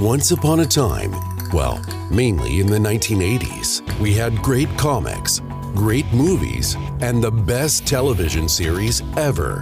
[0.00, 1.14] Once upon a time,
[1.52, 1.78] well,
[2.10, 5.42] mainly in the 1980s, we had great comics,
[5.74, 9.60] great movies, and the best television series ever.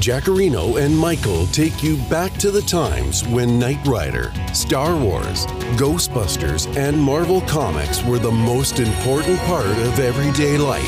[0.00, 5.46] Jackarino and Michael take you back to the times when Knight Rider, Star Wars,
[5.76, 10.82] Ghostbusters, and Marvel Comics were the most important part of everyday life.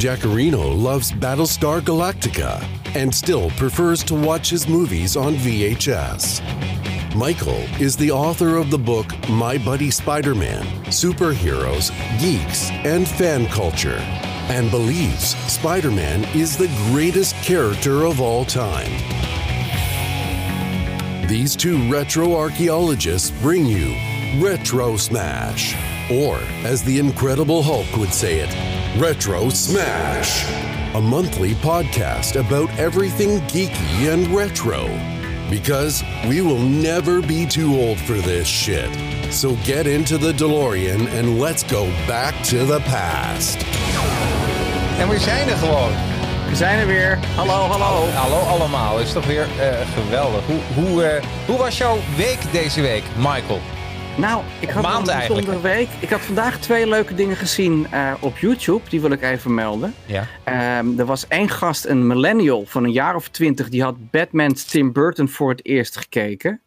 [0.00, 2.60] Jackarino loves Battlestar Galactica
[2.96, 6.40] and still prefers to watch his movies on VHS.
[7.14, 13.48] Michael is the author of the book My Buddy Spider Man Superheroes, Geeks, and Fan
[13.48, 13.98] Culture,
[14.48, 18.90] and believes Spider Man is the greatest character of all time.
[21.28, 23.94] These two retro archaeologists bring you
[24.42, 25.74] Retro Smash,
[26.10, 30.65] or as the Incredible Hulk would say it, Retro Smash,
[30.96, 34.88] a monthly podcast about everything geeky and retro.
[35.50, 38.88] Because we will never be too old for this shit.
[39.30, 43.58] So get into the DeLorean and let's go back to the past.
[44.98, 45.90] En we zijn er gewoon.
[46.48, 47.18] We zijn er weer.
[47.34, 48.08] Hallo, hallo.
[48.10, 48.98] Hallo allemaal.
[48.98, 50.46] Is toch weer eh, geweldig.
[50.46, 53.60] Hoe, hoe, eh, hoe was jouw week deze week, Michael?
[54.16, 55.46] Nou, ik had maand nog een eigenlijk.
[55.46, 55.88] bijzondere week.
[56.00, 58.80] Ik had vandaag twee leuke dingen gezien eh, op YouTube.
[58.88, 59.94] Die wil ik even melden.
[60.06, 60.26] Ja.
[60.44, 63.68] Ehm, er was één gast, een millennial van een jaar of twintig.
[63.68, 66.60] Die had Batman's Tim Burton voor het eerst gekeken.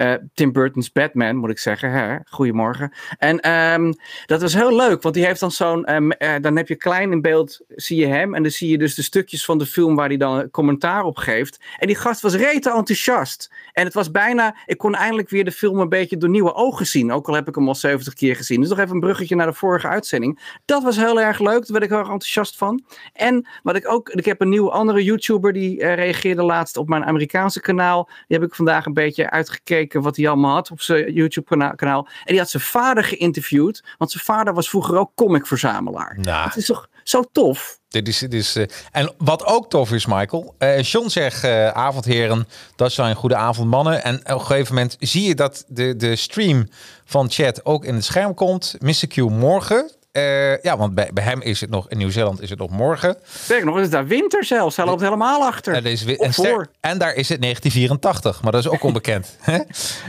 [0.00, 1.92] Eh, Tim Burton's Batman, moet ik zeggen.
[1.92, 2.16] Hè?
[2.24, 2.92] Goedemorgen.
[3.18, 3.92] En ehm,
[4.26, 5.84] dat was heel leuk, want die heeft dan zo'n.
[5.84, 8.34] ehm, eh, dan heb je klein in beeld, zie je hem.
[8.34, 11.16] En dan zie je dus de stukjes van de film waar hij dan commentaar op
[11.16, 11.60] geeft.
[11.78, 13.52] En die gast was rete enthousiast.
[13.72, 14.56] En het was bijna.
[14.66, 17.12] Ik kon eindelijk weer de film een beetje door nieuwe ogen zien.
[17.12, 18.60] Ook al heb ik hem al 70 keer gezien.
[18.60, 20.58] Dus nog even een bruggetje naar de vorige uitzending.
[20.64, 21.60] Dat was heel erg leuk.
[21.60, 22.84] Daar werd ik heel erg enthousiast van.
[23.12, 24.08] En wat ik ook.
[24.08, 28.04] Ik heb een nieuwe andere YouTuber die eh, reageerde laatst op mijn Amerikaanse kanaal.
[28.26, 32.06] Die heb ik vandaag een beetje uitgekeken wat hij allemaal had op zijn YouTube-kanaal.
[32.06, 33.84] En die had zijn vader geïnterviewd.
[33.98, 36.18] Want zijn vader was vroeger ook comicverzamelaar.
[36.20, 36.44] Nou.
[36.44, 37.78] Het is toch zo tof?
[37.88, 40.54] Dit is, dit is, eh, en wat ook tof is, Michael.
[40.58, 44.04] eh John zegt, eh, avondheren, dat zijn goede avond mannen.
[44.04, 46.68] En op een gegeven moment zie je dat de, de stream
[47.04, 48.74] van chat ook in het scherm komt.
[48.78, 49.06] Mr.
[49.08, 49.90] Q morgen.
[50.12, 53.16] Eh, ja, want bij, bij hem is het nog, in Nieuw-Zeeland is het nog morgen.
[53.24, 54.76] Sterker nog, het is daar winter zelfs.
[54.76, 55.74] Hij loopt helemaal achter.
[55.74, 56.66] En, Of en, ster- voor.
[56.80, 59.36] en daar is het 1984, maar dat is ook onbekend.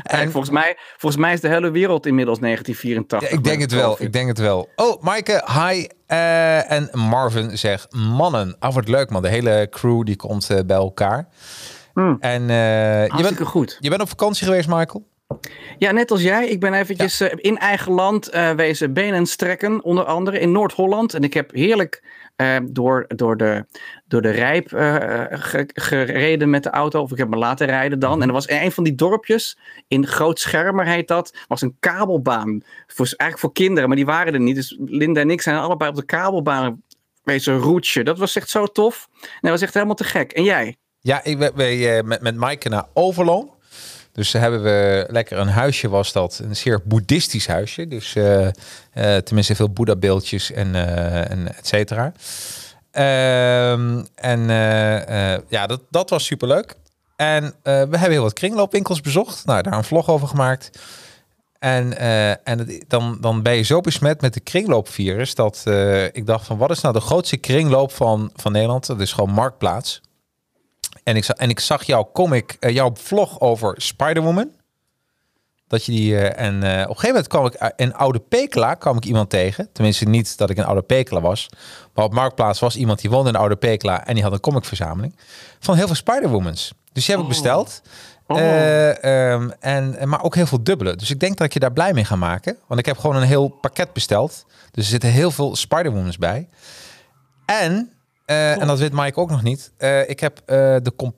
[0.04, 3.30] en, volgens, mij, volgens mij is de hele wereld inmiddels 1984.
[3.30, 3.96] Ja, ik denk het wel.
[4.00, 4.70] Ik denk het wel.
[4.76, 5.88] Oh, Maaike, hi.
[6.08, 9.22] Eh, en Marvin zegt, mannen, af wordt leuk man.
[9.22, 11.28] De hele crew die komt eh, bij elkaar.
[11.94, 12.18] Hmm.
[12.20, 13.78] En je, bent, goed.
[13.80, 15.10] je bent op vakantie geweest, Michael?
[15.78, 16.48] Ja, net als jij.
[16.48, 19.84] Ik ben eventjes eh, in eigen land eh, wezen benen strekken.
[19.84, 21.14] Onder andere in Noord-Holland.
[21.14, 22.04] En ik heb heerlijk
[22.36, 23.66] eh, door, door, de,
[24.06, 24.68] door de Rijp
[25.32, 27.02] ge- gereden met de auto.
[27.02, 28.22] Of ik heb me laten rijden dan.
[28.22, 31.76] En er was in een van die dorpjes, in Groot Schermer heet dat, was een
[31.80, 32.62] kabelbaan.
[32.88, 34.56] Voor, eigenlijk voor kinderen, maar die waren er niet.
[34.56, 36.82] Dus Linda en ik zijn allebei op de kabelbaan
[37.24, 38.04] wezen roetje.
[38.04, 39.08] Dat was echt zo tof.
[39.22, 40.32] Nee, dat was echt helemaal te gek.
[40.32, 40.76] En jij?
[41.00, 43.60] Ja, ik ben met, met Maaike naar Overloon.
[44.14, 46.42] Dus hebben we lekker een huisje was dat.
[46.44, 47.88] Een zeer boeddhistisch huisje.
[47.88, 48.54] Dus eh, eh,
[48.94, 52.14] tenminste veel boeddha-beeldjes en, eh, en et cetera.
[52.92, 54.48] Ehm, en
[55.48, 56.76] ja, dat, dat was superleuk.
[57.16, 59.46] En we hebben heel wat kringloopwinkels bezocht.
[59.46, 60.80] Nou, daar een vlog over gemaakt.
[61.60, 61.98] En,
[62.44, 65.64] en dan, dan ben je zo besmet met de kringloopvirus dat
[66.12, 68.86] ik dacht van wat is nou de grootste kringloop van, van Nederland?
[68.86, 70.02] Dat is gewoon Marktplaats.
[71.04, 74.52] En ik, zag, en ik zag jouw comic, eh, jouw vlog over Spider-Woman.
[75.68, 78.74] Dat je die, eh, en eh, op een gegeven moment kwam ik in Oude Pekela
[78.74, 79.70] kwam ik iemand tegen.
[79.74, 81.50] Tenminste niet dat ik in Oude Pekela was.
[81.94, 85.16] Maar op Marktplaats was iemand die woonde in Oude Pekela en die had een comicverzameling
[85.60, 86.74] van heel veel Spider-Womans.
[86.94, 87.82] Dus die heb ik besteld.
[88.28, 88.40] Oh.
[88.40, 90.96] Eh, ehm, en, maar ook heel veel dubbele.
[90.96, 92.58] Dus ik denk dat ik je daar blij mee ga maken.
[92.68, 94.46] Want ik heb gewoon een heel pakket besteld.
[94.72, 96.48] Dus er zitten heel veel Spider-Womans bij.
[97.46, 97.92] En,
[98.32, 99.72] eh, en dat weet Mike ook nog niet.
[99.78, 101.16] eh, ik heb eh, de, com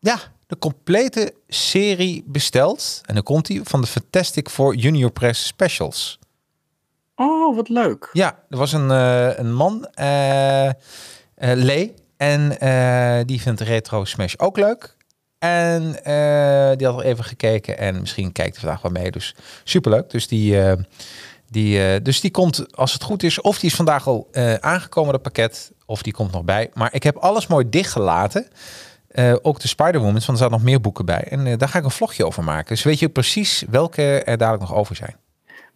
[0.00, 3.00] ja, de complete serie besteld.
[3.04, 6.18] En dan komt die van de Fantastic Four Junior Press Specials.
[7.16, 8.10] Oh, wat leuk.
[8.12, 10.70] Ja, er was een, een man, eh,
[11.36, 11.94] Lee.
[12.16, 12.48] En
[13.26, 14.96] die vindt Retro Smash ook leuk.
[15.38, 15.82] En
[16.76, 17.78] die had al even gekeken.
[17.78, 19.10] En misschien kijkt hij vandaag wel mee.
[19.10, 20.10] Dus superleuk.
[20.10, 20.60] Dus die,
[21.50, 24.54] die, eh, dus die komt, als het goed is, of die is vandaag al eh,
[24.54, 25.72] aangekomen, dat pakket.
[25.86, 26.70] Of die komt nog bij.
[26.74, 28.48] Maar ik heb alles mooi dichtgelaten.
[29.08, 31.22] Eh, ook de Spider-Womans, want er zaten nog meer boeken bij.
[31.22, 32.74] En daar ga ik een vlogje over maken.
[32.74, 35.16] Dus weet je precies welke er dadelijk nog over zijn.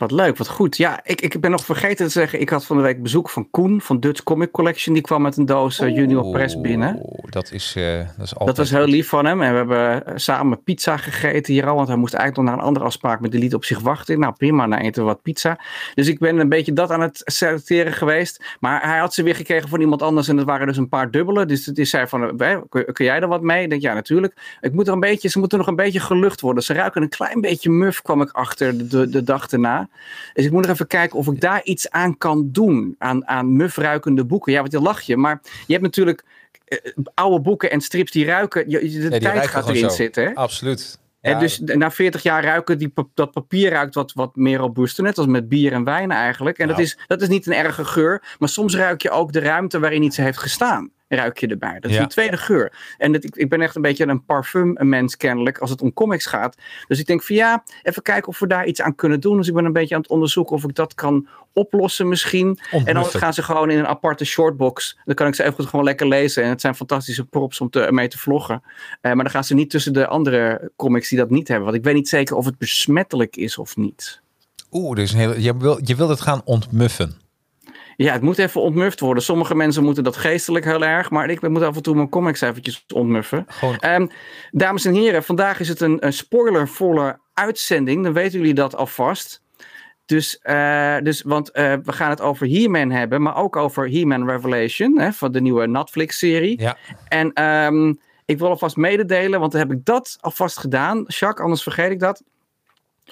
[0.00, 0.76] Wat leuk, wat goed.
[0.76, 3.50] Ja, ik, ik ben nog vergeten te zeggen, ik had van de week bezoek van
[3.50, 4.94] Koen van Dutch Comic Collection.
[4.94, 7.02] Die kwam met een doos eh, Junior Press binnen.
[7.28, 8.46] Dat is, uh, dat is altijd...
[8.46, 9.42] Dat was heel lief van hem.
[9.42, 11.74] En we hebben eh, samen pizza gegeten hier al.
[11.74, 13.20] Want hij moest eigenlijk nog naar een andere afspraak.
[13.20, 14.18] met de liet op zich wachten.
[14.18, 15.58] Nou prima, nou eten we wat pizza.
[15.94, 18.56] Dus ik ben een beetje dat aan het selecteren geweest.
[18.60, 20.28] Maar hij had ze weer gekregen van iemand anders.
[20.28, 21.46] En dat waren dus een paar dubbele.
[21.46, 22.36] Dus het is zei van,
[22.68, 23.62] kun jij er wat mee?
[23.62, 24.58] Ik denk, ja natuurlijk.
[24.60, 26.62] Ik moet er een beetje, ze moeten nog een beetje gelucht worden.
[26.62, 29.88] Ze ruiken een klein beetje muf, kwam ik achter de, de, dag erna.
[30.34, 32.94] Dus ik moet nog even kijken of ik daar iets aan kan doen.
[32.98, 34.52] Aan, aan mufruikende boeken.
[34.52, 35.16] Ja, wat je lach je.
[35.16, 36.24] Maar je hebt natuurlijk
[36.64, 36.78] eh,
[37.14, 38.68] oude boeken en strips die ruiken.
[38.68, 40.24] De tijd gaat erin zitten.
[40.24, 40.34] Hè?
[40.34, 40.98] Absoluut.
[41.20, 45.04] En dus na 40 jaar ruiken die, dat papier ruikt wat, wat meer robuuster.
[45.04, 46.58] Net als met bier en wijn eigenlijk.
[46.58, 46.88] En dat, nou.
[46.88, 48.36] is, dat is niet een erge geur.
[48.38, 51.80] Maar soms ruik je ook de ruimte waarin iets heeft gestaan ruik je erbij.
[51.80, 52.72] Dat is een tweede geur.
[52.98, 55.92] En dat, ik, ik ben echt een beetje een parfum mens kennelijk als het om
[55.92, 56.56] comics gaat.
[56.86, 59.36] Dus ik denk van ja, even kijken of we daar iets aan kunnen doen.
[59.36, 62.58] Dus ik ben een beetje aan het onderzoeken of ik dat kan oplossen misschien.
[62.84, 64.98] En dan gaan ze gewoon in een aparte shortbox.
[65.04, 66.42] Dan kan ik ze even gewoon lekker lezen.
[66.42, 68.62] En het zijn fantastische props om te, mee te vloggen.
[68.64, 68.68] Uh,
[69.00, 71.66] maar dan gaan ze niet tussen de andere comics die dat niet hebben.
[71.66, 74.20] Want ik weet niet zeker of het besmettelijk is of niet.
[74.70, 77.19] Oeh, dus een hele, je, wil, je wilt het gaan ontmuffen.
[78.02, 79.22] Ja, het moet even ontmuft worden.
[79.22, 81.10] Sommige mensen moeten dat geestelijk heel erg.
[81.10, 83.46] Maar ik moet af en toe mijn comics eventjes ontmuffen.
[83.84, 84.10] Um,
[84.50, 88.04] dames en heren, vandaag is het een, een spoilervolle uitzending.
[88.04, 89.42] Dan weten jullie dat alvast.
[90.06, 94.28] Dus, uh, dus want uh, we gaan het over He-Man hebben, maar ook over He-Man
[94.30, 96.60] Revelation, hè, van de nieuwe Netflix-serie.
[96.60, 96.76] Ja.
[97.08, 101.04] En um, ik wil alvast mededelen, want dan heb ik dat alvast gedaan.
[101.06, 102.22] Jacques, anders vergeet ik dat.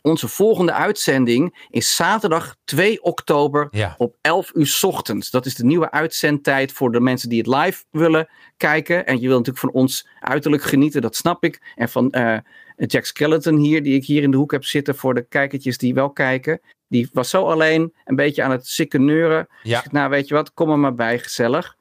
[0.03, 5.31] Onze volgende uitzending is zaterdag 2 oktober op 11 uur s ochtends.
[5.31, 9.07] Dat is de nieuwe uitzendtijd voor de mensen die het live willen kijken.
[9.07, 11.73] En je wil natuurlijk van ons uiterlijk genieten, dat snap ik.
[11.75, 12.39] En van uh,
[12.77, 15.95] Jack Skeleton hier, die ik hier in de hoek heb zitten voor de kijkertjes die
[15.95, 16.61] wel kijken.
[16.89, 19.47] Die was zo alleen, een beetje aan het sikkeneuren.
[19.63, 19.85] Ja.
[19.91, 21.77] nou, weet je wat, kom er maar bij, gezellig.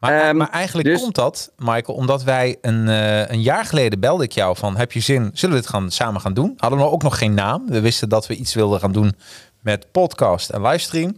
[0.00, 4.00] Maar, ehm, maar eigenlijk dus- komt dat, Michael, omdat wij een, uh, een jaar geleden
[4.00, 6.54] belde ik jou van, heb je zin, zullen we dit gaan, samen gaan doen?
[6.56, 7.62] Hadden we ook nog geen naam.
[7.68, 9.14] We wisten dat we iets wilden gaan doen
[9.60, 11.16] met podcast en livestream.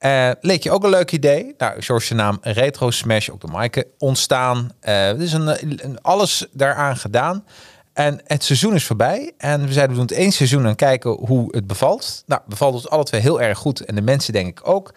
[0.00, 1.54] Uh, leek je ook een leuk idee?
[1.58, 4.70] Nou, zoals je naam Retro Smash, ook de Maaike, ontstaan.
[4.82, 5.48] Uh, is een,
[5.84, 7.44] een, alles daaraan gedaan.
[7.92, 9.32] En het seizoen is voorbij.
[9.38, 12.22] En we zeiden, we doen het één seizoen en kijken hoe het bevalt.
[12.26, 13.80] Nou, bevalt ons alle twee heel erg goed.
[13.80, 14.94] En de mensen denk ik ook.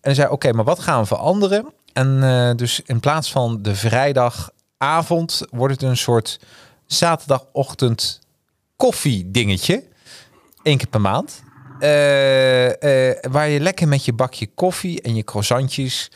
[0.00, 1.72] En zei, oké, maar wat gaan we veranderen?
[1.92, 6.40] En uh, dus in plaats van de vrijdagavond wordt het een soort
[6.86, 8.20] zaterdagochtend
[8.76, 9.84] koffie dingetje.
[10.62, 11.42] Eén keer per maand.
[11.80, 12.72] Uh, uh,
[13.30, 16.10] waar je lekker met je bakje koffie en je croissantjes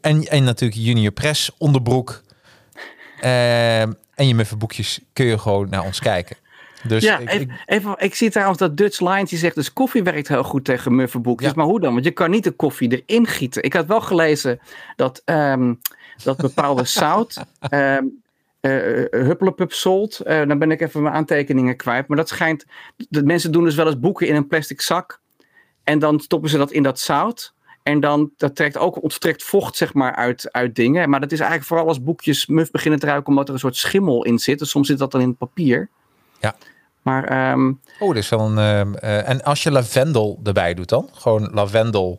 [0.00, 2.22] en, en natuurlijk junior press onderbroek
[3.20, 6.36] en je muffenboekjes kun je gewoon naar ons kijken.
[6.88, 10.02] Dus ja, ik, even, even, ik zie trouwens dat Dutch Lines die zegt dus koffie
[10.02, 11.54] werkt heel goed tegen muffenboekjes.
[11.54, 11.92] Maar hoe dan?
[11.92, 13.62] Want je kan niet de koffie erin gieten.
[13.62, 14.60] Ik had wel gelezen
[14.96, 15.80] dat, um,
[16.24, 18.22] dat bepaalde zout, um,
[18.60, 22.08] uh, Hupplepup salt, uh, dan ben ik even mijn aantekeningen kwijt.
[22.08, 22.64] Maar dat schijnt,
[22.96, 25.20] de mensen doen dus wel eens boeken in een plastic zak.
[25.84, 27.54] En dan stoppen ze dat in dat zout.
[27.82, 31.10] En dan dat trekt ook onttrekt vocht zeg maar uit, uit dingen.
[31.10, 33.76] Maar dat is eigenlijk vooral als boekjes muf beginnen te ruiken omdat er een soort
[33.76, 34.58] schimmel in zit.
[34.58, 35.88] Dus soms zit dat dan in het papier.
[36.40, 36.56] Ja.
[37.06, 38.58] Maar, um, oh, dus wel een.
[39.04, 41.08] Uh, en als je lavendel erbij doet dan?
[41.12, 42.18] Gewoon lavendel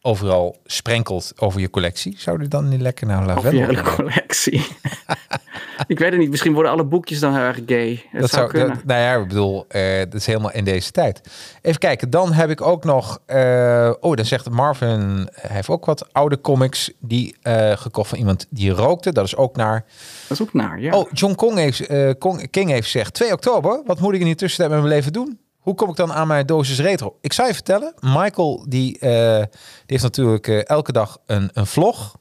[0.00, 2.14] overal sprenkelt over je collectie.
[2.18, 3.62] Zou je dan niet lekker naar lavendel?
[3.62, 4.66] Over je collectie.
[5.86, 6.30] ik weet het niet.
[6.30, 8.04] Misschien worden alle boekjes dan heel erg gay.
[8.12, 8.80] Dat, zou, kunnen.
[8.84, 11.20] nou ja, ik bedoel, uh, dat is helemaal in deze tijd.
[11.62, 12.10] Even kijken.
[12.10, 13.18] Dan heb ik ook nog.
[13.26, 15.28] Uh, oh, dan zegt Marvin.
[15.32, 19.12] Hij heeft ook wat oude comics die uh, gekocht van iemand die rookte.
[19.12, 19.84] Dat is ook naar.
[20.28, 20.80] Dat is ook naar.
[20.80, 20.94] Ja.
[20.96, 21.86] Oh, John Kong heeft,
[22.18, 23.82] Kong, King heeft gezegd 2 oktober.
[23.86, 25.38] Wat moet ik in die tussentijd met mijn leven doen?
[25.58, 27.16] Hoe kom ik dan aan mijn dosis retro?
[27.20, 29.48] Ik zou je vertellen, Michael die, die
[29.86, 32.16] heeft natuurlijk elke dag een, een vlog.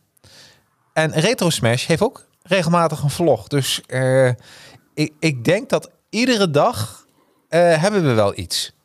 [0.94, 3.48] En Retro Smash heeft ook regelmatig een vlog.
[3.48, 4.30] Dus uh,
[4.94, 7.06] ik, ik denk dat iedere dag
[7.50, 8.76] hebben we wel iets.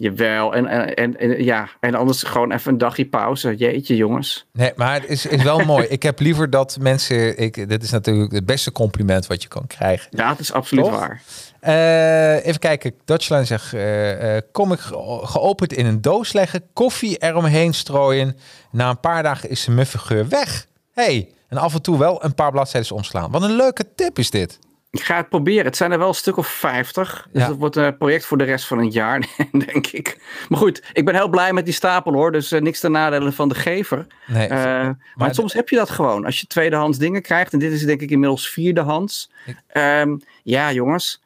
[0.00, 3.56] Jawel, en, en, en, en, ja, en anders gewoon even een dagje pauze.
[3.56, 4.46] Jeetje, jongens.
[4.52, 5.86] Nee, maar het is, is wel mooi.
[5.86, 7.38] Ik heb liever dat mensen.
[7.38, 10.08] Ik, dit is natuurlijk het beste compliment wat je kan krijgen.
[10.10, 11.22] Ja, het is absoluut waar.
[11.62, 12.94] Uh, even kijken.
[13.04, 14.80] Dutchline zegt: uh, uh, kom ik
[15.22, 18.36] geopend in een doos leggen, koffie eromheen strooien.
[18.70, 20.66] Na een paar dagen is de muffe geur weg.
[20.92, 23.30] Hey, en af en toe wel een paar bladzijden omslaan.
[23.30, 24.58] Wat een leuke tip is dit.
[24.90, 25.64] Ik ga het proberen.
[25.64, 27.28] Het zijn er wel een stuk of 50.
[27.32, 27.48] Dus ja.
[27.48, 29.26] dat wordt een project voor de rest van het jaar,
[29.66, 30.20] denk ik.
[30.48, 32.32] Maar goed, ik ben heel blij met die stapel hoor.
[32.32, 34.06] Dus uh, niks ten nadele van de gever.
[34.26, 36.24] Nee, uh, maar, maar soms heb je dat gewoon.
[36.24, 37.52] Als je tweedehands dingen krijgt.
[37.52, 39.30] En dit is denk ik inmiddels vierdehands.
[39.46, 39.56] Ik...
[39.76, 41.22] Um, ja, jongens.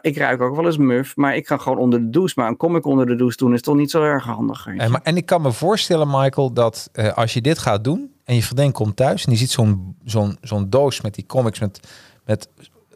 [0.00, 2.34] Ik ruik ook wel eens muf, maar ik ga gewoon onder de douche.
[2.36, 4.66] Maar een comic onder de douche doen is toch niet zo erg handig.
[4.66, 8.34] En, maar, en ik kan me voorstellen, Michael, dat als je dit gaat doen en
[8.34, 11.80] je vriendin komt thuis en die ziet zo'n zo'n zo'n doos met die comics met,
[12.24, 12.48] met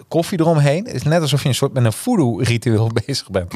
[0.08, 0.84] koffie eromheen.
[0.84, 3.52] Het is net alsof je een soort met een voodoo-ritueel bezig bent.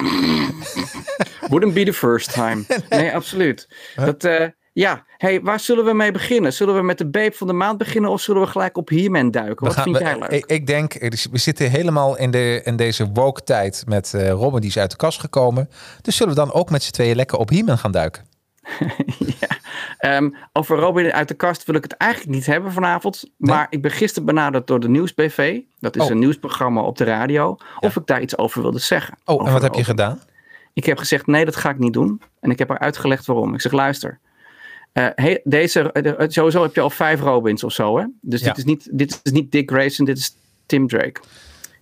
[1.48, 2.64] Wouldn't be the first time.
[2.88, 3.68] Nee, absoluut.
[3.96, 6.52] Dat, uh, ja, hey, waar zullen we mee beginnen?
[6.52, 9.30] Zullen we met de beep van de maand beginnen of zullen we gelijk op He-Man
[9.30, 9.66] duiken?
[9.66, 10.30] Wat vind jij leuk?
[10.30, 10.92] Ik, ik denk,
[11.30, 14.90] we zitten helemaal in, de, in deze woke tijd met uh, Robin die is uit
[14.90, 15.70] de kast gekomen.
[16.02, 18.24] Dus zullen we dan ook met z'n tweeën lekker op He-Man gaan duiken?
[19.40, 20.16] ja.
[20.16, 23.24] Um, over Robin uit de kast wil ik het eigenlijk niet hebben vanavond.
[23.36, 25.60] Maar ik ben gisteren benaderd door de Nieuwsbv.
[25.78, 26.10] Dat is oh.
[26.10, 27.56] een nieuwsprogramma op de radio.
[27.80, 29.18] Of ik daar iets over wilde zeggen.
[29.24, 30.20] Oh, en wat heb je gedaan?
[30.72, 32.22] Ik heb gezegd, nee, dat ga ik niet doen.
[32.40, 33.54] En ik heb haar uitgelegd waarom.
[33.54, 34.20] Ik zeg, luister.
[34.94, 38.04] Uh, deze, uh, sowieso heb je al vijf Robins of zo, hè?
[38.20, 40.36] Dus dit, is niet, dit is niet Dick Grayson, dit is
[40.66, 41.20] Tim Drake.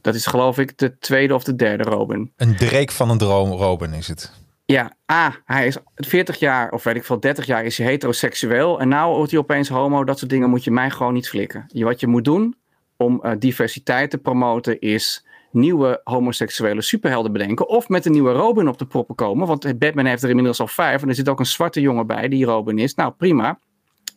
[0.00, 2.32] Dat is geloof ik de tweede of de derde Robin.
[2.36, 4.32] Een Drake van een droom Robin is het.
[4.64, 8.80] Ja, A, hij is 40 jaar, of weet ik veel, 30 jaar is hij heteroseksueel.
[8.80, 10.04] En nou wordt hij opeens homo.
[10.04, 11.64] Dat soort dingen moet je mij gewoon niet flikken.
[11.68, 12.56] Je, wat je moet doen
[12.96, 17.68] om uh, diversiteit te promoten is nieuwe homoseksuele superhelden bedenken.
[17.68, 19.46] Of met een nieuwe Robin op de proppen komen.
[19.46, 21.02] Want Batman heeft er inmiddels al vijf.
[21.02, 22.94] En er zit ook een zwarte jongen bij die Robin is.
[22.94, 23.58] Nou, prima.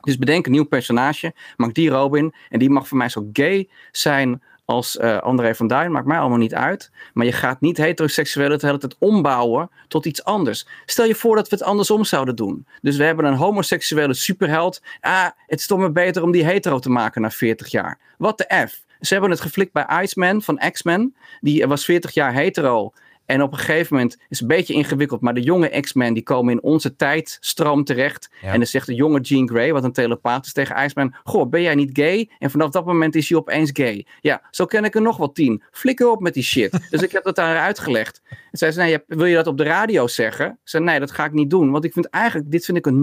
[0.01, 1.33] Dus bedenk een nieuw personage.
[1.55, 2.33] Maak die Robin.
[2.49, 5.91] En die mag voor mij zo gay zijn als uh, André van Duin.
[5.91, 6.91] Maakt mij allemaal niet uit.
[7.13, 10.67] Maar je gaat niet heteroseksueel het hele tijd ombouwen tot iets anders.
[10.85, 12.67] Stel je voor dat we het andersom zouden doen.
[12.81, 14.81] Dus we hebben een homoseksuele superheld.
[14.99, 17.99] Ah, het is toch maar beter om die hetero te maken na 40 jaar.
[18.17, 18.84] Wat de F?
[18.99, 21.15] Ze hebben het geflikt bij Iceman van X-Men.
[21.41, 22.93] Die was 40 jaar hetero.
[23.25, 25.21] En op een gegeven moment is het een beetje ingewikkeld.
[25.21, 28.29] Maar de jonge X-Men die komen in onze tijdstroom terecht.
[28.41, 31.15] En dan zegt de jonge Jean Grey, wat een telepaat is tegen Iceman.
[31.23, 32.29] Goh, ben jij niet gay?
[32.39, 34.05] En vanaf dat moment is hij opeens gay.
[34.21, 35.63] Ja, zo ken ik er nog wel tien.
[35.71, 36.87] Flikker op met die shit.
[36.89, 38.21] dus ik heb dat daar uitgelegd.
[38.29, 40.47] En zei ze, nee, wil je dat op de radio zeggen?
[40.47, 41.71] Ik zei, nee, dat ga ik niet doen.
[41.71, 43.01] Want ik vind eigenlijk, dit vind ik een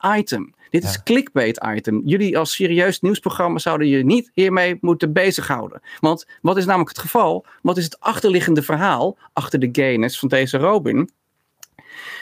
[0.00, 0.54] non-item.
[0.70, 2.02] Dit is clickbait item.
[2.04, 5.80] Jullie als serieus nieuwsprogramma zouden je niet hiermee moeten bezighouden.
[6.00, 7.44] Want wat is namelijk het geval?
[7.62, 11.10] Wat is het achterliggende verhaal achter de gayness van deze Robin?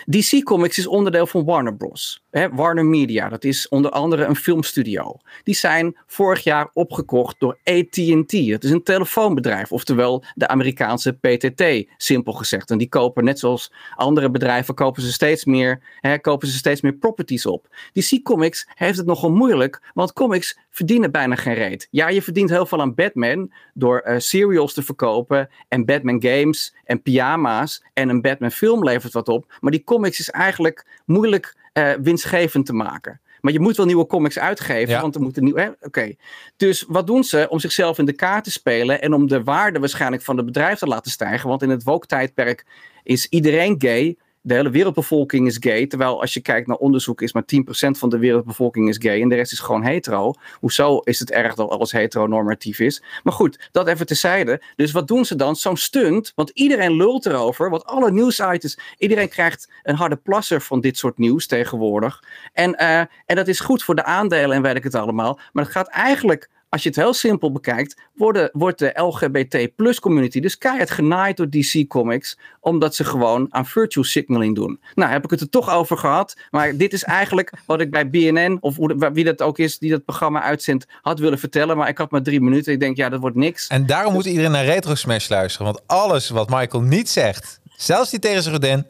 [0.04, 2.23] DC Comics is onderdeel van Warner Bros.
[2.30, 5.16] Warner Media, dat is onder andere een filmstudio.
[5.42, 8.50] Die zijn vorig jaar opgekocht door AT&T.
[8.50, 12.70] Dat is een telefoonbedrijf, oftewel de Amerikaanse PTT, simpel gezegd.
[12.70, 15.80] En die kopen, net zoals andere bedrijven, kopen ze steeds meer,
[16.20, 17.68] kopen ze steeds meer properties op.
[17.92, 21.88] DC Comics heeft het nogal moeilijk, want comics verdienen bijna geen reet.
[21.90, 26.75] Ja, je verdient heel veel aan Batman door uh, serials te verkopen en Batman games
[26.85, 29.56] en pyjama's en een Batman film levert wat op.
[29.61, 33.20] Maar die comics is eigenlijk moeilijk uh, winstgevend te maken.
[33.40, 35.76] Maar je moet wel nieuwe comics uitgeven, want er moeten nieuwe.
[35.80, 36.14] Oké.
[36.56, 39.78] Dus wat doen ze om zichzelf in de kaart te spelen en om de waarde
[39.78, 41.49] waarschijnlijk van het bedrijf te laten stijgen?
[41.49, 42.66] Want in het woke-tijdperk
[43.02, 44.16] is iedereen gay
[44.48, 45.86] de hele wereldbevolking is gay.
[45.86, 47.46] Terwijl als je kijkt naar onderzoek is maar 10%
[47.90, 49.22] van de wereldbevolking is gay.
[49.22, 50.34] En de rest is gewoon hetero.
[50.60, 53.02] Hoezo is het erg dat alles heteronormatief is?
[53.22, 54.62] Maar goed, dat even tezijde.
[54.76, 55.56] Dus wat doen ze dan?
[55.56, 56.32] Zo'n stunt.
[56.34, 57.70] Want iedereen lult erover.
[57.70, 58.78] Want alle nieuwsites.
[58.98, 62.22] Iedereen krijgt een harde plasser van dit soort nieuws tegenwoordig.
[62.52, 65.38] En, uh, en dat is goed voor de aandelen en weet ik het allemaal.
[65.52, 70.00] Maar het gaat eigenlijk als je het heel simpel bekijkt, worden, wordt de LGBT plus
[70.00, 74.80] community dus keihard genaaid door DC Comics, omdat ze gewoon aan virtual signaling doen.
[74.94, 78.10] Nou, heb ik het er toch over gehad, maar dit is eigenlijk wat ik bij
[78.10, 78.76] BNN, of
[79.12, 82.22] wie dat ook is, die dat programma uitzendt, had willen vertellen, maar ik had maar
[82.22, 82.72] drie minuten.
[82.72, 83.66] Ik denk, ja, dat wordt niks.
[83.66, 88.10] En daarom moet iedereen naar Retro Smash luisteren, want alles wat Michael niet zegt, zelfs
[88.10, 88.87] die tegen zijn godin,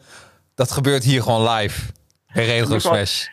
[0.55, 1.81] dat gebeurt hier gewoon live.
[2.35, 3.27] Bij Retro Smash.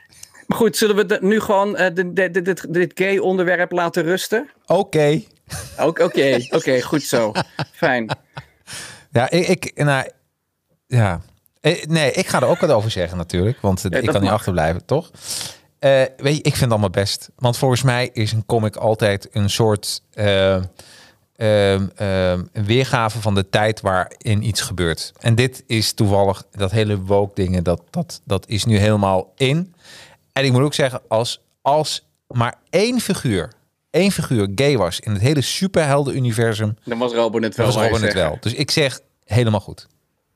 [0.45, 4.49] Maar goed, zullen we nu gewoon uh, dit, dit gay onderwerp laten rusten?
[4.65, 5.21] Oké.
[5.79, 7.31] Oké, oké, goed zo.
[7.71, 8.17] Fijn.
[9.11, 10.09] Ja, ik, ik nou,
[10.87, 11.21] ja.
[11.61, 14.31] Eh, nee, ik ga er ook wat over zeggen natuurlijk, want ja, ik kan niet
[14.31, 15.11] achterblijven, toch?
[15.79, 17.29] Uh, weet je, ik vind het allemaal best.
[17.35, 23.49] Want volgens mij is een comic altijd een soort uh, uh, een weergave van de
[23.49, 25.11] tijd waarin iets gebeurt.
[25.19, 29.74] En dit is toevallig, dat hele woke dingen, dat, dat, dat is nu helemaal in.
[30.35, 33.51] En ik moet ook zeggen, als, als maar één figuur,
[33.89, 36.77] één figuur gay was in het hele superhelden-universum...
[36.83, 37.65] Dan was Robin het wel.
[37.65, 38.37] Was wel.
[38.39, 39.87] Dus ik zeg, helemaal goed.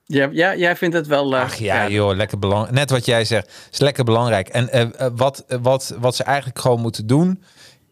[0.03, 1.33] Ja, ja, jij vindt het wel.
[1.33, 2.75] Uh, Ach ja, joh, lekker belangrijk.
[2.75, 4.47] Net wat jij zegt, is lekker belangrijk.
[4.47, 7.43] En uh, wat, wat, wat ze eigenlijk gewoon moeten doen,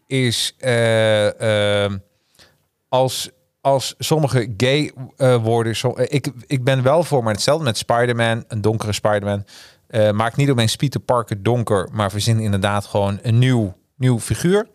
[0.06, 1.86] is uh,
[2.88, 4.92] als, als sommige gay
[5.40, 5.76] worden.
[5.76, 9.44] So, ik, ik ben wel voor, maar hetzelfde met Spider-Man, een donkere Spider-Man.
[9.90, 14.66] Uh, maak niet opeens Peter Parker donker, maar verzin inderdaad gewoon een nieuw, nieuw figuur.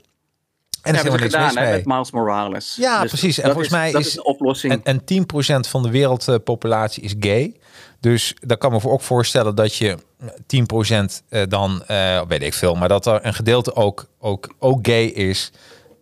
[0.81, 2.75] En dat hebben niks gedaan hè, met Miles Morales.
[2.79, 3.37] Ja, Dus precies.
[3.37, 4.73] En volgens is- mij dat is- de oplossing.
[4.73, 7.55] En, en 10% van de wereldpopulatie is gay.
[7.99, 9.97] Dus daar kan me voor ook voorstellen dat je
[10.45, 14.87] 10% eh, dan, eh, weet ik veel, maar dat er een gedeelte ook, ook, ook
[14.87, 15.51] gay is.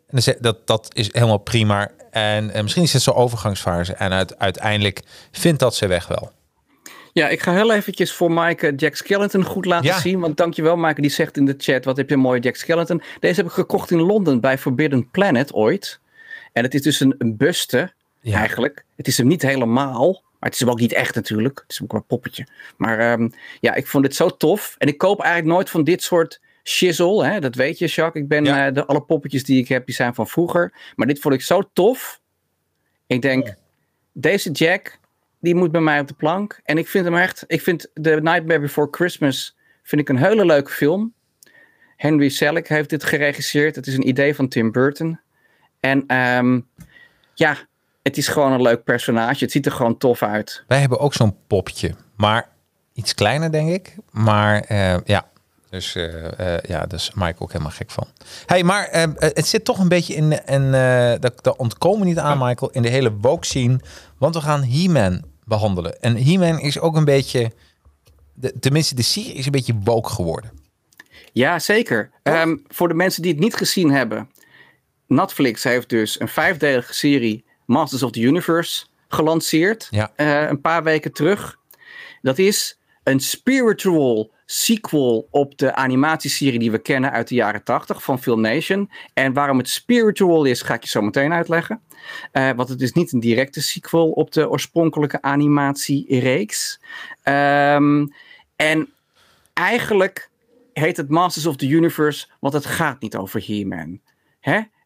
[0.07, 1.89] En dat, dat is helemaal prima.
[2.11, 3.93] En, eh, misschien is het zo'n overgangsfase.
[3.93, 5.01] En uit, uiteindelijk
[5.31, 6.31] vindt dat ze weg wel.
[7.13, 9.99] Ja, ik ga heel eventjes voor Mike Jack Skellington goed laten Ja.
[9.99, 10.19] zien.
[10.19, 13.01] Want dankjewel Mike, die zegt in de chat, wat heb je een mooie Jack Skellington.
[13.19, 15.99] Deze heb ik gekocht in Londen bij Forbidden Planet ooit.
[16.53, 18.37] En het is dus een, een buste, Ja.
[18.37, 18.85] eigenlijk.
[18.95, 21.59] Het is hem niet helemaal, maar het is hem ook niet echt natuurlijk.
[21.59, 22.47] Het is ook maar een poppetje.
[22.77, 24.75] Maar ehm, ja, ik vond dit zo tof.
[24.77, 27.25] En ik koop eigenlijk nooit van dit soort shizzle.
[27.25, 27.39] Hè?
[27.39, 28.23] Dat weet je, Jacques.
[28.23, 28.67] Ik ben, Ja.
[28.67, 30.73] eh, de, alle poppetjes die ik heb, die zijn van vroeger.
[30.95, 32.19] Maar dit vond ik zo tof.
[33.07, 33.53] Ik denk,
[34.13, 34.99] deze Jack,
[35.41, 36.59] die moet bij mij op de plank.
[36.63, 40.45] En ik vind hem echt, ik vind The Nightmare Before Christmas, vind ik een hele
[40.45, 41.13] leuke film.
[41.95, 43.75] Henry Selick heeft dit geregisseerd.
[43.75, 45.19] Het is een idee van Tim Burton.
[45.79, 46.59] En ehm,
[47.33, 47.57] ja,
[48.01, 49.43] het is gewoon een leuk personage.
[49.43, 50.63] Het ziet er gewoon tof uit.
[50.67, 52.49] Wij hebben ook zo'n popje, maar
[52.93, 53.95] iets kleiner denk ik.
[54.11, 55.31] Maar eh, ja,
[55.71, 58.07] dus eh, eh, ja, daar is Mike ook helemaal gek van.
[58.45, 62.05] Hey, maar eh, het zit toch een beetje in, en eh dat, dat ontkomen we
[62.05, 63.79] niet aan, Michael, in de hele woke scene.
[64.17, 66.01] Want we gaan He-Man behandelen.
[66.01, 67.51] En He-Man is ook een beetje,
[68.33, 70.51] de, tenminste de serie is een beetje woke geworden.
[71.33, 72.11] Ja, zeker.
[72.23, 74.29] Ehm, voor de mensen die het niet gezien hebben.
[75.07, 79.87] Netflix heeft dus een vijfdelige serie Masters of the Universe gelanceerd.
[79.89, 80.11] Ja.
[80.15, 81.57] eh, een paar weken terug.
[82.21, 88.03] Dat is een spiritual sequel op de animatieserie die we kennen uit de jaren 80
[88.03, 88.91] van Filmation.
[89.13, 91.81] En waarom het spiritual is, ga ik je zo meteen uitleggen.
[92.31, 96.79] Eh, want het is niet een directe sequel op de oorspronkelijke animatiereeks.
[97.23, 98.05] Ehm
[98.55, 98.93] en
[99.53, 100.29] eigenlijk
[100.73, 103.99] heet het Masters of the Universe, want het gaat niet over He-Man.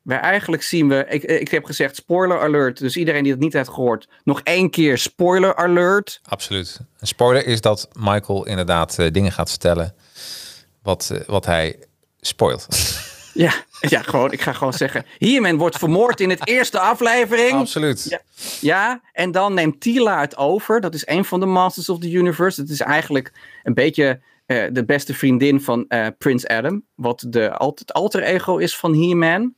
[0.06, 3.54] Waar eigenlijk zien we, ik, ik heb gezegd spoiler alert, dus iedereen die het niet
[3.54, 6.20] heeft gehoord, nog één keer spoiler alert.
[6.24, 6.80] Absoluut.
[7.00, 9.96] Een spoiler is dat Michael inderdaad eh, dingen gaat vertellen
[10.84, 11.80] wat, eh, wat hij
[12.20, 12.68] spoilt.
[13.38, 17.52] Ja, ja gewoon, ik ga gewoon zeggen, He-Man wordt vermoord in het eerste aflevering.
[17.52, 18.06] Absoluut.
[18.10, 18.22] Ja.
[18.62, 20.82] Ja, en dan neemt Tila het over.
[20.82, 22.62] Dat is een van de Masters of the Universe.
[22.62, 23.32] Het is eigenlijk
[23.64, 25.88] een beetje eh, de beste vriendin van
[26.18, 26.84] Prince Adam.
[26.96, 29.56] Wat de het alter ego is van He-Man.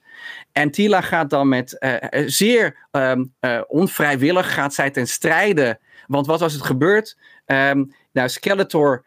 [0.58, 5.80] En Tila gaat dan met eh, eh, zeer ehm, eh, onvrijwillig gaat zij ten strijde.
[6.08, 7.18] Want wat was het gebeurd?
[7.46, 9.06] Ehm, nou, Skeletor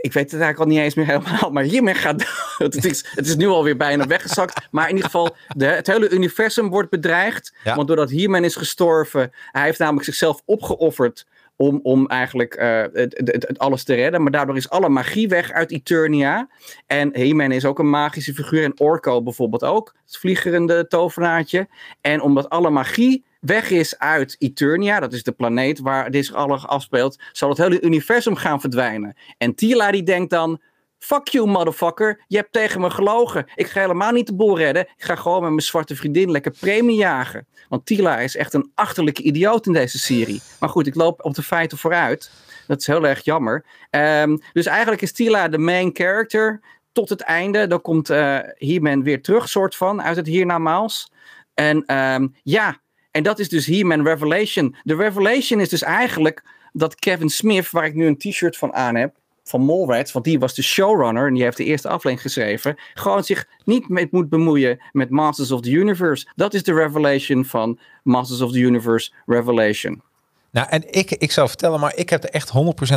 [0.00, 2.24] ik weet het eigenlijk al niet eens meer helemaal, maar hiermee gaat
[2.58, 4.68] het is, het is nu alweer bijna weggezakt.
[4.70, 7.54] Maar in ieder geval, de, het hele universum wordt bedreigd.
[7.64, 7.74] Ja.
[7.74, 11.26] Want doordat He-Man is gestorven, hij heeft namelijk zichzelf opgeofferd
[11.58, 14.22] om, om eigenlijk eh, het, het, alles te redden.
[14.22, 16.48] Maar daardoor is alle magie weg uit Eternia.
[16.86, 18.64] En He-Man is ook een magische figuur.
[18.64, 21.68] En Orko bijvoorbeeld ook, het vliegerende tovenaartje.
[22.00, 26.34] En omdat alle magie weg is uit Eternia, dat is de planeet waar dit zich
[26.34, 29.16] alles afspeelt, zal het hele universum gaan verdwijnen.
[29.38, 30.60] En Tila die denkt dan,
[30.98, 33.46] fuck you motherfucker, je hebt tegen me gelogen.
[33.54, 36.52] Ik ga helemaal niet de boel redden, ik ga gewoon met mijn zwarte vriendin lekker
[36.60, 37.46] premie jagen.
[37.68, 40.40] Want Tila is echt een achterlijke idioot in deze serie.
[40.60, 42.30] Maar goed, ik loop op de feiten vooruit.
[42.66, 43.64] Dat is heel erg jammer.
[43.90, 46.60] Ehm, dus eigenlijk is Tila de main character
[46.92, 47.66] tot het einde.
[47.66, 51.12] Dan komt eh He-Man weer terug, soort van, uit het hiernamaals.
[51.54, 52.80] En ehm, ja,
[53.10, 54.76] en dat is dus He-Man Revelation.
[54.82, 58.94] De Revelation is dus eigenlijk dat Kevin Smith, waar ik nu een t-shirt van aan
[58.94, 59.16] heb,
[59.48, 63.24] van Mallrats, want die was de showrunner en die heeft de eerste aflevering geschreven, gewoon
[63.24, 66.28] zich niet mee moet bemoeien met Masters of the Universe.
[66.36, 70.02] Dat is de Revelation van Masters of the Universe Revelation.
[70.50, 72.52] Nou, en ik, ik zou vertellen, maar ik heb er echt 100%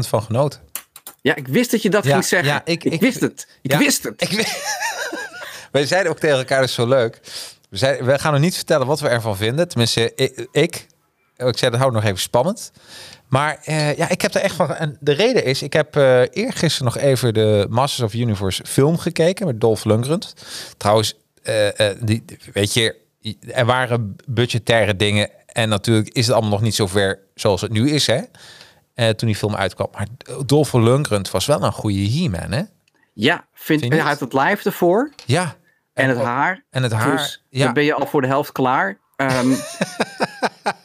[0.07, 0.59] van genoten.
[1.21, 2.49] Ja, ik wist dat je dat Ja, ging zeggen.
[2.49, 3.47] ja, ik- ik, ik- wist het.
[3.61, 4.21] Ik Ja, wist het.
[4.21, 4.29] Ik
[5.71, 7.19] Wij zeiden ook tegen elkaar, dat is zo leuk.
[7.69, 9.67] We, zeiden, we gaan nog niet vertellen wat we ervan vinden.
[9.67, 10.47] Tenminste, ik.
[10.51, 10.87] ik,
[11.37, 12.71] ik zei, dat houdt nog even spannend.
[13.31, 14.75] Maar eh, ja, ik heb er echt van...
[14.75, 18.97] En de reden is, ik heb eh eergisteren nog even de Masters of Universe film
[18.97, 20.19] gekeken met Dolph Lundgren.
[20.77, 22.95] Trouwens, eh, die, weet je,
[23.51, 25.29] er waren budgettaire dingen.
[25.45, 28.21] En natuurlijk is het allemaal nog niet zo ver zoals het nu is, hè.
[29.15, 29.87] Toen die film uitkwam.
[29.91, 30.07] Maar
[30.45, 32.61] Dolph Lundgren was wel een goede He-Man, hè?
[33.13, 35.11] Ja, vind, Vind je hij had het live ervoor.
[35.25, 35.55] Ja.
[35.93, 36.63] En het haar.
[36.69, 37.17] En het haar.
[37.17, 37.63] Dus ja.
[37.63, 38.97] dan ben je al voor de helft klaar.
[39.15, 39.53] Ehm,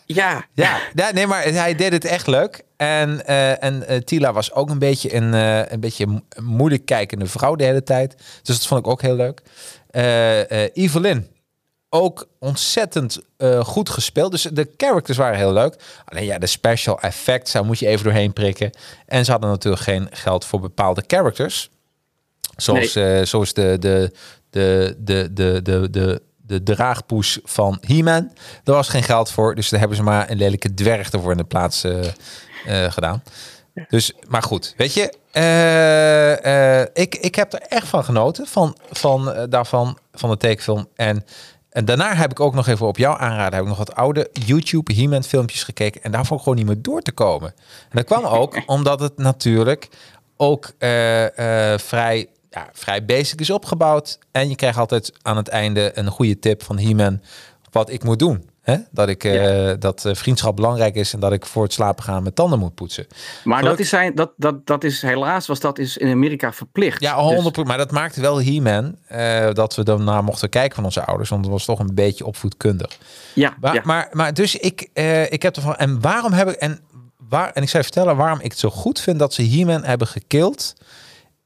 [0.06, 2.62] ja, Ja, ja, nee, maar hij deed het echt leuk.
[2.76, 6.84] En, eh, en eh, Tila was ook een beetje een, eh, een beetje mo- moeilijk
[6.86, 8.14] kijkende vrouw de hele tijd.
[8.42, 9.42] Dus dat vond ik ook heel leuk.
[10.72, 11.26] Evelyn,
[11.88, 13.18] ook ontzettend
[13.60, 14.30] goed gespeeld.
[14.30, 15.76] Dus de characters waren heel leuk.
[16.04, 18.70] Alleen ja, de special effects, daar moet je even doorheen prikken.
[19.06, 21.70] En ze hadden natuurlijk geen geld voor bepaalde characters.
[22.56, 22.92] Zoals,
[23.22, 24.12] zoals de, de,
[24.50, 28.32] de, de, de, de, de, de draagpoes van He-Man.
[28.62, 31.36] Daar was geen geld voor, dus daar hebben ze maar een lelijke dwerg ervoor in
[31.36, 32.06] de plaats eh,
[32.66, 33.22] eh, gedaan.
[33.88, 39.46] Dus, maar goed, weet je, eh, ik, ik heb er echt van genoten, van, van,
[39.48, 40.88] daarvan, van de tekenfilm.
[40.94, 41.24] En,
[41.70, 44.30] en daarna heb ik ook nog even op jou aanraden, heb ik nog wat oude
[44.32, 46.02] YouTube He-Man filmpjes gekeken.
[46.02, 47.54] En daar vond ik gewoon niet meer door te komen.
[47.82, 49.88] En dat kwam ook omdat het natuurlijk
[50.36, 50.72] ook
[51.76, 54.18] vrij, ja, vrij basic is opgebouwd.
[54.32, 57.20] En je krijgt altijd aan het einde een goede tip van He-Man
[57.70, 58.48] wat ik moet doen.
[58.62, 58.76] Hè?
[58.90, 62.22] Dat, ik, eh, dat eh, vriendschap belangrijk is en dat ik voor het slapen gaan
[62.22, 63.06] mijn tanden moet poetsen.
[63.44, 67.00] Maar dat is, zijn, dat, dat, dat is helaas, was dat is in Amerika verplicht.
[67.00, 70.84] Ja, Dus- 100 Maar dat maakte wel He-Man eh, dat we daarna mochten kijken van
[70.84, 71.30] onze ouders.
[71.30, 72.98] Want het was toch een beetje opvoedkundig.
[73.32, 73.80] ja, Maar, ja.
[73.84, 75.76] maar, maar dus ik, eh, ik heb ervan.
[75.76, 76.54] En waarom heb ik.
[76.54, 76.80] En,
[77.28, 79.84] waar, en ik zou je vertellen waarom ik het zo goed vind dat ze He-Man
[79.84, 80.74] hebben gekild.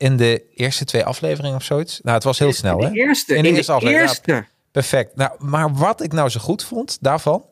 [0.00, 2.00] In de eerste twee afleveringen of zoiets.
[2.02, 2.90] Nou, het was heel snel, in hè?
[2.90, 3.34] de eerste.
[3.34, 4.34] In de eerste aflevering, ja.
[4.34, 4.46] eerste.
[4.70, 5.16] Perfect.
[5.16, 7.44] Nou, maar wat ik nou zo goed vond daarvan.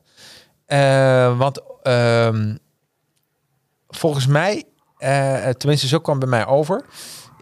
[0.66, 2.56] eh, want ehm,
[3.88, 4.64] volgens mij,
[4.98, 6.84] eh, tenminste zo kwam bij mij over,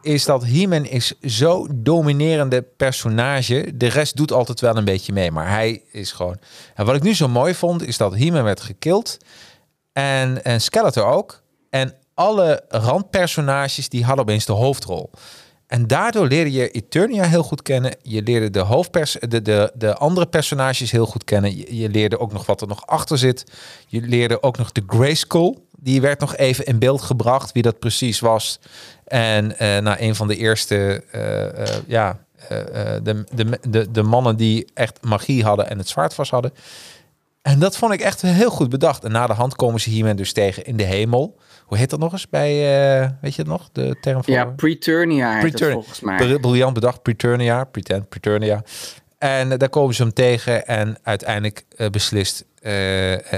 [0.01, 3.73] is dat He-Man is zo dominerende personage.
[3.75, 6.39] De rest doet altijd wel een beetje mee, maar hij is gewoon.
[6.75, 9.19] En wat ik nu zo mooi vond, is dat He-Man werd gekild
[9.93, 11.43] en, en Skeletor ook.
[11.71, 15.11] En alle randpersonages die hadden opeens de hoofdrol.
[15.67, 17.97] En daardoor leerde je Eternia heel goed kennen.
[18.03, 21.77] Je leerde de, hoofdpers de, de, de andere personages heel goed kennen.
[21.77, 23.45] Je, leerde ook nog wat er nog achter zit.
[23.87, 25.57] Je leerde ook nog de Grayskull.
[25.79, 28.61] Die werd nog even in beeld gebracht, wie dat precies was.
[29.05, 32.19] En eh nou, een van de eerste, eh, eh, ja,
[33.03, 36.53] de, de, de, de mannen die echt magie hadden en het zwaard vast hadden.
[37.43, 39.05] En dat vond ik echt heel goed bedacht.
[39.05, 41.37] En na de hand komen ze hiermee dus tegen in de hemel.
[41.67, 42.51] Hoe heet dat nog eens bij,
[43.03, 44.33] eh, weet je het nog, de term voor?
[44.35, 45.41] Ja, het Preturnia.
[45.73, 46.17] volgens mij.
[46.17, 48.63] Br- Briljant bedacht, Preturnia, pretend, Preturnia.
[49.19, 52.45] En eh, daar komen ze hem tegen en uiteindelijk eh, beslist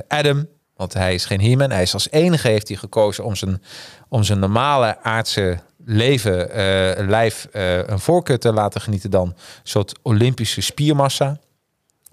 [0.09, 3.63] Adam, want hij is geen He-Man, hij is als enige heeft hij gekozen om zijn,
[4.09, 6.49] om zijn normale aardse leven,
[7.09, 11.39] lijf, een voorkeur te laten genieten dan een soort Olympische spiermassa.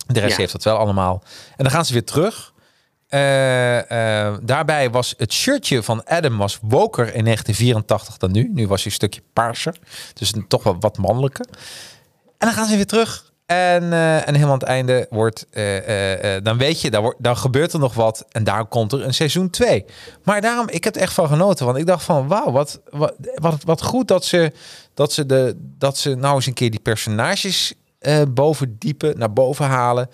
[0.08, 0.38] De rest Ja.
[0.38, 1.24] heeft dat wel allemaal.
[1.56, 2.54] En dan gaan ze weer terug.
[3.08, 8.50] Eh, eh, daarbij was het shirtje van Adam was woker in 1984 dan nu.
[8.54, 9.80] Nu was hij een stukje paarser.
[10.14, 11.46] Dus toch wel wat mannelijker.
[12.38, 13.34] En dan gaan ze weer terug.
[13.46, 15.46] En, eh, en helemaal aan het einde wordt,
[16.44, 18.26] dan weet je, dan, wordt, dan gebeurt er nog wat.
[18.32, 19.86] En daar komt er een seizoen 2.
[20.24, 21.66] Maar daarom, ik heb er echt van genoten.
[21.66, 22.82] Want ik dacht van, wauw, wat,
[23.36, 24.52] wat, wat, goed dat ze,
[24.94, 27.74] dat, ze de, dat ze nou eens een keer die personages
[28.28, 30.10] boven diepen, naar boven halen.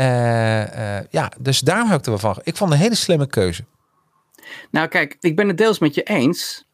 [0.00, 2.40] Eh, eh, ja, dus daarom heb ik er wel van.
[2.42, 3.64] Ik vond een hele slimme keuze.
[4.70, 6.64] Nou kijk, ik ben het deels met je eens.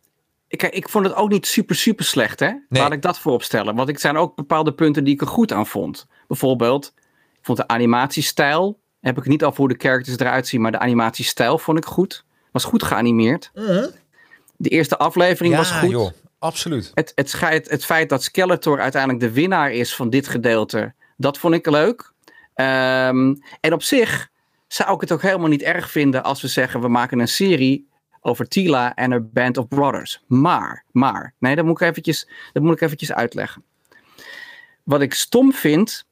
[0.48, 2.52] Ik, ik vond het ook niet super, super slecht, hè?
[2.68, 3.74] Laat ik dat voorop stellen.
[3.74, 6.06] Want ik zijn ook bepaalde punten die ik er goed aan vond.
[6.28, 6.92] Bijvoorbeeld,
[7.32, 10.78] ik vond de animatiestijl, heb ik niet over hoe de characters eruit zien, maar de
[10.78, 12.24] animatiestijl vond ik goed.
[12.52, 13.50] Was goed geanimeerd.
[14.56, 15.90] De eerste aflevering was goed.
[15.90, 16.90] joh, absoluut.
[16.94, 21.54] Het, het, het feit dat Skeletor uiteindelijk de winnaar is van dit gedeelte, dat vond
[21.54, 22.14] ik leuk.
[22.56, 24.28] Ehm, en op zich
[24.66, 27.88] zou ik het ook helemaal niet erg vinden als we zeggen we maken een serie
[28.20, 30.22] over Tila en haar Band of Brothers.
[30.26, 33.64] Maar, maar, nee, dat moet ik eventjes, dat moet ik eventjes uitleggen.
[34.82, 36.06] Wat ik stom vind,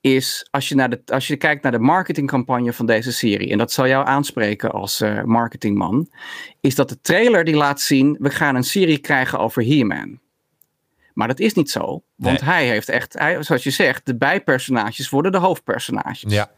[0.00, 3.58] is als je, naar de, als je kijkt naar de marketingcampagne van deze serie, en
[3.58, 6.10] dat zal jou aanspreken als eh, marketingman,
[6.60, 10.20] is dat de trailer die laat zien, we gaan een serie krijgen over He-Man.
[11.14, 12.50] Maar dat is niet zo, want Nee.
[12.50, 16.24] hij heeft echt, hij, zoals je zegt, de bijpersonages worden de hoofdpersonages.
[16.32, 16.50] Ja,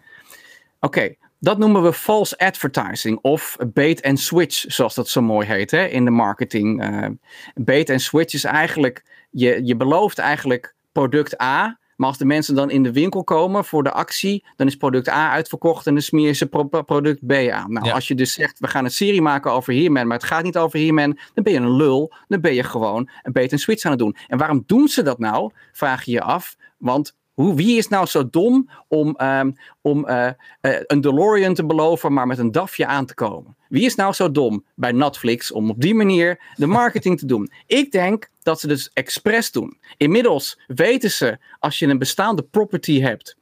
[0.80, 5.70] Oké, dat noemen we false advertising of bait and switch, zoals dat zo mooi heet
[5.70, 6.82] hè, in de marketing.
[6.82, 7.08] eh
[7.54, 12.54] bait and switch is eigenlijk, je, je belooft eigenlijk product A, maar als de mensen
[12.54, 16.02] dan in de winkel komen voor de actie, dan is product A uitverkocht en dan
[16.02, 17.72] smeer je ze pro- pro- product B aan.
[17.72, 17.92] Nou, Ja.
[17.92, 20.58] als je dus zegt, we gaan een serie maken over He-Man, maar het gaat niet
[20.58, 22.12] over He-Man, dan ben je een lul.
[22.28, 24.16] Dan ben je gewoon een bait and switch aan het doen.
[24.28, 25.50] En waarom doen ze dat nou?
[25.72, 26.56] Vraag je je af.
[26.78, 32.12] Want wie is nou zo dom om, ehm, om eh, eh, een DeLorean te beloven,
[32.12, 33.56] maar met een DAFje aan te komen?
[33.68, 37.50] Wie is nou zo dom bij Netflix om op die manier de marketing te doen?
[37.66, 39.78] Ik denk dat ze dus expres doen.
[39.96, 43.36] Inmiddels weten ze, als je een bestaande property hebt,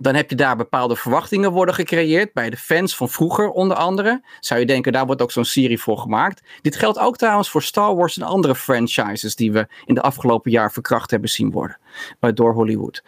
[0.00, 4.22] dan heb je daar bepaalde verwachtingen worden gecreëerd bij de fans van vroeger onder andere.
[4.40, 6.42] Zou je denken, daar wordt ook zo'n serie voor gemaakt.
[6.62, 10.50] Dit geldt ook trouwens voor Star Wars en andere franchises die we in de afgelopen
[10.50, 11.78] jaar verkracht hebben zien worden
[12.20, 13.02] eh, door Hollywood.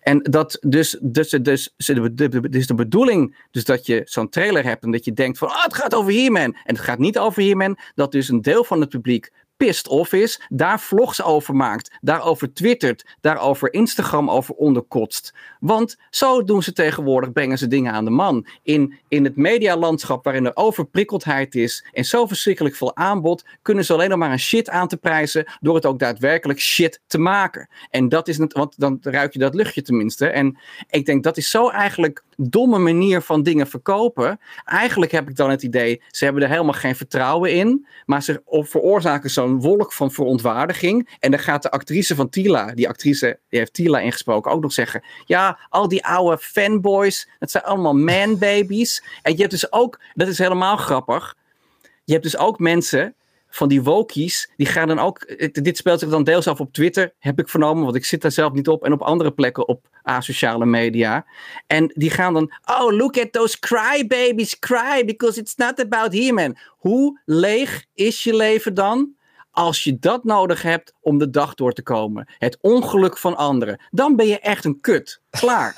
[0.00, 1.74] En dat dus, dus, dus, dus,
[2.12, 5.62] de, dus bedoeling dus dat je zo'n trailer hebt en dat je denkt van, ah,
[5.62, 6.54] het gaat over He-Man.
[6.64, 10.12] En het gaat niet over He-Man, dat dus een deel van het publiek pissed off
[10.12, 15.34] is, daar vlogs over maakt, daarover twittert, daarover Instagram over onderkotst.
[15.60, 18.46] Want zo doen ze tegenwoordig, brengen ze dingen aan de man.
[18.62, 23.92] In, in het medialandschap waarin er overprikkeldheid is en zo verschrikkelijk veel aanbod, kunnen ze
[23.92, 27.68] alleen nog maar een shit aan te prijzen door het ook daadwerkelijk shit te maken.
[27.90, 30.26] En dat is, het, want dan ruik je dat luchtje tenminste.
[30.26, 30.58] En
[30.90, 34.40] ik denk dat is zo eigenlijk domme manier van dingen verkopen.
[34.64, 37.86] Eigenlijk heb ik dan het idee, ze hebben er helemaal geen vertrouwen in.
[38.06, 41.16] Maar ze veroorzaken zo'n wolk van verontwaardiging.
[41.18, 44.72] En dan gaat de actrice van Tila, die actrice, die heeft Tila ingesproken, ook nog
[44.72, 45.04] zeggen.
[45.24, 49.04] Ja, al die oude fanboys, dat zijn allemaal man-babies.
[49.22, 51.36] En je hebt dus ook, dat is helemaal grappig.
[52.04, 53.14] Je hebt dus ook mensen
[53.50, 55.26] van die wokies, die gaan dan ook.
[55.52, 58.32] Dit speelt zich dan deels af op Twitter, heb ik vernomen, want ik zit daar
[58.32, 58.84] zelf niet op.
[58.84, 61.26] En op andere plekken op asociale media.
[61.66, 62.52] En die gaan dan.
[62.64, 66.56] Oh, look at those crybabies cry because it's not about him.
[66.68, 69.14] hoe leeg is je leven dan?
[69.50, 72.34] Als je dat nodig hebt om de dag door te komen.
[72.38, 73.82] Het ongeluk van anderen.
[73.90, 75.22] Dan ben je echt een kut.
[75.30, 75.74] Klaar.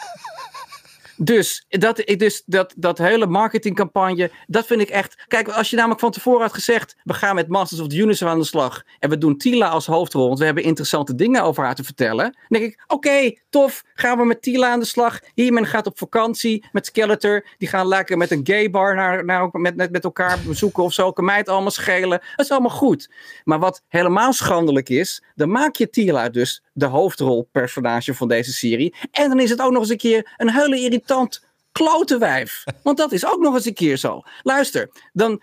[1.24, 5.24] Dus, dat, dus dat, dat hele marketingcampagne, dat vind ik echt.
[5.28, 8.26] Kijk, als je namelijk van tevoren had gezegd: we gaan met Masters of the Universe
[8.26, 8.82] aan de slag.
[8.98, 12.24] En we doen Tila als hoofdrol, want we hebben interessante dingen over haar te vertellen.
[12.24, 15.20] Dan denk ik: oké, tof, gaan we met Tila aan de slag.
[15.34, 17.46] Hiermen gaat op vakantie met Skeletor.
[17.58, 20.92] Die gaan lekker met een gay bar naar, naar, met, met, met elkaar bezoeken of
[20.92, 21.12] zo.
[21.12, 22.20] Kan allemaal schelen.
[22.36, 23.10] Dat is allemaal goed.
[23.44, 28.94] Maar wat helemaal schandelijk is, dan maak je Tila dus de hoofdrolpersonage van deze serie.
[29.10, 32.64] En dan is het ook nog eens een keer een hele irritant klote wijf.
[32.82, 34.22] Want dat is ook nog eens een keer zo.
[34.42, 35.42] Luister, dan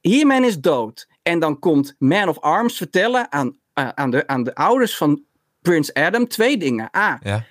[0.00, 1.08] He-Man is dood.
[1.22, 5.22] En dan komt Man of Arms vertellen aan, uh, aan, de, aan de ouders van
[5.62, 6.96] Prins Adam twee dingen.
[6.96, 7.18] A.
[7.22, 7.44] Ja.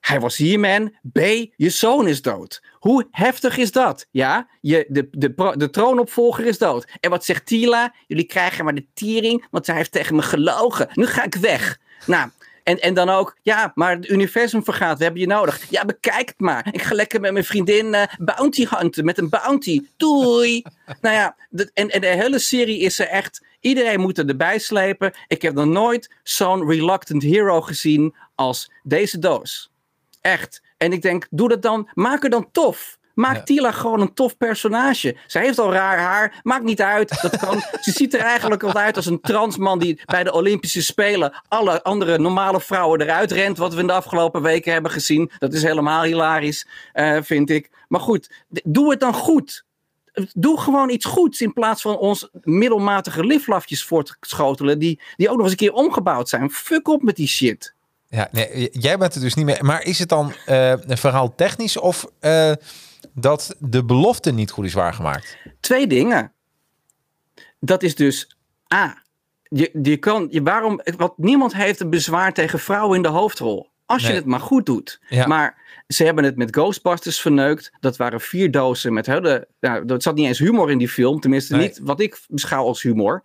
[0.00, 0.94] Hij was He-Man.
[1.12, 1.18] B.
[1.56, 2.62] Je zoon is dood.
[2.72, 4.06] Hoe heftig is dat?
[4.10, 6.88] Ja, je, de, de, de troonopvolger is dood.
[7.00, 7.94] En wat zegt Tila?
[8.06, 10.88] Jullie krijgen maar de tiering, want zij heeft tegen me gelogen.
[10.94, 11.78] Nu ga ik weg.
[12.06, 12.30] Nou,
[12.62, 15.70] en, en dan ook, ja, maar het universum vergaat, we hebben je nodig.
[15.70, 16.68] Ja, bekijk het maar.
[16.72, 19.86] Ik ga lekker met mijn vriendin uh, bounty hunten, met een bounty.
[19.96, 20.62] Doei!
[21.00, 21.36] nou ja,
[21.72, 25.12] en, en de hele serie is er echt, iedereen moet er erbij slepen.
[25.26, 29.70] Ik heb nog nooit zo'n reluctant hero gezien als deze doos.
[30.20, 30.62] Echt.
[30.76, 32.98] En ik denk, doe dat dan, maak er dan tof.
[33.20, 35.16] Maak Tila gewoon een tof personage.
[35.26, 36.40] Zij heeft al raar haar.
[36.42, 37.22] Maakt niet uit.
[37.22, 37.60] Dat kan.
[37.80, 41.82] Ze ziet er eigenlijk al uit als een transman die bij de Olympische Spelen alle
[41.82, 43.58] andere normale vrouwen eruit rent.
[43.58, 45.30] Wat we in de afgelopen weken hebben gezien.
[45.38, 47.70] Dat is helemaal hilarisch, uh, vind ik.
[47.88, 48.30] Maar goed,
[48.64, 49.64] doe het dan goed.
[50.34, 54.78] Doe gewoon iets goeds in plaats van ons middelmatige liflafjes voor te schotelen.
[54.78, 56.50] Die, die ook nog eens een keer omgebouwd zijn.
[56.50, 57.74] Fuck op met die shit.
[58.08, 59.64] Ja, nee, jij bent er dus niet meer.
[59.64, 62.52] Maar is het dan uh, een verhaal technisch of uh,
[63.14, 65.36] dat de belofte niet goed is waargemaakt?
[65.60, 66.32] Twee dingen.
[67.60, 68.36] Dat is dus
[68.74, 69.02] A.
[69.42, 73.68] Je, je kan, je, waarom, wat niemand heeft een bezwaar tegen vrouwen in de hoofdrol.
[73.86, 75.00] Als je het maar goed doet.
[75.26, 77.72] Maar ze hebben het met Ghostbusters verneukt.
[77.80, 79.48] Dat waren vier dozen met hele.
[79.60, 81.20] Nou, er zat niet eens humor in die film.
[81.20, 83.24] Tenminste, niet wat ik beschouw als humor.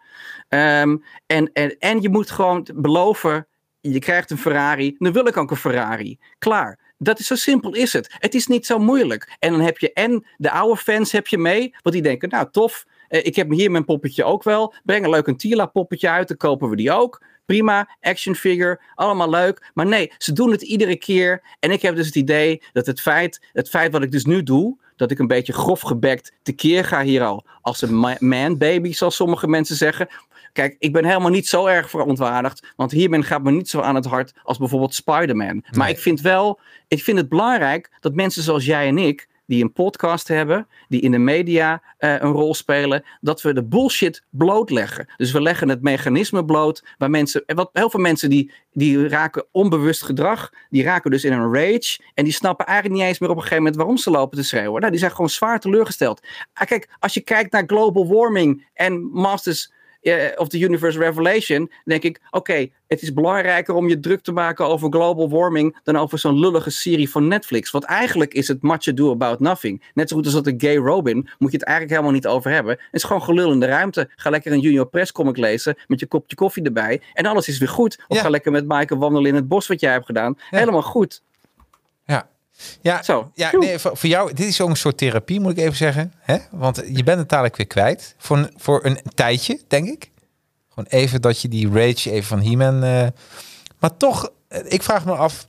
[0.50, 3.48] Um, en, en, en je moet gewoon beloven.
[3.82, 4.96] Je krijgt een Ferrari.
[4.98, 6.20] Dan wil ik ook een Ferrari.
[6.38, 6.80] Klaar.
[6.98, 8.16] Dat is zo simpel is het.
[8.20, 9.36] Het is niet zo moeilijk.
[9.40, 12.48] En dan heb je en de oude fans heb je mee, want die denken, nou
[12.52, 14.74] tof, eh, ik heb hier mijn poppetje ook wel.
[14.84, 17.24] Breng een leuk een Tila poppetje uit, dan kopen we die ook.
[17.46, 19.72] Prima, action figure, allemaal leuk.
[19.74, 21.44] Maar nee, ze doen het iedere keer.
[21.60, 24.44] En ik heb dus het idee dat het feit, het feit wat ik dus nu
[24.44, 27.46] doe, dat ik een beetje grof gebekt tekeer ga hier al.
[27.62, 30.08] Als een man baby, zoals sommige mensen zeggen.
[30.56, 32.74] Kijk, ik ben helemaal niet zo erg verontwaardigd.
[32.76, 35.64] Want hiermee gaat me niet zo aan het hart als bijvoorbeeld Spider-Man.
[35.72, 39.64] Maar ik vind wel, ik vind het belangrijk dat mensen zoals jij en ik die
[39.64, 44.24] een podcast hebben, die in de media uh, een rol spelen, dat we de bullshit
[44.30, 45.08] blootleggen.
[45.18, 49.46] Dus we leggen het mechanisme bloot waar mensen, wat heel veel mensen die, die raken
[49.52, 53.30] onbewust gedrag, die raken dus in een rage en die snappen eigenlijk niet eens meer
[53.30, 54.80] op een gegeven moment waarom ze lopen te schreeuwen.
[54.80, 56.22] Nou, die zijn gewoon zwaar teleurgesteld.
[56.54, 59.74] Ah, kijk, als je kijkt naar global warming en Masters
[60.06, 64.32] uh, of the Universe Revelation, denk ik, oké, het is belangrijker om je druk te
[64.32, 67.72] maken over global warming dan over zo'n lullige serie van Netflix.
[67.72, 69.84] Want eigenlijk is het much ado about nothing.
[69.94, 72.52] Net zo goed als dat een gay Robin, moet je het eigenlijk helemaal niet over
[72.52, 72.72] hebben.
[72.72, 74.10] Het is gewoon gelul in de ruimte.
[74.16, 77.58] Ga lekker een Junior Press comic lezen met je kopje koffie erbij en alles is
[77.58, 78.04] weer goed.
[78.08, 80.38] Of ga lekker met Maaike wandelen in het bos wat jij hebt gedaan.
[80.50, 81.22] Helemaal goed.
[82.82, 83.32] Ja, Zo.
[83.34, 86.14] ja nee, voor, voor, jou, dit is ook een soort therapie, moet ik even zeggen.
[86.20, 86.38] Hè?
[86.52, 88.16] Want je bent het dadelijk weer kwijt.
[88.18, 90.12] Voor een, voor een tijdje, denk ik.
[90.70, 92.84] Gewoon even dat je die rage even van He-Man...
[92.84, 93.08] Uh,
[93.80, 95.48] maar toch, eh, ik vraag me af...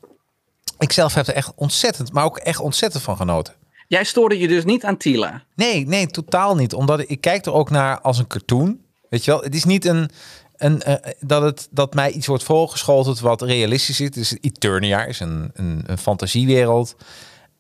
[0.78, 3.54] Ik zelf heb er echt ontzettend, maar ook echt ontzettend van genoten.
[3.88, 5.42] Jij stoorde je dus niet aan Tila?
[5.54, 6.74] Nee, nee, totaal niet.
[6.74, 8.80] Omdat ik kijk er ook naar als een cartoon.
[9.08, 10.10] Weet je wel, het is niet een
[10.56, 14.10] een, eh, dat, het, dat mij iets wordt voorgeschoteld wat realistisch is.
[14.10, 16.96] Dus Eternia is een, een, een fantasiewereld.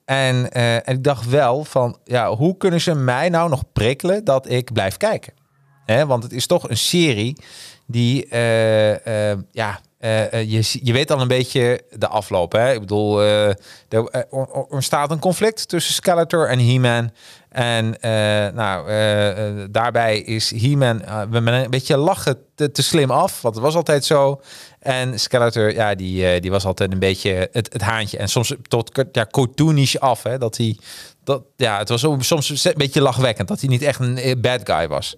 [0.04, 4.24] En, eh, en ik dacht wel van, ja, hoe kunnen ze mij nou nog prikkelen
[4.24, 5.32] dat ik blijf kijken?
[5.84, 7.36] Hè, want het is toch een serie
[7.86, 12.52] die, eh, ja, eh, eh, je, je weet al een beetje de afloop.
[12.52, 12.72] Hè?
[12.72, 13.48] Ik bedoel, eh,
[13.88, 14.26] er
[14.68, 17.10] ontstaat een conflict tussen Skeletor en He-Man.
[17.48, 17.96] En
[18.54, 18.86] nou,
[19.70, 23.42] daarbij is He-Man een beetje lachen te, te slim af.
[23.42, 24.40] Want het was altijd zo.
[24.80, 28.18] En Skeletor, ja, die, die was altijd een beetje het, het haantje.
[28.18, 30.22] En soms tot ja, cartoonish af.
[30.22, 30.38] Hè?
[30.38, 30.78] Dat hij,
[31.24, 33.48] dat, ja, het was soms een beetje lachwekkend.
[33.48, 35.16] Dat hij niet echt een bad guy was.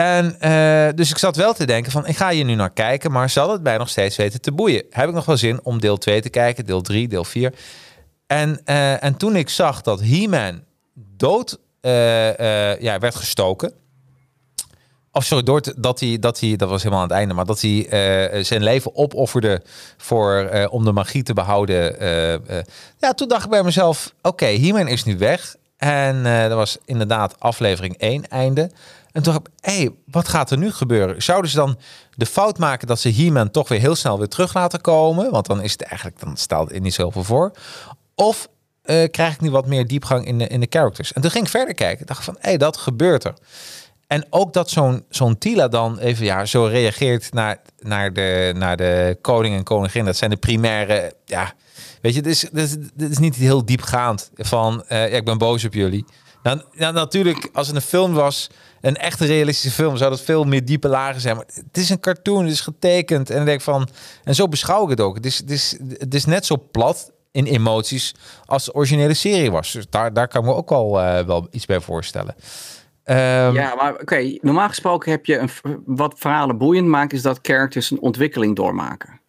[0.00, 3.12] En eh, dus ik zat wel te denken van, ik ga hier nu naar kijken,
[3.12, 4.84] maar zal het mij nog steeds weten te boeien?
[4.90, 7.54] Heb ik nog wel zin om deel 2 te kijken, deel 3, deel 4?
[8.26, 10.64] En, eh, en toen ik zag dat He-Man
[11.16, 13.72] dood eh, ja, werd gestoken.
[15.12, 17.60] Of sorry, door dat hij, dat hij, dat was helemaal aan het einde, maar dat
[17.60, 19.62] hij zijn leven opofferde
[19.96, 22.00] voor, om de magie te behouden.
[22.00, 22.64] eh, eh.
[22.98, 25.56] ja, toen dacht ik bij mezelf, oké, He-Man is nu weg.
[25.76, 28.70] En dat was inderdaad aflevering 1, einde.
[29.12, 31.22] En toen dacht ik, hey, wat gaat er nu gebeuren?
[31.22, 31.78] Zouden ze dan
[32.14, 35.30] de fout maken dat ze He-Man toch weer heel snel weer terug laten komen?
[35.30, 37.52] Want dan is het eigenlijk, dan stelt het niet zoveel voor.
[38.14, 38.48] Of
[38.82, 41.12] eh, krijg ik nu wat meer diepgang in de, in de characters?
[41.12, 42.06] En toen ging ik verder kijken.
[42.06, 43.34] Dacht van, hey, dat gebeurt er.
[44.06, 48.76] En ook dat zo'n zo'n Tila dan even ja, zo reageert naar, naar, de, naar
[48.76, 50.04] de koning en koningin.
[50.04, 51.52] Dat zijn de primaire, ja,
[52.00, 55.38] weet je, dit is, dit is, is niet heel diepgaand van, eh, ja, ik ben
[55.38, 56.04] boos op jullie.
[56.42, 60.44] Nou, nou, natuurlijk, als het een film was, een echte realistische film, zou dat veel
[60.44, 61.36] meer diepe lagen zijn.
[61.36, 63.30] Maar het is een cartoon, het is getekend.
[63.30, 63.88] En denk van,
[64.24, 65.14] en zo beschouw ik het ook.
[65.16, 68.14] Het is, het is, het is net zo plat in emoties
[68.44, 69.72] als de originele serie was.
[69.72, 72.34] Dus daar, daar kan ik me ook wel, eh, wel iets bij voorstellen.
[73.04, 75.50] Ehm, Ja, maar oké, normaal gesproken heb je een,
[75.86, 79.20] wat verhalen boeiend maakt, is dat characters een ontwikkeling doormaken.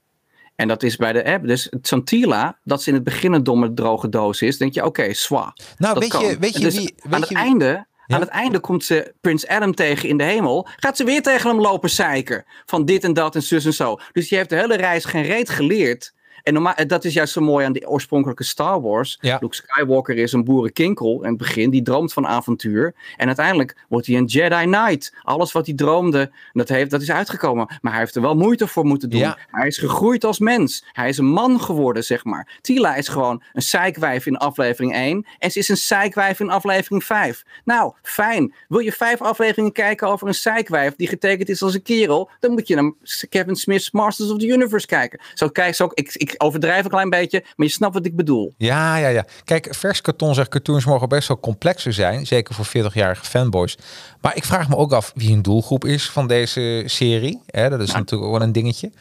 [0.55, 1.47] En dat is bij de app.
[1.47, 4.85] Dus zo'n Tila, dat ze in het begin een domme droge doos is, denk je,
[4.85, 5.53] oké, zwa.
[5.77, 6.93] nou, weet je, weet je Dus wie...
[7.03, 7.85] Weet aan het wie- einde.
[8.11, 10.67] Aan het einde komt ze Prins Adam tegen in de hemel.
[10.75, 12.45] Gaat ze weer tegen hem lopen zeiken.
[12.65, 13.97] Van dit en dat en zus en zo.
[14.11, 16.13] Dus je heeft de hele reis geen reet geleerd.
[16.43, 19.17] En normaal, eh, dat is juist zo mooi aan de oorspronkelijke Star Wars.
[19.21, 19.37] Ja.
[19.41, 21.69] Luke Skywalker is een boerenkinkel in het begin.
[21.69, 22.93] Die droomt van avontuur.
[23.17, 25.13] En uiteindelijk wordt hij een Jedi Knight.
[25.21, 27.77] Alles wat hij droomde, dat, heeft, dat is uitgekomen.
[27.81, 29.19] Maar hij heeft er wel moeite voor moeten doen.
[29.19, 29.37] Ja.
[29.47, 30.85] Hij is gegroeid als mens.
[30.91, 32.59] Hij is een man geworden, zeg maar.
[32.61, 35.25] Tila is gewoon een zeikwijf in aflevering 1.
[35.39, 37.43] En ze is een zeikwijf in aflevering 5.
[37.63, 38.53] Nou, fijn.
[38.67, 42.29] Wil je vijf afleveringen kijken over een zeikwijf die getekend is als een kerel?
[42.39, 42.91] Dan moet je naar
[43.29, 45.19] Kevin Smith's Masters of the Universe kijken.
[45.33, 48.53] Zo kijk zo, ik, ik overdrijf een klein beetje, maar je snapt wat ik bedoel.
[48.57, 49.25] Ja, ja, ja.
[49.43, 52.25] Kijk, vers karton zegt cartoons mogen best wel complexer zijn.
[52.27, 53.77] Zeker voor 40-jarige fanboys.
[54.21, 57.41] Maar ik vraag me ook af wie een doelgroep is van deze serie.
[57.45, 58.91] Hè, dat is natuurlijk ook wel een dingetje.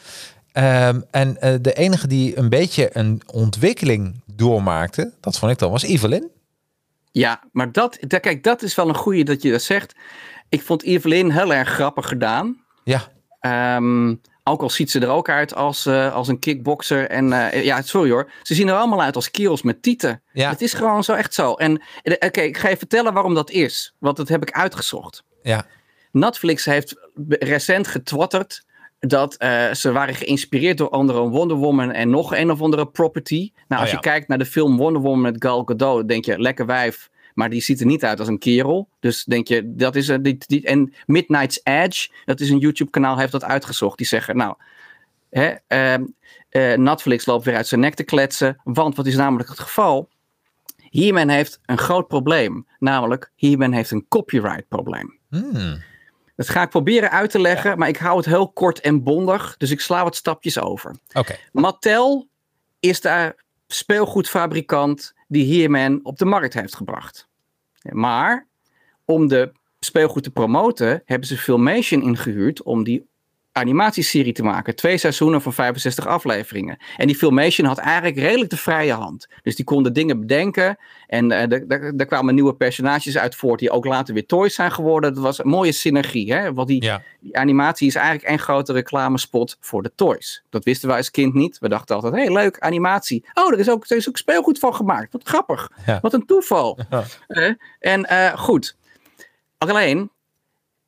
[0.51, 5.71] Ehm, en eh, de enige die een beetje een ontwikkeling doormaakte, dat vond ik dan,
[5.71, 6.29] was Evelyn.
[7.11, 9.95] Ja, maar dat, da- kijk, dat is wel een goeie dat je dat zegt.
[10.49, 12.61] Ik vond Evelyn heel erg grappig gedaan.
[12.83, 13.01] Ja,
[13.39, 17.09] Ehm, ook al ziet ze er ook uit als, eh, als een kickboxer.
[17.09, 18.31] En eh, ja, sorry hoor.
[18.43, 20.23] Ze zien er allemaal uit als kerels met tieten.
[20.33, 20.49] Ja.
[20.49, 21.53] Het is gewoon zo echt zo.
[21.53, 23.95] En eh, oké, ik ga je vertellen waarom dat is.
[23.99, 25.23] Want dat heb ik uitgezocht.
[25.43, 25.65] ja.
[26.11, 26.95] Netflix heeft
[27.29, 28.63] recent getwitterd
[28.99, 29.35] dat
[29.71, 33.51] ze waren geïnspireerd door andere Wonder Woman en nog een of andere property.
[33.67, 33.93] Nou, als Oh ja.
[33.93, 37.49] je kijkt naar de film Wonder Woman met Gal Gadot, denk je lekker wijf, maar
[37.49, 38.87] die ziet er niet uit als een kerel.
[38.99, 40.21] Dus denk je, dat is een.
[40.21, 43.97] Die, die, en Midnight's Edge, dat is een YouTube-kanaal, heeft dat uitgezocht.
[43.97, 44.55] Die zeggen, nou,
[45.29, 46.03] hè, ehm,
[46.49, 50.09] eh, Netflix loopt weer uit zijn nek te kletsen, want wat is namelijk het geval?
[50.89, 55.19] He-Man heeft een groot probleem, namelijk He-Man heeft een copyright probleem.
[55.29, 55.81] Hmm.
[56.35, 59.55] Dat ga ik proberen uit te leggen, maar ik hou het heel kort en bondig,
[59.57, 60.95] dus ik sla wat stapjes over.
[61.13, 61.35] Oké.
[61.51, 62.27] Mattel
[62.79, 63.35] is de
[63.67, 67.27] speelgoedfabrikant die He-Man op de markt heeft gebracht.
[67.89, 68.47] Maar
[69.05, 73.07] om de speelgoed te promoten, hebben ze Filmation ingehuurd om die
[73.51, 74.75] animatieserie te maken.
[74.75, 76.77] Twee seizoenen van 65 afleveringen.
[76.97, 79.27] En die Filmation had eigenlijk redelijk de vrije hand.
[79.43, 80.77] Dus die konden dingen bedenken.
[81.07, 85.13] En eh, er kwamen nieuwe personages uit voort die ook later weer toys zijn geworden.
[85.13, 86.33] Dat was een mooie synergie.
[86.33, 86.53] Hè?
[86.53, 87.01] Want die, Ja.
[87.19, 90.43] die animatie is eigenlijk één grote reclamespot voor de toys.
[90.49, 91.59] Dat wisten wij als kind niet.
[91.59, 93.25] We dachten altijd, hé hey, leuk, animatie.
[93.33, 95.11] Oh, er is, ook, er is ook speelgoed van gemaakt.
[95.13, 95.69] Wat grappig.
[95.85, 95.99] Ja.
[96.01, 96.79] Wat een toeval.
[96.89, 97.03] Ja.
[97.27, 98.75] Eh, en eh, goed.
[99.57, 100.11] Alleen,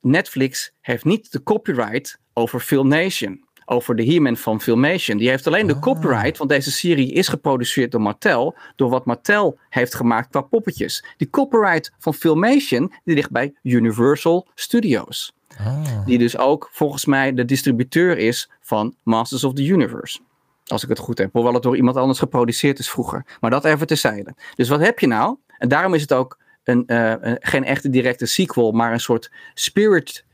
[0.04, 3.44] Netflix heeft niet de copyright over Filmation.
[3.66, 5.18] Over de He-Man van Filmation.
[5.18, 8.56] Die heeft alleen de copyright, want deze serie is geproduceerd door Mattel.
[8.76, 11.04] Door wat Mattel heeft gemaakt qua poppetjes.
[11.16, 15.32] Die copyright van Filmation, die ligt bij Universal Studios.
[15.58, 16.06] Ah.
[16.06, 20.18] Die dus ook volgens mij de distributeur is van Masters of the Universe.
[20.66, 21.32] Als ik het goed heb.
[21.32, 23.24] Hoewel het door iemand anders geproduceerd is vroeger.
[23.40, 24.34] Maar dat even terzijde.
[24.54, 25.36] Dus wat heb je nou?
[25.58, 28.72] En daarom is het ook een, eh, een- geen echte directe sequel.
[28.72, 30.24] Maar een soort spirit,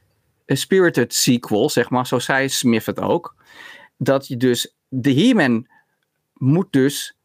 [0.47, 2.07] spirited sequel, zeg maar.
[2.07, 3.35] Zo zei Smith het ook.
[3.97, 4.75] Dat je dus...
[4.93, 5.67] De He-Man
[6.35, 7.17] moet dus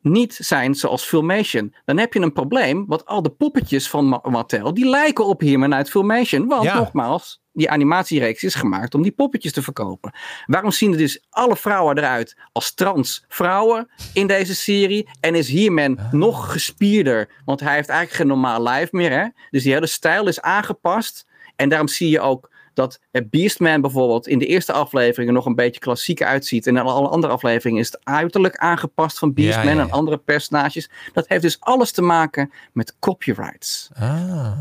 [0.00, 1.74] niet zijn zoals Filmation.
[1.84, 5.40] Dan heb je een probleem, want al de poppetjes van Ma- Mattel, die lijken op
[5.40, 6.46] He-Man uit Filmation.
[6.46, 6.74] Want Ja.
[6.78, 10.12] nogmaals, die animatiereeks is gemaakt om die poppetjes te verkopen.
[10.46, 15.08] Waarom zien er dus alle vrouwen eruit als trans vrouwen in deze serie?
[15.20, 19.10] En is He-Man nog gespierder, want hij heeft eigenlijk geen normaal lijf meer.
[19.10, 19.26] Hè?
[19.50, 21.26] Dus die hele stijl is aangepast.
[21.56, 25.54] En daarom zie je ook dat het Beastman bijvoorbeeld in de eerste afleveringen nog een
[25.54, 26.66] beetje klassiek uitziet.
[26.66, 29.82] En in alle andere afleveringen is het uiterlijk aangepast van Beastman Ja, ja, ja.
[29.82, 30.90] en andere personages.
[31.12, 33.90] Dat heeft dus alles te maken met copyrights.
[33.94, 34.52] Ah.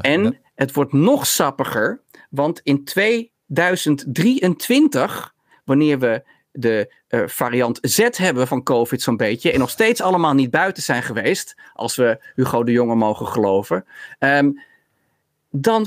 [0.00, 6.22] En het wordt nog sappiger, want in 2023, wanneer we
[6.52, 10.82] de eh, variant Z hebben van COVID zo'n beetje, en nog steeds allemaal niet buiten
[10.82, 13.84] zijn geweest, als we Hugo de Jonge mogen geloven,
[14.18, 14.50] ehm,
[15.50, 15.86] dan,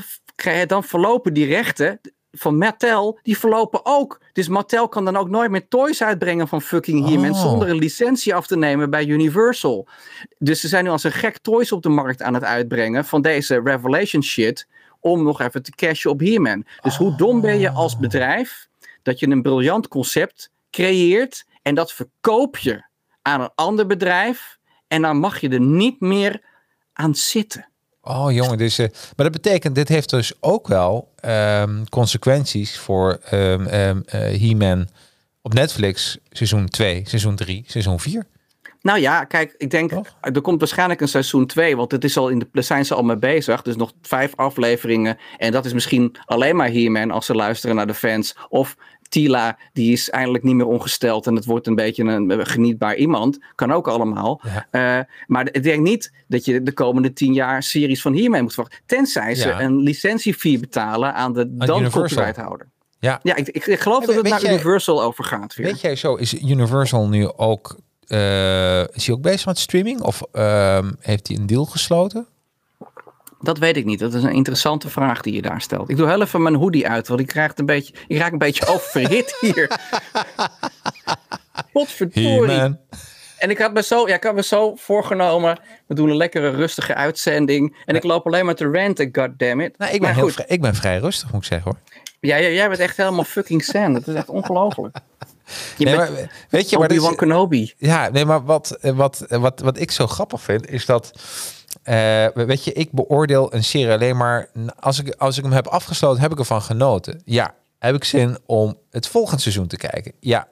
[0.68, 2.00] dan verlopen die rechten
[2.36, 4.22] van Mattel, die verlopen ook.
[4.32, 7.42] Dus Mattel kan dan ook nooit meer toys uitbrengen van fucking He-Man Oh.
[7.42, 9.88] zonder een licentie af te nemen bij Universal.
[10.38, 13.22] Dus ze zijn nu als een gek toys op de markt aan het uitbrengen van
[13.22, 14.68] deze Revelation shit.
[15.04, 16.66] Om nog even te cashen op He-Man.
[16.82, 18.68] Dus hoe dom ben je als bedrijf
[19.02, 22.84] dat je een briljant concept creëert en dat verkoop je
[23.22, 26.42] aan een ander bedrijf en dan mag je er niet meer
[26.94, 27.68] aan zitten.
[28.02, 33.14] Oh jongen, dus, eh, maar dat betekent, dit heeft dus ook wel ehm, consequenties voor
[33.14, 34.88] eh, He-Man
[35.42, 38.26] op Netflix seizoen 2, seizoen 3, seizoen 4.
[38.84, 40.18] Nou ja, kijk, ik denk, Toch?
[40.22, 42.94] er komt waarschijnlijk een seizoen 2, want het is al in de, daar zijn ze
[42.94, 43.62] al mee bezig.
[43.62, 45.18] Dus nog vijf afleveringen.
[45.38, 48.36] En dat is misschien alleen maar He-Man als ze luisteren naar de fans.
[48.50, 48.76] Of
[49.10, 53.38] Tila, die is eindelijk niet meer ongesteld en het wordt een beetje een genietbaar iemand.
[53.56, 54.42] Kan ook allemaal.
[54.44, 54.68] Ja.
[55.00, 58.54] Eh, maar ik denk niet dat je de komende tien jaar series van He-Man moet
[58.54, 58.80] verwachten.
[58.86, 62.72] Tenzij ze een licentiefee betalen aan de dan copyrighthouder.
[63.00, 63.20] Ja.
[63.24, 65.66] Ja, ik, ik, ik geloof dat het naar jij- Universal overgaat weer.
[65.66, 67.78] Weet jij zo, is Universal nu ook,
[68.94, 70.02] is hij ook bezig met streaming?
[70.02, 72.28] Of ehm, heeft hij een deal gesloten?
[73.44, 74.00] Dat weet ik niet.
[74.00, 75.90] Dat is een interessante vraag die je daar stelt.
[75.90, 78.38] Ik doe heel even mijn hoodie uit, want ik, krijg een beetje, ik raak een
[78.38, 79.68] beetje oververhit hier.
[81.74, 82.50] Godverdorie.
[82.50, 82.78] He-Man.
[83.38, 86.50] En ik had, me zo, ja, ik had me zo voorgenomen, we doen een lekkere
[86.50, 87.76] rustige uitzending.
[87.86, 89.78] En ik loop alleen maar te ranten, goddammit.
[89.78, 92.00] Nou, ik, ben heel vrij, ik ben vrij rustig, moet ik zeggen hoor.
[92.20, 93.94] ja, ja, jij bent echt helemaal fucking Sam.
[93.94, 94.98] Dat is echt ongelooflijk.
[95.78, 96.10] Je Nee, maar,
[96.50, 97.74] weet je, maar dit Obi-Wan is- Kenobi.
[97.78, 101.12] Ja, nee, maar wat, eh, wat, eh, wat, wat ik zo grappig vind, is dat.
[101.84, 104.50] eh, weet je, ik beoordeel een serie alleen maar.
[104.80, 107.22] Als ik, als ik hem heb afgesloten, heb ik ervan genoten.
[107.26, 107.54] Ja.
[107.80, 110.12] Heb ik zin om het volgende seizoen te kijken?
[110.20, 110.48] Ja.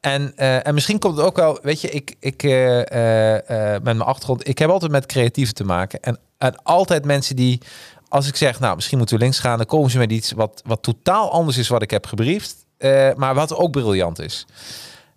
[0.00, 4.58] En, en misschien komt het ook wel, weet je, ik, ik met mijn achtergrond, ik
[4.58, 6.00] heb altijd met creatieven te maken.
[6.00, 7.60] En, en altijd mensen die,
[8.08, 10.62] als ik zeg, nou, misschien moeten we links gaan, dan komen ze met iets wat,
[10.66, 12.66] wat totaal anders is wat ik heb gebriefd.
[12.78, 14.46] Eh, maar wat ook briljant is.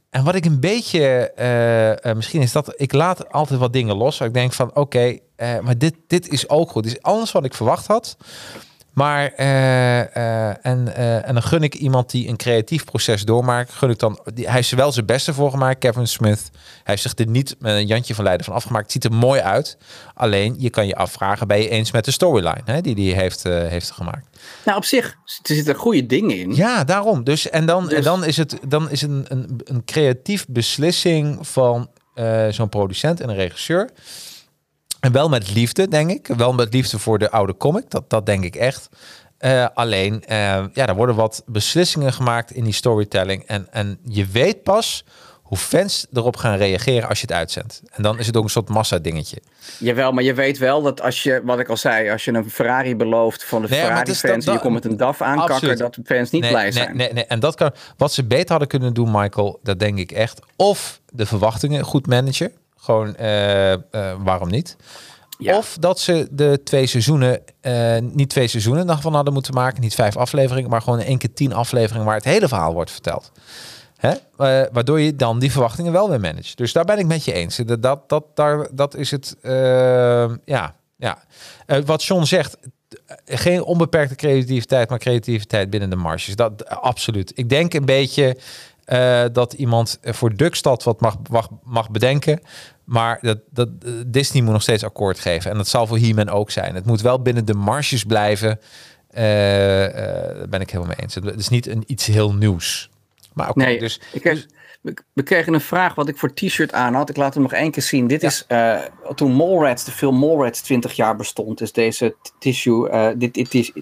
[0.10, 3.96] En wat ik een beetje, eh, eh, misschien is dat, ik laat altijd wat dingen
[3.96, 4.20] los.
[4.20, 5.18] Ik denk van, oké,
[5.62, 6.84] maar dit, dit is ook goed.
[6.84, 8.18] Dit is alles wat ik verwacht had.
[9.02, 13.72] Maar, eh, eh, en, eh, en dan gun ik iemand die een creatief proces doormaakt,
[13.72, 16.50] gun ik dan, die, hij is er wel zijn beste voor gemaakt, Kevin Smith.
[16.54, 18.84] Hij heeft zich er niet met een Jantje van Leiden van afgemaakt.
[18.84, 19.78] Het ziet er mooi uit.
[20.14, 23.44] Alleen, je kan je afvragen, ben je eens met de storyline hè, die hij heeft,
[23.44, 24.28] heeft gemaakt?
[24.66, 25.06] Nou, op zich,
[25.44, 26.56] er zitten goede dingen in.
[26.56, 27.24] Ja, daarom.
[27.24, 31.48] Dus, en dan, en Dus- dan is het, dan is een, een, een creatief beslissing
[31.48, 31.90] van
[32.50, 33.90] zo'n producent en een regisseur.
[35.02, 36.28] En wel met liefde, denk ik.
[36.28, 37.90] Wel met liefde voor de oude comic.
[37.90, 38.90] Dat, dat denk ik echt.
[39.38, 40.38] Eh, alleen, eh,
[40.74, 43.44] ja, er worden wat beslissingen gemaakt in die storytelling.
[43.46, 45.04] En, en je weet pas
[45.42, 47.82] hoe fans erop gaan reageren als je het uitzendt.
[47.92, 49.42] En dan is het ook een soort massa dingetje.
[49.80, 52.50] Jawel, maar je weet wel dat als je, wat ik al zei, als je een
[52.50, 55.78] Ferrari belooft van de Nee, Ferrari-fans en je komt met een DAF aankakken, Absoluut.
[55.78, 56.98] dat de fans niet nee, blij nee, zijn.
[56.98, 57.72] Nee, nee, en dat kan.
[57.98, 60.40] Wat ze beter hadden kunnen doen, Michael, dat denk ik echt.
[60.56, 62.52] Of de verwachtingen goed managen.
[62.82, 63.80] Gewoon, eh, eh,
[64.24, 64.76] waarom niet?
[65.38, 65.58] Ja.
[65.58, 69.82] Of dat ze de twee seizoenen, eh, niet twee seizoenen daarvan hadden moeten maken.
[69.82, 72.92] Niet vijf afleveringen, maar gewoon in één keer tien afleveringen waar het hele verhaal wordt
[72.92, 73.32] verteld.
[73.96, 74.14] Hè?
[74.72, 76.58] Waardoor je dan die verwachtingen wel weer managt.
[76.58, 77.56] Dus daar ben ik met je eens.
[77.56, 79.36] Dat, dat, dat, daar, dat is het.
[80.46, 81.18] ja, ja.
[81.86, 82.58] Wat John zegt,
[83.26, 86.36] geen onbeperkte creativiteit, maar creativiteit binnen de marges.
[86.36, 87.32] Dat absoluut.
[87.36, 88.38] Ik denk een beetje
[88.92, 92.40] eh, dat iemand voor Dukstad wat mag, mag, mag bedenken.
[92.84, 95.52] Maar dat, dat, eh, Disney moet nog steeds akkoord geven.
[95.52, 96.76] En dat zal voor He-Man ook zijn.
[96.76, 98.60] Het moet wel binnen de marges blijven.
[99.10, 101.16] Daar ben ik helemaal mee eens.
[101.16, 102.90] Het is niet een, iets heel nieuws.
[103.34, 104.48] Maar oké, Nee, dus, ik
[105.14, 107.10] we, kregen een vraag wat ik voor t-shirt aan had.
[107.10, 108.08] Ik laat hem nog één keer zien.
[108.08, 108.28] Dit Ja.
[108.28, 108.46] is
[109.16, 111.62] toen Mallrats, de film Mallrats 20 jaar bestond.
[111.62, 113.34] Is deze tissue, dit,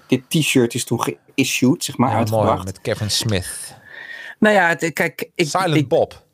[0.08, 2.54] dit, t-shirt is toen geissued, zeg maar, ja, uitgebracht.
[2.54, 3.78] mooi, met Kevin Smith.
[4.40, 6.26] Nou ja, het- kijk, ik, Silent ik, Bob.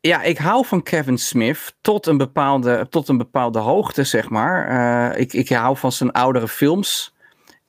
[0.00, 4.68] ja, ik hou van Kevin Smith tot een bepaalde, tot een bepaalde hoogte, zeg maar.
[5.12, 7.14] Eh, ik, ik hou van zijn oudere films.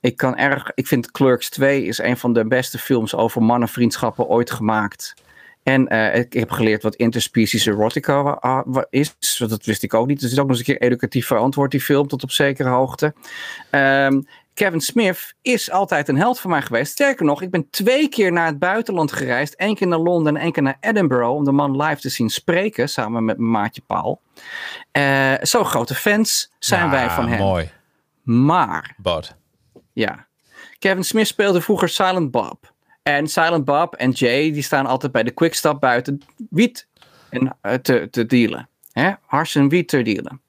[0.00, 4.26] Ik kan erg, ik vind Clerks 2 is een van de beste films over mannenvriendschappen
[4.26, 5.14] ooit gemaakt.
[5.62, 9.14] En eh, ik heb geleerd wat interspecies erotica ah, is.
[9.48, 10.20] Dat wist ik ook niet.
[10.20, 12.68] Dus het is ook nog eens een keer educatief verantwoord, die film, tot op zekere
[12.68, 13.14] hoogte.
[13.70, 14.20] Ehm,
[14.58, 16.92] Kevin Smith is altijd een held voor mij geweest.
[16.92, 19.54] Sterker nog, ik ben twee keer naar het buitenland gereisd.
[19.56, 21.30] Eén keer naar Londen en één keer naar Edinburgh.
[21.34, 22.88] Om de man live te zien spreken.
[22.88, 24.20] Samen met mijn maatje Paul.
[24.92, 27.38] Eh, zo grote fans zijn Ja, wij van hem.
[27.38, 27.70] Mooi.
[28.22, 29.36] Maar, Bud.
[29.92, 30.26] ja.
[30.78, 32.72] Kevin Smith speelde vroeger Silent Bob.
[33.02, 36.88] En Silent Bob en Jay die staan altijd bij de quickstop buiten wiet
[37.30, 38.68] en, eh, te, te dealen.
[38.92, 39.12] Hè?
[39.26, 40.40] Hars en wiet te dealen.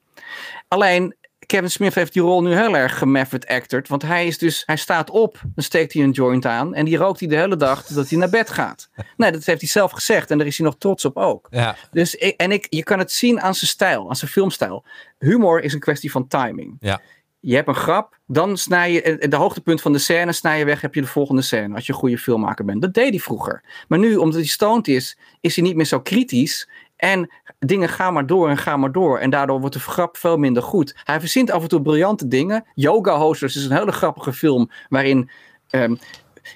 [0.68, 1.16] Alleen,
[1.50, 3.88] Kevin Smith heeft die rol nu heel erg gemethod acted.
[3.88, 6.74] Want hij is dus, hij staat op, dan steekt hij een joint aan.
[6.74, 8.90] En die rookt hij de hele dag dat hij naar bed gaat.
[9.18, 10.32] Nee, dat heeft hij zelf gezegd.
[10.32, 11.48] En daar is hij nog trots op ook.
[11.50, 14.86] Ja, Dus ik, en ik, je kan het zien aan zijn stijl, aan zijn filmstijl.
[15.20, 16.76] Humor is een kwestie van timing.
[16.80, 17.02] ja.
[17.42, 20.82] Je hebt een grap, dan snij je de hoogtepunt van de scène, snij je weg,
[20.82, 21.76] heb je de volgende scène.
[21.76, 22.82] Als je een goede filmmaker bent.
[22.82, 23.64] Dat deed hij vroeger.
[23.88, 26.70] Maar nu, omdat hij stoned is, is hij niet meer zo kritisch.
[27.00, 29.20] En dingen gaan maar door en gaan maar door.
[29.20, 30.96] En daardoor wordt de grap veel minder goed.
[31.04, 32.66] Hij verzint af en toe briljante dingen.
[32.74, 35.30] Yoga Hosters is een hele grappige film waarin.
[35.70, 35.96] ehm,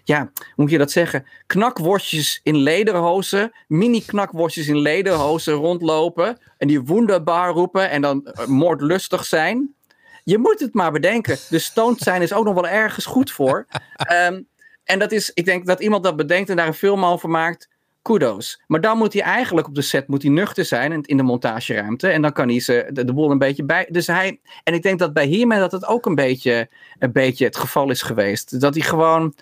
[0.04, 1.26] ja, moet je dat zeggen?
[1.46, 6.38] Knakworstjes in lederhozen, mini-knakworstjes in lederhozen rondlopen.
[6.58, 9.76] En die wonderbaar roepen en dan eh, moordlustig zijn.
[10.24, 11.38] Je moet het maar bedenken.
[11.50, 13.66] Dus stoned zijn is ook nog wel ergens goed voor.
[13.96, 14.42] Ehm,
[14.84, 17.70] en dat is, ik denk dat iemand dat bedenkt en daar een film over maakt.
[18.04, 18.62] Kudos.
[18.68, 22.08] Maar dan moet hij eigenlijk op de set moet hij nuchter zijn in- de montageruimte.
[22.10, 23.88] En dan kan hij ze de, de boel een beetje bij.
[23.90, 24.40] Dus hij.
[24.64, 27.90] En ik denk dat bij hiermee dat het ook een beetje, een beetje het geval
[27.90, 28.60] is geweest.
[28.60, 29.36] Dat hij gewoon.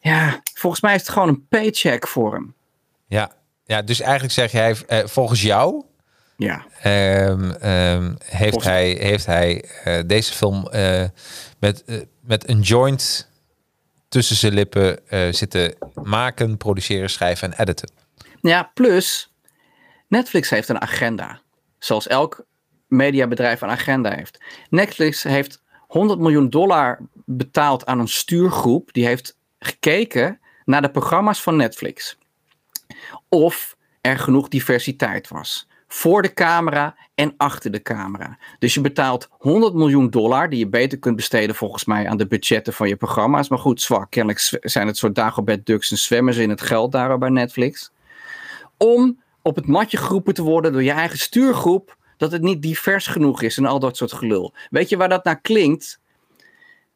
[0.00, 2.54] Ja, volgens mij is het gewoon een paycheck voor hem.
[3.06, 3.32] Ja.
[3.64, 5.84] ja, dus eigenlijk zeg jij, eh, volgens jou
[6.36, 6.64] Ja.
[6.80, 11.04] ehm, ehm, heeft, Volgens- hij, heeft hij eh, deze film eh,
[11.58, 13.30] met, eh, met een joint
[14.12, 17.90] tussen zijn lippen eh, zitten maken, produceren, schrijven en editen.
[18.40, 19.32] Ja, plus
[20.08, 21.40] Netflix heeft een agenda.
[21.78, 22.44] Zoals elk
[22.88, 24.44] mediabedrijf een agenda heeft.
[24.70, 28.92] Netflix heeft 100 miljoen dollar betaald aan een stuurgroep.
[28.92, 32.18] Die heeft gekeken naar de programma's van Netflix.
[33.28, 35.68] Of er genoeg diversiteit was.
[35.94, 38.38] Voor de camera en achter de camera.
[38.58, 42.26] Dus je betaalt 100 miljoen dollar, die je beter kunt besteden volgens mij aan de
[42.26, 43.48] budgetten van je programma's.
[43.48, 44.10] Maar goed, zwak.
[44.10, 47.92] Kennelijk zijn het soort Dagobert Ducks en zwemmen ze in het geld daar bij Netflix
[48.76, 53.06] om op het matje geroepen te worden door je eigen stuurgroep dat het niet divers
[53.06, 54.54] genoeg is en al dat soort gelul.
[54.70, 56.00] Weet je waar dat naar klinkt?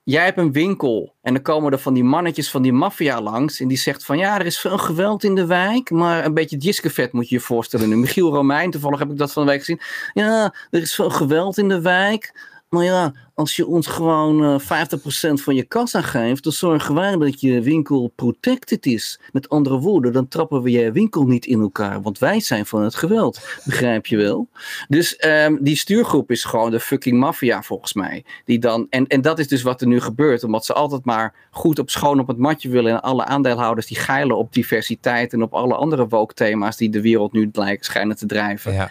[0.09, 3.61] Jij hebt een winkel en dan komen er van die mannetjes van die maffia langs
[3.61, 6.57] en die zegt van ja, er is veel geweld in de wijk, maar een beetje
[6.57, 7.97] diskevet moet je je voorstellen nu.
[7.97, 9.81] Michiel Romein, toevallig heb ik dat van de week gezien.
[10.13, 12.33] Ja, er is veel geweld in de wijk,
[12.69, 17.17] maar ja, als je ons gewoon eh 50% van je kassa geeft, dan zorgen wij
[17.17, 19.21] dat je winkel protected is.
[19.33, 22.83] Met andere woorden, dan trappen we je winkel niet in elkaar, want wij zijn van
[22.83, 23.41] het geweld.
[23.65, 24.49] Begrijp je wel?
[24.89, 28.25] Dus ehm, die stuurgroep is gewoon de fucking maffia volgens mij.
[28.45, 31.35] Die dan, en, en dat is dus wat er nu gebeurt, omdat ze altijd maar
[31.51, 32.93] goed op schoon op het matje willen.
[32.93, 37.01] En alle aandeelhouders die geilen op diversiteit en op alle andere woke thema's die de
[37.01, 38.73] wereld nu lijken schijnen te drijven.
[38.73, 38.91] Ja.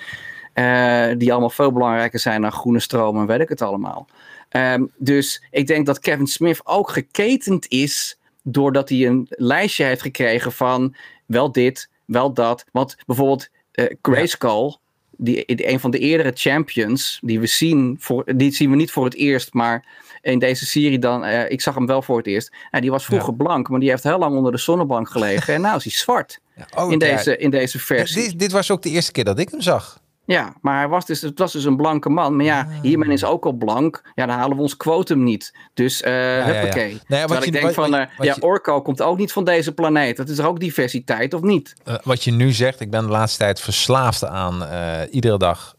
[0.56, 4.08] Eh, die allemaal veel belangrijker zijn dan groene stroom en weet ik het allemaal.
[4.50, 10.02] Ehm, dus ik denk dat Kevin Smith ook geketend is doordat hij een lijstje heeft
[10.02, 10.96] gekregen van
[11.26, 12.66] wel dit, wel dat.
[12.72, 14.78] Want bijvoorbeeld eh Grayskull,
[15.18, 18.92] die, die, een van de eerdere champions die we zien, voor, die zien we niet
[18.92, 19.86] voor het eerst, maar
[20.22, 22.52] in deze serie dan, eh, ik zag hem wel voor het eerst.
[22.72, 25.62] Nou, die was vroeger blank, maar die heeft heel lang onder de zonnebank gelegen en
[25.62, 27.16] nou is hij zwart Ja, oh, in, ja.
[27.16, 28.24] deze, in deze versie.
[28.24, 30.04] Dit, dit was ook de eerste keer dat ik hem zag.
[30.26, 32.36] Ja, maar hij was dus, het was dus een blanke man.
[32.36, 32.68] Maar ja, Ah.
[32.82, 34.02] hiermee is ook al blank.
[34.16, 35.54] Ja, dan halen we ons quotum niet.
[35.74, 36.44] Dus, eh ja, ja.
[36.54, 36.92] huppakee.
[36.92, 39.44] wat Terwijl je- ik denk wat- van, eh, wat ja, Orko komt ook niet van
[39.44, 40.18] deze planeet.
[40.18, 41.74] Dat is er ook diversiteit, of niet?
[41.84, 44.64] Eh, wat je nu zegt, ik ben de laatste tijd verslaafd aan
[45.12, 45.76] iedere dag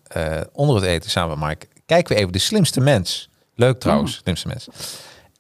[0.53, 1.67] onder het eten samen met Mike.
[1.87, 3.29] Kijken we even de slimste mens.
[3.55, 4.21] Leuk trouwens, Mm.
[4.23, 4.69] slimste mens.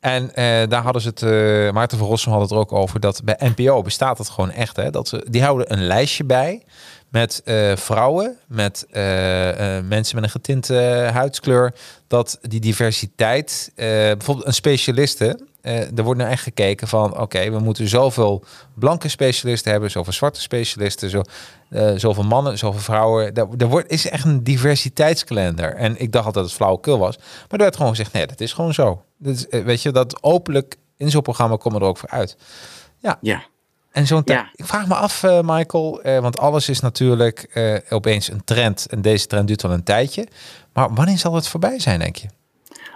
[0.00, 0.30] En
[0.68, 3.82] daar hadden ze het, Maarten van Rossum had het er ook over, dat bij NPO
[3.82, 4.76] bestaat het gewoon echt.
[4.76, 6.62] Hè, dat ze, die houden een lijstje bij
[7.08, 10.74] met eh, vrouwen, met eh, eh, mensen met een getinte
[11.12, 11.74] huidskleur.
[12.06, 17.88] Dat die diversiteit, bijvoorbeeld een specialiste, er wordt nu echt gekeken van, oké, we moeten
[17.88, 18.44] zoveel
[18.74, 21.22] blanke specialisten hebben, zoveel zwarte specialisten, zo,
[21.96, 23.34] zoveel mannen, zoveel vrouwen.
[23.34, 25.74] Er wordt, is echt een diversiteitskalender.
[25.74, 27.16] En ik dacht altijd dat het flauwekul was.
[27.18, 29.02] Maar er werd gewoon gezegd, nee, dat is gewoon zo.
[29.22, 32.36] Is, weet je, dat openlijk in zo'n programma komen er ook voor uit.
[32.98, 33.18] Ja.
[33.20, 33.42] ja.
[33.96, 34.50] En zo'n ja.
[34.54, 38.86] ik vraag me af, uh, Michael, uh, want alles is natuurlijk uh, opeens een trend.
[38.90, 40.26] En deze trend duurt al een tijdje.
[40.72, 42.28] Maar wanneer zal het voorbij zijn, denk je?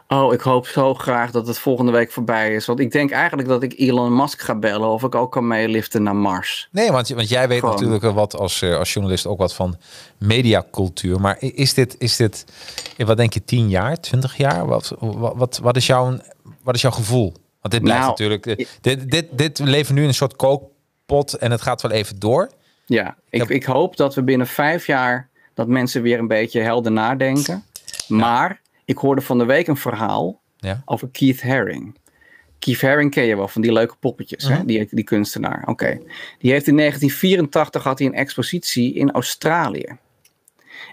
[0.08, 2.66] Oh, ik hoop zo graag dat het volgende week voorbij is.
[2.66, 6.02] Want ik denk eigenlijk dat ik Elon Musk ga bellen of ik ook kan meeliften
[6.02, 6.68] naar Mars.
[6.72, 9.76] Nee, want, want jij weet natuurlijk wat als, als journalist ook wat van
[10.18, 11.20] mediacultuur.
[11.20, 12.44] Maar is dit, is dit,
[12.96, 14.66] wat denk je, 10 jaar, 20 jaar?
[14.66, 16.18] Wat, wat, wat, is, jouw,
[16.62, 17.34] wat is jouw gevoel?
[17.60, 18.68] Want dit blijft nou, natuurlijk.
[18.80, 20.36] Dit, dit, dit leven nu in een soort
[21.38, 22.50] en het gaat wel even door.
[22.86, 26.92] Ja, ik, ik hoop dat we binnen vijf jaar dat mensen weer een beetje helder
[26.92, 27.64] nadenken.
[28.08, 30.82] Maar ik hoorde van de week een verhaal ja.
[30.84, 31.98] over Keith Haring.
[32.58, 34.54] Keith Haring ken je wel, van die leuke poppetjes, hè?
[34.54, 34.66] Mhm.
[34.66, 35.62] Die, die kunstenaar.
[35.66, 35.98] Oké.
[36.38, 39.96] Die heeft in 1984 had hij een expositie in Australië.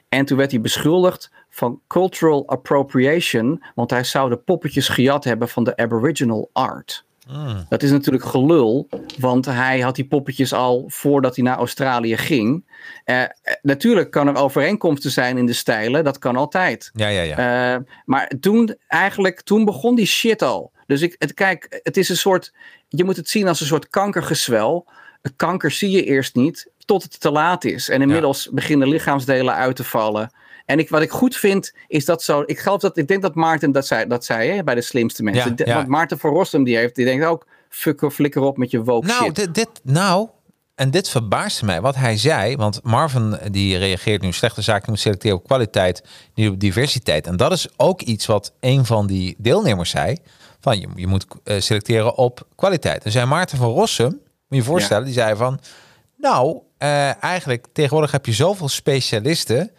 [0.09, 5.49] En toen werd hij beschuldigd van cultural appropriation, want hij zou de poppetjes gejat hebben
[5.49, 7.05] van de Aboriginal art.
[7.27, 7.65] Mm.
[7.69, 12.65] Dat is natuurlijk gelul, want hij had die poppetjes al voordat hij naar Australië ging.
[13.05, 13.23] Uh,
[13.61, 16.89] natuurlijk kan er overeenkomsten zijn in de stijlen, dat kan altijd.
[16.93, 17.75] Ja, ja, ja.
[17.75, 20.71] Uh, maar toen, eigenlijk, toen begon die shit al.
[20.85, 22.53] Dus ik, het, kijk, het is een soort,
[22.87, 24.87] je moet het zien als een soort kankergezwel.
[25.35, 27.89] Kanker zie je eerst niet, tot het te laat is.
[27.89, 30.31] En inmiddels beginnen lichaamsdelen uit te vallen.
[30.67, 32.43] En ik, wat ik goed vind, is dat zo.
[32.45, 35.23] Ik geloof dat, ik denk dat Maarten dat zei, dat zei hè, bij de slimste
[35.23, 35.53] mensen.
[35.55, 38.83] Ja, Want Maarten van Rossum, die heeft, die denkt ook, fuck, flikker op met je
[38.83, 39.35] woke nou, shit.
[39.35, 40.29] Dit, dit, nou,
[40.75, 42.55] en dit verbaasde mij, wat hij zei.
[42.55, 46.03] Want Marvin, die reageert nu slechte zaken moet selecteren op kwaliteit,
[46.33, 47.27] niet op diversiteit.
[47.27, 50.17] En dat is ook iets wat een van die deelnemers zei.
[50.59, 53.03] Van, je, je moet uh, selecteren op kwaliteit.
[53.03, 55.59] En zei Maarten van Rossum, moet je je voorstellen, die zei van...
[56.17, 59.71] Nou, uh, eigenlijk tegenwoordig heb je zoveel specialisten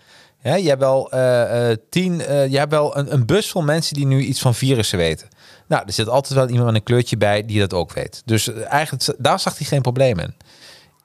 [0.42, 3.94] ja, je hebt wel, uh, tien, uh, je hebt wel een, een, bus vol mensen
[3.94, 5.28] die nu iets van virussen weten.
[5.66, 8.22] Nou, er zit altijd wel iemand met een kleurtje bij die dat ook weet.
[8.24, 10.34] Dus eigenlijk, daar zag hij geen probleem in.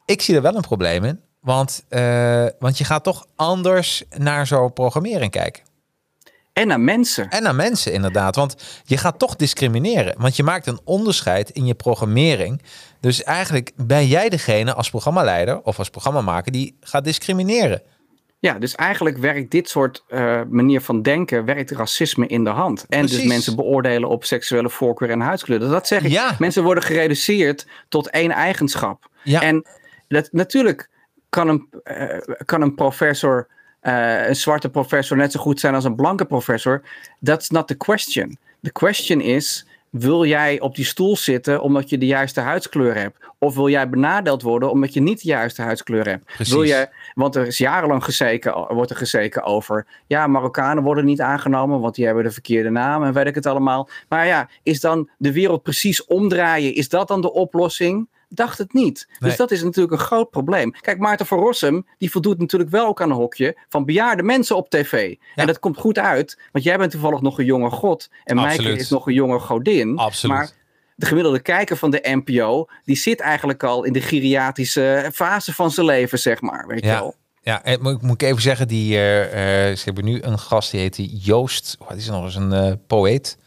[0.06, 1.84] Ik zie er wel een probleem in, want,
[2.60, 5.64] want je gaat toch anders naar zo'n programmering kijken.
[6.54, 7.30] En naar mensen.
[7.30, 8.36] En naar mensen, inderdaad.
[8.36, 10.16] Want je gaat toch discrimineren.
[10.18, 12.62] Want je maakt een onderscheid in je programmering.
[13.00, 17.82] Dus eigenlijk ben jij degene als programmaleider of als programmamaker die gaat discrimineren.
[18.44, 22.86] Ja, dus eigenlijk werkt dit soort uh, manier van denken, werkt racisme in de hand.
[22.90, 25.60] En dus mensen beoordelen op seksuele voorkeur en huidskleur.
[25.60, 26.12] Dus dat zeg ik.
[26.12, 26.36] Ja.
[26.40, 29.10] Mensen worden gereduceerd tot één eigenschap.
[29.24, 29.42] Ja.
[29.42, 29.66] En
[30.08, 30.90] dat, natuurlijk
[31.30, 33.48] kan een, uh, kan een professor,
[33.82, 36.82] uh, een zwarte professor, net zo goed zijn als een blanke professor.
[37.22, 38.38] That's not the question.
[38.62, 43.18] The question is wil jij op die stoel zitten omdat je de juiste huidskleur hebt?
[43.40, 46.26] Of wil jij benadeeld worden omdat je niet de juiste huidskleur hebt?
[46.26, 46.54] Precies.
[46.54, 49.88] Wil je, want er is jarenlang gezeken, wordt er gezeken over...
[50.08, 53.46] ja, Marokkanen worden niet aangenomen, want die hebben de verkeerde naam en weet ik het
[53.46, 53.90] allemaal.
[54.10, 56.76] Maar ja, is dan de wereld precies omdraaien?
[56.76, 58.08] Is dat dan de oplossing?
[58.36, 59.08] Dacht het niet.
[59.20, 60.72] Dus dat is natuurlijk een groot probleem.
[60.72, 64.56] Kijk, Maarten van Rossum, die voldoet natuurlijk wel ook aan een hokje van bejaarde mensen
[64.56, 65.16] op tv.
[65.36, 68.10] En dat komt goed uit, want jij bent toevallig nog een jonge god.
[68.24, 69.98] En Maaike is nog een jonge godin.
[69.98, 70.36] Absoluut.
[70.36, 70.52] Maar
[70.96, 75.72] de gemiddelde kijker van de NPO, die zit eigenlijk al in de geriatrische fase van
[75.72, 76.68] zijn leven, zeg maar.
[76.68, 76.94] Weet ja.
[76.94, 77.16] je wel.
[77.42, 79.32] Ja, en moet, moet ik even zeggen, die, uh, uh,
[79.76, 83.38] ze hebben nu een gast, die heet Joost, wat is nog eens, een uh, poëet.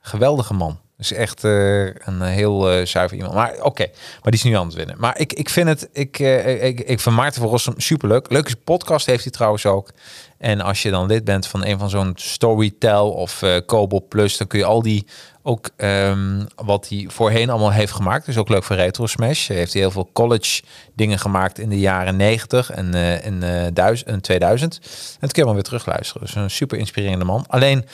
[0.00, 0.80] Geweldige man.
[1.08, 3.34] Dus echt uh, een heel uh, zuiver iemand.
[3.34, 3.86] Maar oké,
[4.22, 4.96] maar die is nu aan het winnen.
[4.98, 8.30] Maar ik, ik vind het, ik, uh, ik, ik vind Maarten van Rossum superleuk.
[8.30, 9.90] Leuke podcast heeft hij trouwens ook.
[10.38, 14.36] En als je dan lid bent van een van zo'n Storytel of uh, Kobo Plus,
[14.36, 15.06] dan kun je al die
[15.42, 18.26] ook um, wat hij voorheen allemaal heeft gemaakt.
[18.26, 19.48] Dus ook leuk voor Retro Smash.
[19.48, 20.62] Heeft hij heel veel college
[20.94, 22.94] dingen gemaakt in de jaren 90 en
[23.24, 23.44] in,
[23.74, 24.74] duizend, in 2000.
[24.74, 26.22] En dat kun je maar weer terugluisteren.
[26.22, 27.44] Dus een super inspirerende man.
[27.48, 27.84] Alleen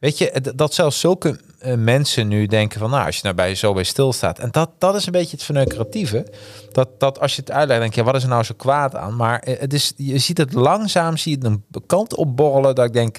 [0.00, 3.54] Weet je, dat zelfs zulke uh, mensen nu denken van, nou, als je nou bij
[3.54, 4.38] zo bij stilstaat.
[4.38, 6.26] En dat, dat is een beetje het verneukeratieve.
[6.72, 9.16] Dat, dat als je het uitlegt, denk je, wat is er nou zo kwaad aan?
[9.16, 12.92] Maar uh, het is, je ziet het langzaam, zie je een kant opborrelen, dat ik
[12.92, 13.18] denk,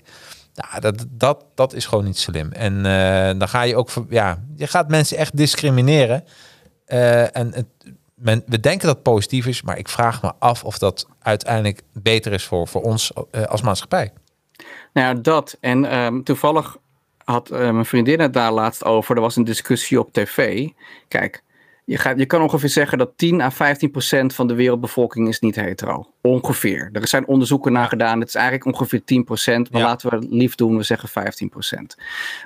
[0.54, 2.52] nou, dat, dat, dat is gewoon niet slim.
[2.52, 6.24] En uh, dan ga je ook, ja, je gaat mensen echt discrimineren.
[6.86, 7.66] en het,
[8.16, 11.82] men, we denken dat het positief is, maar ik vraag me af of dat uiteindelijk
[11.94, 13.12] beter is voor, voor ons
[13.48, 14.12] als maatschappij.
[14.94, 15.58] Nou ja, dat.
[15.60, 16.78] En um, toevallig
[17.24, 19.16] had uh, mijn vriendin het daar laatst over.
[19.16, 20.68] Er was een discussie op tv.
[21.08, 21.44] Kijk,
[21.86, 25.40] je, gaat, je kan ongeveer zeggen dat 10 à 15 procent van de wereldbevolking is
[25.40, 26.08] niet hetero.
[26.22, 26.90] Ongeveer.
[26.92, 28.20] Er zijn onderzoeken naar gedaan.
[28.20, 29.72] Het is eigenlijk ongeveer 10 procent.
[29.72, 29.88] Maar Ja.
[29.88, 31.98] laten we lief doen, we zeggen 15 procent.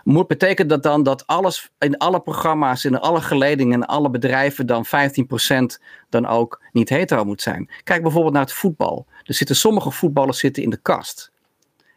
[0.03, 4.65] Moet betekent dat dan dat alles in alle programma's, in alle geledingen, in alle bedrijven
[4.65, 7.69] dan 15 procent dan ook niet hetero moet zijn?
[7.83, 9.05] Kijk bijvoorbeeld naar het voetbal.
[9.23, 11.31] Er zitten sommige voetballers zitten in de kast.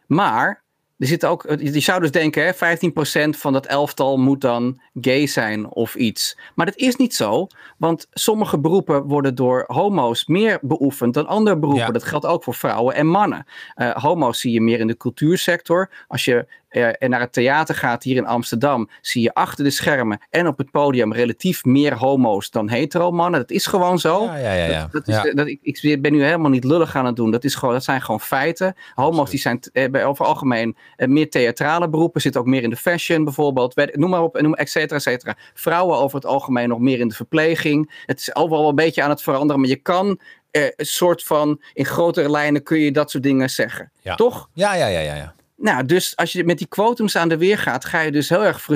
[0.09, 0.63] Maar
[0.97, 5.27] er zit ook, je zou dus denken, hè, 15% van dat elftal moet dan gay
[5.27, 6.37] zijn of iets.
[6.55, 7.47] Maar dat is niet zo,
[7.77, 11.85] want sommige beroepen worden door homo's meer beoefend dan andere beroepen.
[11.85, 11.91] Ja.
[11.91, 13.45] Dat geldt ook voor vrouwen en mannen.
[13.75, 15.91] Eh, homo's zie je meer in de cultuursector.
[16.07, 20.19] Als je eh, naar het theater gaat hier in Amsterdam, zie je achter de schermen
[20.29, 23.39] en op het podium relatief meer homo's dan hetero mannen.
[23.39, 24.23] Dat is gewoon zo.
[24.23, 24.65] Ja, ja, ja.
[24.65, 24.89] ja.
[24.91, 27.31] Dat, dat is, dat, ik, ik ben nu helemaal niet lullig aan het doen.
[27.31, 28.75] Dat, is gewoon, dat zijn gewoon feiten.
[28.93, 32.21] Homo's die zijn eh, bij- over het algemeen eh, meer theatrale beroepen.
[32.21, 33.75] Zitten ook meer in de fashion bijvoorbeeld.
[33.95, 35.35] Noem maar op, noem, et cetera, et cetera.
[35.53, 38.03] Vrouwen over het algemeen nog meer in de verpleging.
[38.05, 39.59] Het is overal een beetje aan het veranderen.
[39.61, 40.19] Maar je kan
[40.51, 43.91] eh, een soort van, in grotere lijnen kun je dat soort dingen zeggen.
[44.15, 44.49] Toch?
[44.53, 45.33] Ja, ja, ja, ja, ja.
[45.61, 48.43] Nou, dus als je met die quotums aan de weer gaat, ga je dus heel
[48.43, 48.67] erg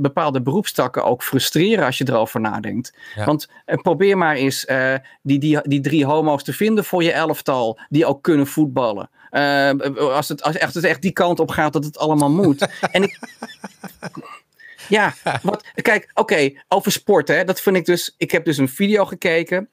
[0.00, 2.92] bepaalde beroepstakken ook frustreren als je erover nadenkt.
[3.14, 3.24] Ja.
[3.24, 7.12] Want eh, probeer maar eens eh, die, die, die drie homo's te vinden voor je
[7.12, 9.10] elftal, die ook kunnen voetballen.
[9.30, 12.68] Eh, als, het, als echt, het echt die kant op gaat dat het allemaal moet.
[12.92, 13.18] en ik.
[14.88, 18.14] Ja, wat, kijk, oké, over sport, hè, dat vind ik dus.
[18.16, 19.68] Ik heb dus een video gekeken.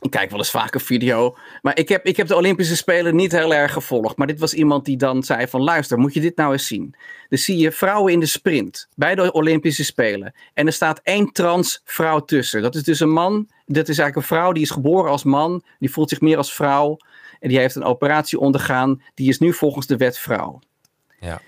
[0.00, 1.36] Ik kijk wel eens vaker video.
[1.62, 4.16] Maar ik heb, ik heb de Olympische Spelen niet heel erg gevolgd.
[4.16, 6.94] Maar dit was iemand die dan zei van luister, moet je dit nou eens zien.
[7.28, 10.34] Dus zie je vrouwen in de sprint bij de Olympische Spelen.
[10.54, 12.62] En er staat één trans vrouw tussen.
[12.62, 13.48] Dat is dus een man.
[13.66, 15.64] Dat is eigenlijk een vrouw die is geboren als man.
[15.78, 16.96] Die voelt zich meer als vrouw.
[17.40, 19.02] En die heeft een operatie ondergaan.
[19.14, 20.60] Die is nu volgens de wet vrouw.
[21.20, 21.40] Ja.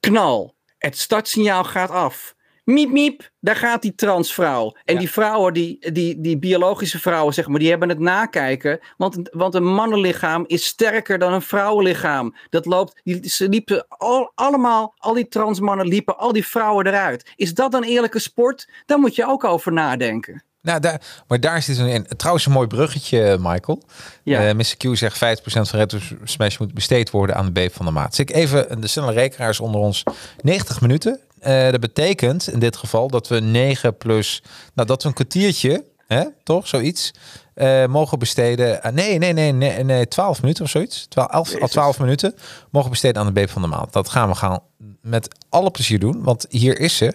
[0.00, 0.54] Knal.
[0.78, 2.34] Het startsignaal gaat af.
[2.64, 4.76] Miep, miep, daar gaat die transvrouw.
[4.84, 5.00] En Ja.
[5.00, 8.78] die vrouwen, die, die, die biologische vrouwen, zeg maar, die hebben het nakijken.
[8.96, 12.36] Want, want een mannenlichaam is sterker dan een vrouwenlichaam.
[12.50, 17.32] Dat loopt, die, ze liepen al, allemaal, al die transmannen liepen, al die vrouwen eruit.
[17.36, 18.68] Is dat een eerlijke sport?
[18.86, 20.44] Daar moet je ook over nadenken.
[20.62, 22.06] Nou, daar, maar daar zit een.
[22.16, 23.82] Trouwens, een mooi bruggetje, Michael.
[24.22, 24.48] Ja.
[24.48, 24.76] Eh, Mr.
[24.76, 28.14] Q zegt 50% van Retro Smash moet besteed worden aan de B van de maat.
[28.14, 30.02] Zeg ik even de snelle rekenaars onder ons.
[30.42, 31.20] 90 minuten.
[31.40, 34.42] Eh, dat betekent in dit geval dat we 9 plus,
[34.74, 37.10] nou dat we een kwartiertje, hè, toch, zoiets,
[37.54, 38.82] eh, mogen besteden.
[38.82, 41.06] aan- nee, nee, nee, nee, nee, 12 minuten of zoiets.
[41.08, 41.70] 12, 11 à Jezus.
[41.70, 42.34] 12 minuten
[42.70, 43.92] mogen besteden aan de B van de maand.
[43.92, 44.60] Dat gaan we gaan
[45.00, 47.14] met alle plezier doen, want hier is ze.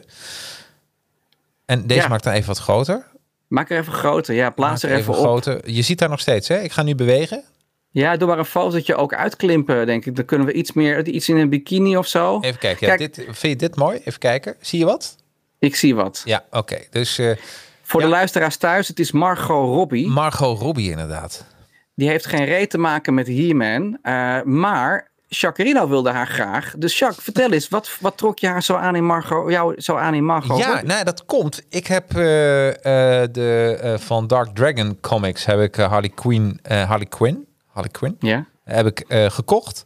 [1.66, 2.08] En deze Ja.
[2.08, 3.06] maakt dan even wat groter.
[3.48, 4.36] Maak er even groter.
[4.36, 5.20] Ja, plaats er even op.
[5.20, 5.72] groter.
[5.72, 6.60] Je ziet daar nog steeds, hè?
[6.60, 7.44] Ik ga nu bewegen.
[8.02, 10.16] Ja, maar een fotootje ook uitklimpen, denk ik.
[10.16, 12.40] Dan kunnen we iets meer, iets in een bikini of zo.
[12.42, 12.88] Even kijken.
[12.88, 13.16] Ja, Kijk.
[13.16, 13.98] dit, vind je dit mooi?
[14.04, 14.56] Even kijken.
[14.62, 15.16] Zie je wat?
[15.60, 16.22] Ik zie wat.
[16.26, 16.78] Ja, oké.
[16.90, 17.32] Dus eh,
[17.82, 18.06] Voor Ja.
[18.06, 20.08] de luisteraars thuis, het is Margot Robbie.
[20.08, 21.46] Margot Robbie inderdaad.
[21.96, 23.98] Die heeft geen reet te maken met He-Man.
[24.02, 26.74] eh, maar Jacarino wilde haar graag.
[26.78, 29.96] Dus Jacques, vertel eens, wat, wat trok je haar zo aan in Margot, jou zo
[29.96, 30.86] aan in Margot Ja, Robbie?
[30.86, 31.62] nou, dat komt.
[31.70, 32.16] Ik heb eh,
[33.32, 36.12] de van Dark Dragon Comics heb ik Harley
[36.62, 38.46] eh, Harley Quinn, Harley Quinn Ja?
[38.64, 39.84] heb ik eh, gekocht.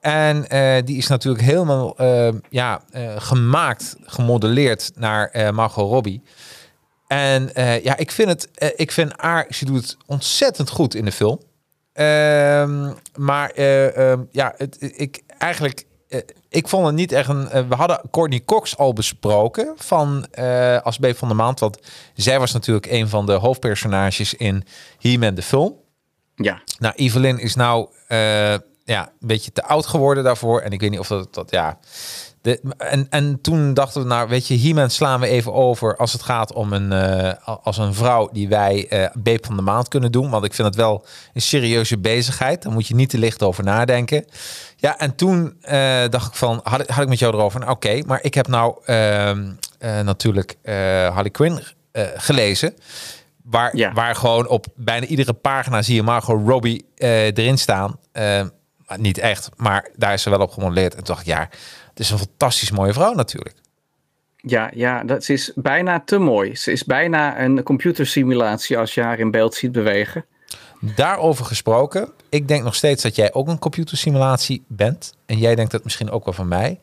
[0.00, 2.80] En eh, die is natuurlijk helemaal eh, ja,
[3.16, 6.22] gemaakt, gemodelleerd naar Margot Robbie.
[7.06, 7.50] En
[7.82, 11.40] ja, ik vind het, ik vind haar, ze doet het ontzettend goed in de film.
[11.92, 15.86] Ehm, maar eh, ehm, ja, het, ik eigenlijk,
[16.48, 17.68] ik vond het niet echt een.
[17.68, 20.26] we hadden Courtney Cox al besproken van
[20.82, 21.78] als B van de maand, want
[22.14, 24.64] zij was natuurlijk een van de hoofdpersonages in
[24.98, 25.74] He-Man de film.
[26.42, 26.60] Ja.
[26.78, 30.60] Nou, Evelyn is nou eh, ja, een beetje te oud geworden daarvoor.
[30.60, 31.78] En ik weet niet of dat, dat ja.
[32.42, 36.12] De, en, en toen dachten we, nou, weet je, hiermee slaan we even over als
[36.12, 39.88] het gaat om een, eh, als een vrouw die wij eh Beep van de Maand
[39.88, 40.30] kunnen doen.
[40.30, 42.62] Want ik vind het wel een serieuze bezigheid.
[42.62, 44.24] Daar moet je niet te licht over nadenken.
[44.76, 45.56] Ja, en toen
[46.10, 48.46] dacht ik van, had, ik- had ik met jou erover, nou, oké, maar ik heb
[48.48, 50.56] nou ehm, eh, natuurlijk
[51.12, 51.60] Harley Quinn
[52.16, 52.74] gelezen.
[53.50, 53.92] Waar, Ja.
[53.92, 57.98] waar gewoon op bijna iedere pagina zie je Margot Robbie eh, erin staan.
[58.12, 58.46] Eh,
[58.96, 60.94] niet echt, maar daar is ze wel op gemodelleerd.
[60.94, 61.48] En toen dacht ik, ja,
[61.88, 63.56] het is een fantastisch mooie vrouw natuurlijk.
[64.36, 66.56] Ja, ja, dat ze is bijna te mooi.
[66.56, 70.24] Ze is bijna een computersimulatie als je haar in beeld ziet bewegen.
[70.80, 75.14] Daarover gesproken, ik denk nog steeds dat jij ook een computersimulatie bent.
[75.26, 76.80] En jij denkt dat misschien ook wel van mij.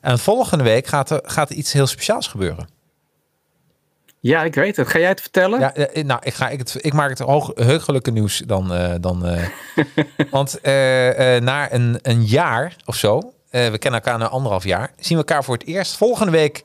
[0.00, 2.68] En volgende week gaat er, gaat er iets heel speciaals gebeuren.
[4.22, 4.88] Ja, ik weet het.
[4.88, 5.60] Ga jij het vertellen?
[5.60, 8.72] Ja, eh, nou, ik, ga, ik, het, ik maak het hoog, heugelijke nieuws dan.
[8.74, 9.46] eh, dan eh.
[10.30, 14.64] Want eh, eh, na een, een jaar of zo, eh, we kennen elkaar nu anderhalf
[14.64, 15.96] jaar, zien we elkaar voor het eerst.
[15.96, 16.62] Volgende week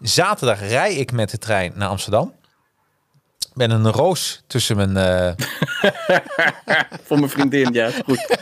[0.00, 2.32] zaterdag rij ik met de trein naar Amsterdam.
[3.54, 4.96] Ben een roos tussen mijn...
[4.96, 5.32] eh,
[7.06, 8.36] Voor mijn vriendin, ja, is goed.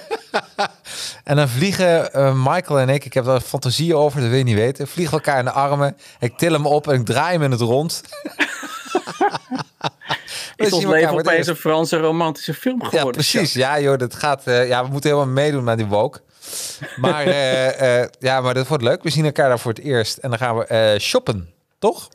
[1.25, 4.45] en dan vliegen eh, Michael en ik, ik heb daar fantasie over, dat wil je
[4.45, 4.89] niet weten.
[4.89, 5.97] Vliegen elkaar in de armen.
[6.21, 8.03] Ik til hem op en ik draai hem in het rond.
[10.57, 13.07] Is ons leven opeens een Franse romantische film geworden?
[13.07, 13.53] Ja, precies.
[13.53, 14.47] Ja, joh, dat gaat.
[14.47, 16.21] eh, ja, we moeten helemaal meedoen met die woke.
[16.97, 19.03] Maar eh, eh, ja, maar dat wordt leuk.
[19.03, 22.09] We zien elkaar daar voor het eerst en dan gaan we eh, shoppen, toch?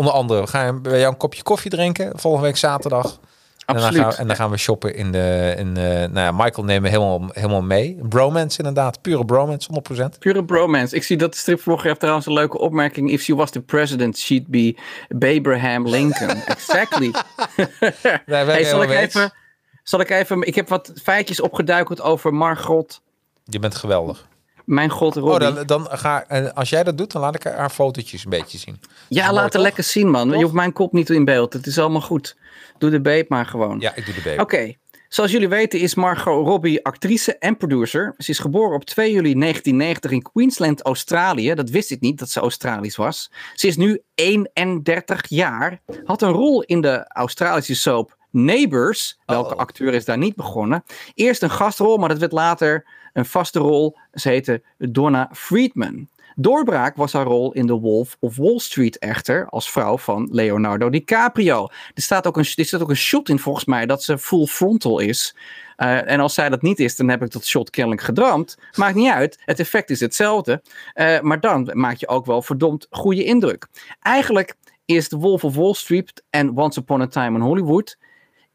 [0.00, 3.04] Onder andere, we gaan bij jou een kopje koffie drinken volgende week zaterdag.
[3.04, 4.02] En dan, Absoluut.
[4.02, 5.54] gaan we, en dan gaan we shoppen in de.
[5.58, 7.98] In, eh nou ja, Michael nemen we helemaal, helemaal mee.
[8.08, 9.00] Bromance, inderdaad.
[9.02, 9.68] Pure bromance,
[10.14, 10.18] 100%.
[10.18, 10.96] Pure bromance.
[10.96, 13.10] Ik zie dat de stripvlogger heeft trouwens een leuke opmerking.
[13.10, 14.76] If she was the president, she'd be
[15.36, 16.42] Abraham Lincoln.
[16.56, 17.14] exactly.
[18.24, 19.32] Hey, zal, ik even,
[19.82, 20.42] zal ik even...
[20.42, 23.00] Ik heb wat feitjes opgeduikeld over Margot.
[23.44, 24.28] Je bent geweldig.
[24.70, 25.52] Mijn god, Oh, Robbie.
[25.52, 28.58] dan, dan ga, en als jij dat doet, dan laat ik haar fotootjes een beetje
[28.58, 28.80] zien.
[29.08, 30.28] ja, laat het lekker zien, man.
[30.30, 31.52] Je hoeft mijn kop niet in beeld.
[31.52, 32.36] Het is allemaal goed.
[32.78, 33.80] Doe de beet maar gewoon.
[33.80, 34.40] Ja, ik doe de baby.
[34.40, 34.72] Oké.
[35.08, 38.14] Zoals jullie weten is Margot Robbie actrice en producer.
[38.18, 41.54] Ze is geboren op 2 juli 1990 in Queensland, Australië.
[41.54, 43.30] Dat wist ik niet, dat ze Australisch was.
[43.54, 45.80] Ze is nu 31 jaar.
[46.04, 49.18] Had een rol in de Australische soap Neighbours.
[49.26, 49.60] Welke Oh.
[49.60, 50.82] acteur is daar niet begonnen?
[51.14, 53.96] Eerst een gastrol, maar dat werd later een vaste rol.
[54.12, 56.08] Ze heette Donna Friedman.
[56.36, 60.90] Doorbraak was haar rol in The Wolf of Wall Street echter als vrouw van Leonardo
[60.90, 61.68] DiCaprio.
[61.94, 64.46] Er staat ook een, er staat ook een shot in volgens mij dat ze full
[64.46, 65.36] frontal is.
[65.76, 68.58] Eh, en als zij dat niet is, dan heb ik dat shot kennelijk gedramd.
[68.76, 70.62] Maakt niet uit, het effect is hetzelfde.
[70.92, 73.66] Eh, maar dan maak je ook wel verdomd goede indruk.
[74.00, 74.54] Eigenlijk
[74.84, 77.96] is The Wolf of Wall Street en Once Upon a Time in Hollywood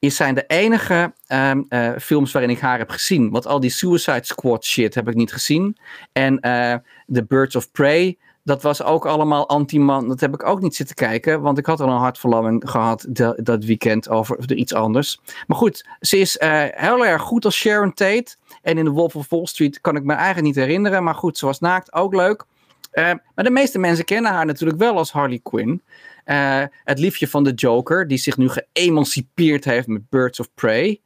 [0.09, 3.29] zijn de enige ehm, eh, films waarin ik haar heb gezien.
[3.29, 5.77] Want al die Suicide Squad shit heb ik niet gezien.
[6.11, 6.75] En eh
[7.13, 10.07] The Birds of Prey, dat was ook allemaal anti-man.
[10.07, 11.41] Dat heb ik ook niet zitten kijken.
[11.41, 15.19] Want ik had al een hartverlamming gehad dat weekend over iets anders.
[15.47, 18.35] Maar goed, ze is eh, heel erg goed als Sharon Tate.
[18.61, 21.03] En in The Wolf of Wall Street kan ik me eigenlijk niet herinneren.
[21.03, 22.45] Maar goed, ze was naakt, ook leuk.
[22.93, 25.81] Maar de meeste mensen kennen haar natuurlijk wel als Harley Quinn.
[26.25, 31.01] Eh, het liefje van de Joker, die zich nu geëmancipeerd heeft met Birds of Prey.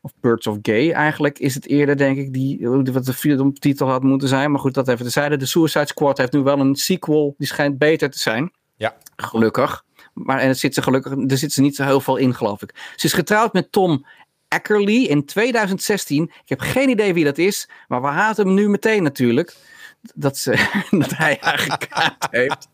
[0.00, 3.88] Of Birds of Gay eigenlijk is het eerder, denk ik, die, wat de vierde titel
[3.88, 4.50] had moeten zijn.
[4.50, 5.36] Maar goed, dat even tezijde.
[5.36, 8.52] De Suicide Squad heeft nu wel een sequel, die schijnt beter te zijn.
[8.76, 8.96] Ja.
[9.16, 9.84] Gelukkig.
[10.14, 12.62] Maar en er zit ze gelukkig, er zit ze niet zo heel veel in, geloof
[12.62, 12.92] ik.
[12.96, 14.06] Ze is getrouwd met Tom
[14.48, 16.22] Ackerley in 2016.
[16.22, 19.56] Ik heb geen idee wie dat is, maar we haten hem nu meteen natuurlijk.
[20.14, 22.68] Dat, ze, dat hij haar gekaapt heeft.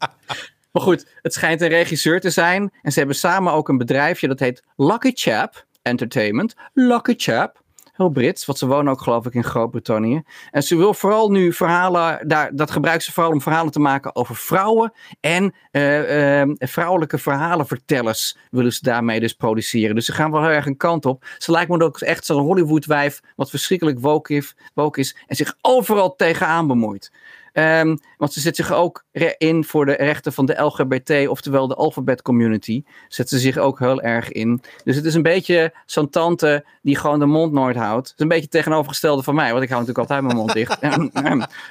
[0.78, 2.72] Maar goed, het schijnt een regisseur te zijn.
[2.82, 6.54] En ze hebben samen ook een bedrijfje dat heet Lucky Chap Entertainment.
[6.72, 7.62] Lucky Chap.
[7.92, 10.22] Heel Brits, want ze wonen ook geloof ik in Groot-Brittannië.
[10.50, 14.16] En ze wil vooral nu verhalen, daar, dat gebruikt ze vooral om verhalen te maken
[14.16, 14.92] over vrouwen.
[15.20, 19.94] En eh, eh, vrouwelijke verhalenvertellers willen ze daarmee dus produceren.
[19.94, 21.24] Dus ze gaan wel heel erg een kant op.
[21.38, 25.54] Ze lijkt me ook echt zo'n Hollywood-wijf, wat verschrikkelijk woke is, woke is en zich
[25.60, 27.12] overal tegenaan bemoeit.
[27.58, 29.04] Ehm, want ze zet zich ook
[29.38, 32.82] in voor de rechten van de LGBT, oftewel de alphabet community.
[33.08, 34.62] Zet ze zich ook heel erg in.
[34.84, 38.08] Dus het is een beetje zo'n tante die gewoon de mond nooit houdt.
[38.08, 40.52] Het is een beetje het tegenovergestelde van mij, want ik hou natuurlijk altijd mijn mond
[40.52, 40.80] dicht.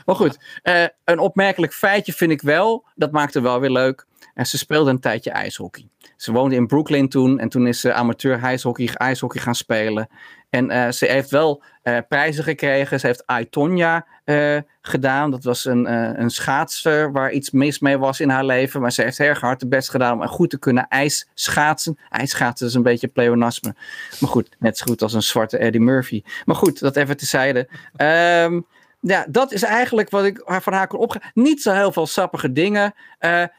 [0.06, 2.86] maar goed, eh, een opmerkelijk feitje vind ik wel.
[2.96, 4.06] Dat maakt het wel weer leuk.
[4.34, 5.88] En ze speelde een tijdje ijshockey.
[6.16, 10.08] Ze woonde in Brooklyn toen en toen is ze amateur ijshockey, ijshockey gaan spelen.
[10.50, 13.00] En eh, ze heeft wel eh, prijzen gekregen.
[13.00, 15.32] Ze heeft I, Tonya eh, gedaan.
[15.32, 15.92] Dat was een,
[16.22, 18.82] een schaatser waar iets mis mee was in haar leven.
[18.82, 22.00] Maar ze heeft erg hard de best gedaan om goed te kunnen ijsschaatsen.
[22.10, 23.76] Ijsschaatsen is een beetje pleonasme.
[24.20, 26.24] Maar goed, net zo goed als een zwarte Eddie Murphy.
[26.46, 27.70] Maar goed, dat even tezijde.
[27.96, 28.60] Ehm
[29.00, 31.32] ja, dat is eigenlijk wat ik van haar kon opgaan.
[31.34, 32.94] Niet zo heel veel sappige dingen.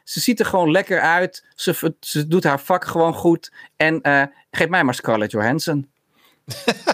[0.03, 1.45] Ze ziet er gewoon lekker uit.
[1.55, 3.51] Ze, ze doet haar vak gewoon goed.
[3.77, 4.01] En
[4.51, 5.87] geef mij maar Scarlett Johansson.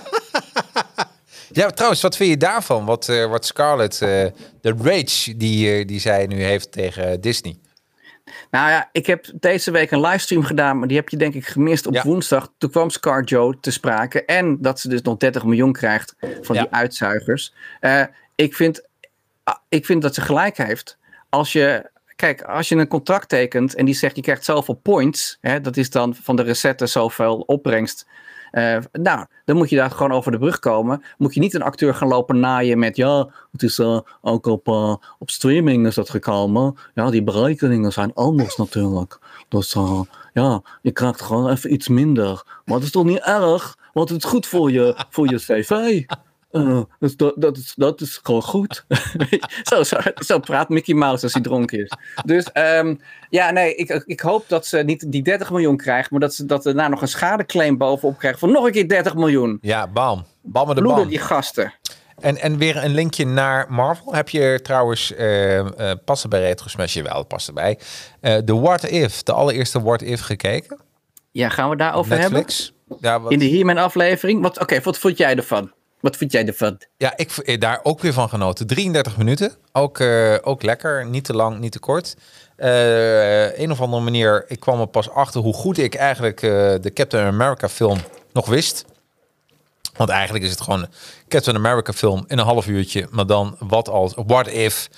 [1.52, 2.86] Ja, trouwens, wat vind je daarvan?
[2.86, 4.26] Wat, eh, wat Scarlett, eh,
[4.62, 7.58] de rage die, eh, die zij nu heeft tegen Disney.
[8.52, 11.46] Nou ja, ik heb deze week een livestream gedaan, maar die heb je denk ik
[11.48, 12.04] gemist op Ja.
[12.04, 12.52] woensdag.
[12.58, 16.56] Toen kwam Scar Joe te sprake en dat ze dus nog 30 miljoen krijgt van
[16.56, 16.62] Ja.
[16.62, 17.54] die uitzuigers.
[18.36, 18.88] Ik, vind,
[19.44, 20.98] ah, ik vind dat ze gelijk heeft.
[21.30, 25.38] Als je, kijk, als je een contract tekent en die zegt je krijgt zoveel points,
[25.42, 28.06] hè, dat is dan van de recetten zoveel opbrengst.
[28.56, 31.04] Eh, nou, dan moet je daar gewoon over de brug komen.
[31.18, 32.96] Moet je niet een acteur gaan lopen naaien met...
[32.96, 36.76] ja, het is eh, ook op, eh, op streaming is dat gekomen.
[36.94, 39.20] Ja, die berekeningen zijn anders natuurlijk.
[39.48, 39.76] Dus
[40.34, 42.44] ja, je krijgt gewoon even iets minder.
[42.66, 46.04] Maar het is toch niet erg, want het is goed voor je, voor je cv.
[46.56, 46.82] Uh,
[47.16, 48.86] dat, dat, is, dat is gewoon goed.
[49.70, 51.92] zo, zo, zo, praat Mickey Mouse als hij dronken is.
[52.26, 53.00] Dus um,
[53.30, 56.46] ja, nee, ik, ik hoop dat ze niet die 30 miljoen krijgen, maar dat ze
[56.46, 59.58] dat daarna nog een schadeclaim bovenop krijgen van nog een keer 30 miljoen.
[59.62, 60.26] Ja, bam.
[60.42, 61.10] Bam de Bloeden bam.
[61.10, 61.74] die gasten.
[62.20, 64.14] En, en weer een linkje naar Marvel.
[64.14, 65.66] Heb je trouwens, uh, uh,
[66.06, 67.80] passen bij Retro Smash, wel, past erbij.
[68.22, 70.80] Uh, de What If, de allereerste What If gekeken.
[71.32, 72.74] Ja, gaan we daarover Netflix.
[72.88, 73.10] hebben?
[73.10, 73.32] Ja, wat...
[73.32, 74.46] In de He-Man aflevering.
[74.46, 75.72] Oké, okay, wat vond jij ervan?
[76.06, 76.78] Wat vind jij ervan?
[76.98, 78.68] Ja, ik heb daar ook weer van genoten.
[78.68, 79.54] 33 minuten.
[79.72, 81.06] Ook, uh, ook lekker.
[81.06, 82.16] Niet te lang, niet te kort.
[82.58, 86.40] Uh, een of andere manier, ik kwam er pas achter hoe goed ik eigenlijk
[86.82, 88.00] de Captain America film
[88.34, 88.86] nog wist.
[89.96, 90.88] Want eigenlijk is het gewoon
[91.28, 93.08] Captain America film in een half uurtje.
[93.12, 94.90] Maar dan wat als, what if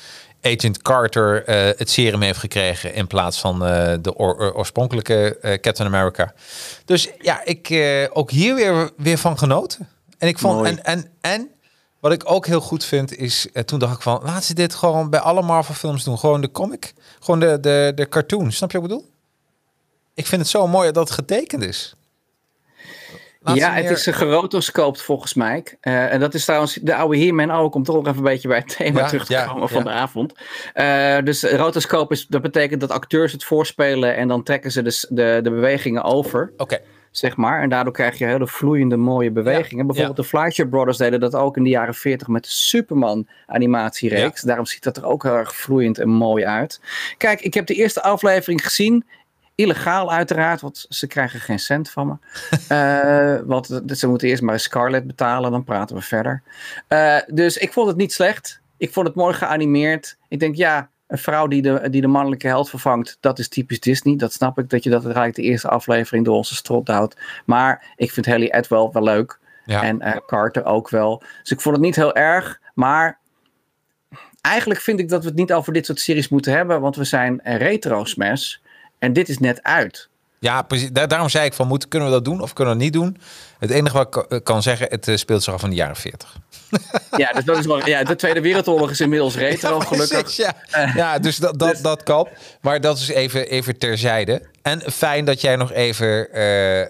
[0.41, 1.43] Agent Carter
[1.77, 3.59] het serum heeft gekregen in plaats van
[4.01, 6.33] de or oorspronkelijke Captain America.
[6.85, 7.67] Dus ja, ik
[8.13, 9.87] ook hier weer, weer van genoten.
[10.17, 11.51] En ik vond, en, en, en
[11.99, 15.09] wat ik ook heel goed vind is, toen dacht ik van, laat ze dit gewoon
[15.09, 16.17] bij alle Marvel films doen.
[16.17, 18.51] Gewoon de comic, gewoon de, de, de cartoon.
[18.51, 19.11] Snap je wat ik bedoel?
[20.13, 21.95] Ik vind het zo mooi dat het getekend is.
[23.41, 23.83] Laat ja, meer...
[23.83, 25.63] het is gerotoscoopt volgens mij.
[25.81, 28.47] Uh, en dat is trouwens de oude He-Man ook, om toch nog even een beetje
[28.47, 29.83] bij het thema ja, terug te komen ja, van ja.
[29.83, 30.33] de avond.
[30.75, 35.05] Uh, dus rotoscoop is, dat betekent dat acteurs het voorspelen en dan trekken ze de,
[35.09, 36.49] de, de bewegingen over.
[36.53, 36.63] Oké.
[36.63, 36.81] Okay.
[37.17, 37.61] Zeg maar.
[37.61, 39.87] En daardoor krijg je hele vloeiende, mooie bewegingen.
[39.87, 44.41] Bijvoorbeeld de Fleischer Brothers deden dat ook in de jaren 40 met de Superman animatiereeks.
[44.41, 46.81] Daarom ziet dat er ook heel erg vloeiend en mooi uit.
[47.17, 49.05] Kijk, ik heb de eerste aflevering gezien.
[49.55, 52.15] Illegaal uiteraard, want ze krijgen geen cent van me.
[53.39, 56.43] uh, want ze moeten eerst maar Scarlett betalen, dan praten we verder.
[56.89, 58.61] Uh, dus ik vond het niet slecht.
[58.77, 60.17] Ik vond het mooi geanimeerd.
[60.27, 63.79] Ik denk, ja, een vrouw die de, die de mannelijke held vervangt, dat is typisch
[63.79, 64.15] Disney.
[64.15, 67.17] Dat snap ik, dat je dat eigenlijk de eerste aflevering door onze strot houdt.
[67.45, 69.39] Maar ik vind Haley Atwell wel leuk.
[69.65, 69.83] Ja.
[69.83, 71.23] En uh, Carter ook wel.
[71.41, 73.19] Dus ik vond het niet heel erg, maar
[74.41, 77.03] eigenlijk vind ik dat we het niet over dit soort series moeten hebben, want we
[77.03, 78.55] zijn retro smash.
[78.99, 80.09] En dit is net uit.
[80.47, 80.89] Ja, precies.
[80.91, 83.01] Daar, daarom zei ik van, moet, kunnen we dat doen of kunnen we dat niet
[83.01, 83.17] doen?
[83.59, 86.35] Het enige wat ik kan zeggen, het uh, speelt zich af in de jaren 40.
[87.17, 90.35] Ja, dus dat is wel, ja, de Tweede Wereldoorlog is inmiddels retro, ja, gelukkig.
[90.35, 90.53] Ja,
[90.95, 92.27] ja dus dat, dat, dat kan.
[92.61, 94.41] Maar dat is even, even terzijde.
[94.61, 96.89] En fijn dat jij nog even uh, uh,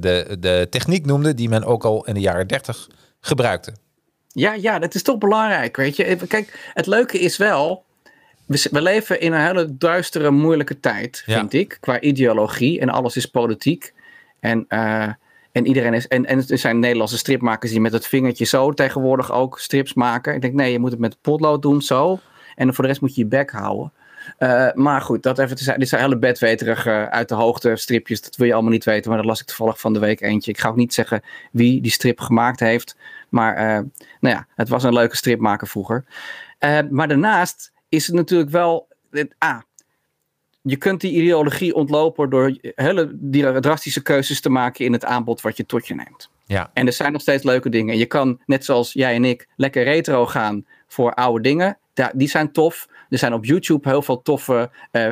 [0.00, 2.88] de, de techniek noemde, die men ook al in de jaren 30
[3.20, 3.72] gebruikte.
[4.28, 6.16] Ja, ja, dat is toch belangrijk, weet je.
[6.28, 7.84] Kijk, het leuke is wel,
[8.48, 11.58] we, we, leven in een hele duistere, moeilijke tijd, vind ja.
[11.58, 12.80] ik, qua ideologie.
[12.80, 13.92] En alles is politiek.
[14.40, 15.08] En, uh,
[15.52, 16.08] en iedereen is.
[16.08, 20.34] En, en er zijn Nederlandse stripmakers die met het vingertje zo tegenwoordig ook strips maken.
[20.34, 22.18] Ik denk, nee, je moet het met potlood doen, zo.
[22.54, 23.92] En voor de rest moet je je bek houden.
[24.38, 25.78] Uh, maar goed, dat even te zijn.
[25.78, 28.20] Dit zijn hele bedweterige, uh, uit de hoogte stripjes.
[28.20, 30.50] Dat wil je allemaal niet weten, maar dat las ik toevallig van de week eentje.
[30.50, 31.22] Ik ga ook niet zeggen
[31.52, 32.96] wie die strip gemaakt heeft.
[33.28, 33.84] Maar uh,
[34.20, 36.04] nou ja, het was een leuke stripmaker vroeger.
[36.90, 38.88] maar daarnaast is het natuurlijk wel.
[39.38, 39.60] Ah,
[40.62, 45.56] je kunt die ideologie ontlopen door hele drastische keuzes te maken in het aanbod wat
[45.56, 46.30] je tot je neemt.
[46.46, 46.70] Ja.
[46.74, 47.98] En er zijn nog steeds leuke dingen.
[47.98, 51.78] Je kan, net zoals jij en ik, lekker retro gaan voor oude dingen.
[52.12, 52.88] Die zijn tof.
[53.08, 55.08] Er zijn op YouTube heel veel toffe uh,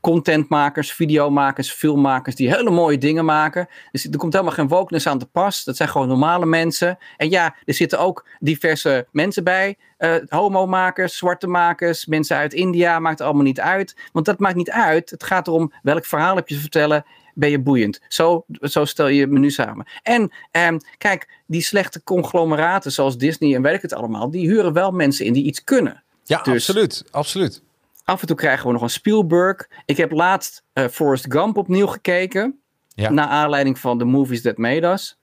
[0.00, 3.68] contentmakers, videomakers, filmmakers die hele mooie dingen maken.
[3.92, 5.64] Dus er komt helemaal geen wokeness aan te pas.
[5.64, 6.98] Dat zijn gewoon normale mensen.
[7.16, 9.76] En ja, er zitten ook diverse mensen bij.
[9.98, 13.96] Uh, homo-makers, zwarte makers, mensen uit India, maakt allemaal niet uit.
[14.12, 15.10] Want dat maakt niet uit.
[15.10, 17.04] Het gaat erom welk verhaal heb je te vertellen.
[17.34, 18.00] Ben je boeiend.
[18.08, 19.86] Zo, zo stel je menu samen.
[20.02, 24.72] En um, kijk, die slechte conglomeraten zoals Disney en weet ik het allemaal, die huren
[24.72, 26.02] wel mensen in die iets kunnen.
[26.24, 27.04] Ja, dus, absoluut.
[27.10, 27.62] Absoluut.
[28.12, 29.68] Af en toe krijgen we nog een Spielberg.
[29.84, 32.60] Ik heb laatst uh, Forrest Gump opnieuw gekeken.
[32.88, 33.10] Ja.
[33.10, 35.18] Naar aanleiding van The Movies That Made Us.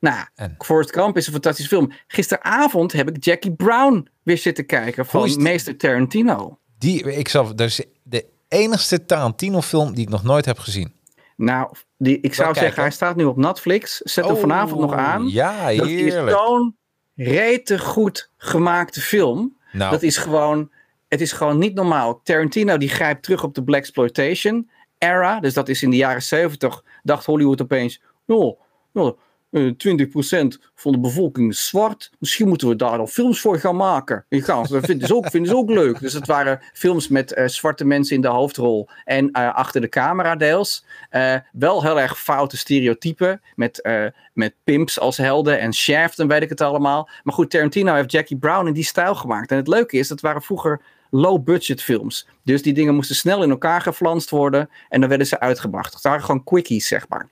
[0.00, 0.54] Nou, en?
[0.58, 1.92] Forrest Gump is een fantastische film.
[2.06, 6.58] Gisteravond heb ik Jackie Brown weer zitten kijken van meester Tarantino.
[6.78, 10.92] Die, ik zal, dat is de enigste Tarantino film die ik nog nooit heb gezien.
[11.36, 13.98] Nou, die, ik zou zeggen, hij staat nu op Netflix.
[13.98, 15.28] Zet hem oh, vanavond nog aan.
[15.28, 16.10] Ja, heerlijk.
[16.10, 16.76] Dat is zo'n
[17.14, 19.56] rete goed gemaakte film.
[19.72, 19.90] Nou.
[19.90, 20.70] Dat is gewoon,
[21.14, 22.20] het is gewoon niet normaal.
[22.22, 25.40] Tarantino die grijpt terug op de Blaxploitation era.
[25.40, 26.84] Dus dat is in de jaren 70.
[27.02, 28.60] Dacht Hollywood opeens, oh,
[28.92, 29.18] oh,
[29.54, 32.10] uh, 20% van de bevolking is zwart.
[32.18, 34.24] Misschien moeten we daar al films voor gaan maken.
[34.28, 36.00] Dat vinden ze, ook, vinden ze ook leuk.
[36.00, 39.88] Dus het waren films met uh, zwarte mensen in de hoofdrol en uh, achter de
[39.88, 40.84] camera deels.
[41.10, 43.88] Uh, wel heel erg foute stereotypen met,
[44.32, 47.08] met pimps als helden en Shaft en weet ik het allemaal.
[47.22, 49.50] Maar goed, Tarantino heeft Jackie Brown in die stijl gemaakt.
[49.50, 50.80] En het leuke is, dat waren vroeger
[51.14, 52.28] low-budget films.
[52.42, 55.94] Dus die dingen moesten snel in elkaar geflanst worden en dan werden ze uitgebracht.
[55.94, 57.28] Het waren gewoon quickies, zeg maar.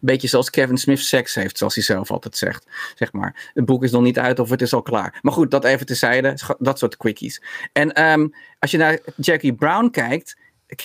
[0.00, 2.66] beetje zoals Kevin Smith seks heeft, zoals hij zelf altijd zegt.
[2.94, 3.50] Zeg maar.
[3.54, 5.18] Het boek is nog niet uit of het is al klaar.
[5.22, 6.38] Maar goed, dat even tezijde.
[6.58, 7.42] Dat soort quickies.
[7.72, 10.36] En ehm, als je naar Jackie Brown kijkt.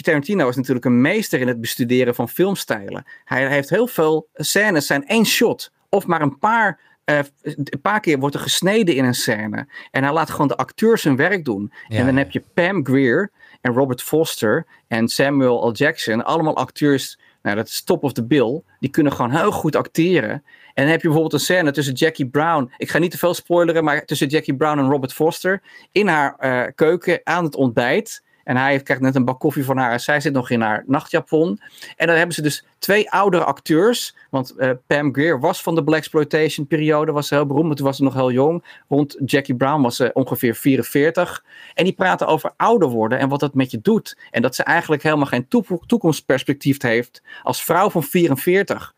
[0.01, 3.05] Tarantino is natuurlijk een meester in het bestuderen van filmstijlen.
[3.25, 5.71] Hij heeft heel veel scènes, zijn één shot.
[5.89, 6.79] Of maar een paar
[7.09, 9.67] uh, een paar keer wordt er gesneden in een scène.
[9.91, 11.71] En hij laat gewoon de acteurs hun werk doen.
[11.87, 13.31] en dan heb je Pam Greer
[13.61, 15.71] en Robert Foster en Samuel L.
[15.71, 16.23] Jackson.
[16.25, 18.61] Allemaal acteurs nou, dat is top of the bill.
[18.79, 20.31] Die kunnen gewoon heel goed acteren.
[20.73, 22.71] En dan heb je bijvoorbeeld een scène tussen Jackie Brown.
[22.77, 25.61] Ik ga niet te veel spoileren, maar tussen Jackie Brown en Robert Foster.
[25.91, 28.23] In haar uh, keuken aan het ontbijt.
[28.47, 29.91] En hij krijgt net een bak koffie van haar.
[29.91, 31.59] En zij zit nog in haar nachtjapon.
[31.95, 34.15] En dan hebben ze dus twee oudere acteurs.
[34.29, 37.11] Want uh, Pam Grier was van de Black Exploitation periode.
[37.11, 38.63] Was heel beroemd, maar toen was ze nog heel jong.
[38.87, 41.43] Rond Jackie Brown was ze ongeveer 44.
[41.73, 44.17] En die praten over ouder worden en wat dat met je doet.
[44.31, 45.47] En dat ze eigenlijk helemaal geen
[45.87, 48.95] toekomstperspectief heeft als vrouw van 44.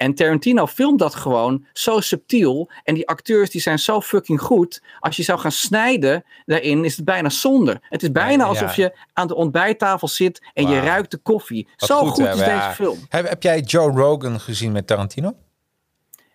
[0.00, 2.70] En Tarantino filmt dat gewoon zo subtiel.
[2.84, 4.82] En die acteurs die zijn zo fucking goed.
[5.00, 7.80] Als je zou gaan snijden daarin, is het bijna zonde.
[7.82, 11.68] Het is bijna alsof je aan de ontbijttafel zit en je ruikt de koffie.
[11.76, 12.98] zo goed, is deze film.
[13.08, 15.34] Heb, heb jij Joe Rogan gezien met Tarantino?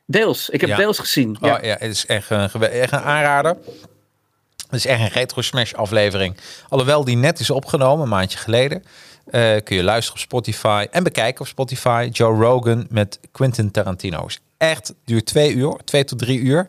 [0.06, 0.50] Deels.
[0.50, 1.38] Ik heb deels gezien.
[1.42, 1.64] Oh, ja.
[1.64, 3.58] ja, het is echt een, echt een aanrader.
[4.70, 6.38] Het is echt een retro smash aflevering.
[6.70, 8.84] Alhoewel die net is opgenomen, een maandje geleden.
[9.32, 12.10] Uh, kun je luisteren op Spotify en bekijken op Spotify.
[12.12, 14.26] Joe Rogan met Quentin Tarantino.
[14.26, 16.68] Is echt, duurt twee uur, twee tot drie uur.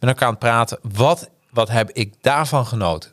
[0.00, 0.78] Met elkaar aan het praten.
[0.82, 3.10] Wat, wat heb ik daarvan genoten?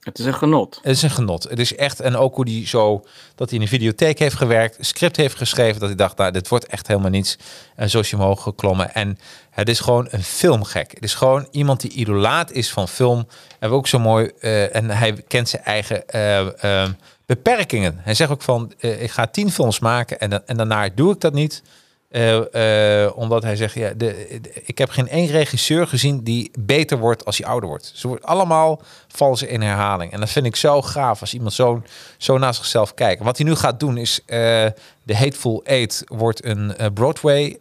[0.00, 0.78] Het is een genot.
[0.82, 1.42] Het is een genot.
[1.42, 4.76] Het is echt, en ook hoe die zo, dat hij in een videotheek heeft gewerkt,
[4.80, 7.38] script heeft geschreven, dat hij dacht, nou, dit wordt echt helemaal niets.
[7.76, 8.94] En zo is hij omhoog geklommen.
[8.94, 9.18] En
[9.50, 10.90] het is gewoon een filmgek.
[10.90, 13.28] Het is gewoon iemand die idolaat is van film.
[13.58, 16.88] En ook zo mooi, uh, en hij kent zijn eigen uh,
[17.26, 17.98] beperkingen.
[18.02, 21.20] Hij zegt ook van, uh, ik ga tien films maken en, en daarna doe ik
[21.20, 21.62] dat niet.
[22.10, 27.24] Uh, omdat hij zegt, ja, de, ik heb geen één regisseur gezien die beter wordt
[27.24, 27.92] als hij ouder wordt.
[27.94, 30.12] Ze wordt allemaal vallen in herhaling.
[30.12, 31.82] En dat vind ik zo gaaf als iemand zo,
[32.18, 33.22] zo naar zichzelf kijkt.
[33.22, 34.72] Wat hij nu gaat doen is, de
[35.16, 37.58] Hateful Eight wordt een Broadway,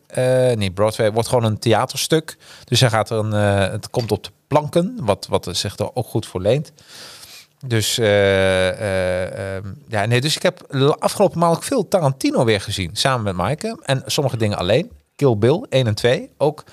[0.55, 2.37] nee Broadway, wordt gewoon een theaterstuk.
[2.65, 3.35] Dus hij gaat er
[3.71, 6.71] het komt op de planken, wat, wat zich er ook goed voor leent.
[7.65, 12.61] Dus, uh, uh, ja, nee, dus ik heb de afgelopen maand ook veel Tarantino weer
[12.61, 12.89] gezien.
[12.93, 13.79] Samen met Maaike.
[13.83, 14.91] En sommige dingen alleen.
[15.15, 16.31] Kill Bill 1 en 2.
[16.37, 16.63] Ook,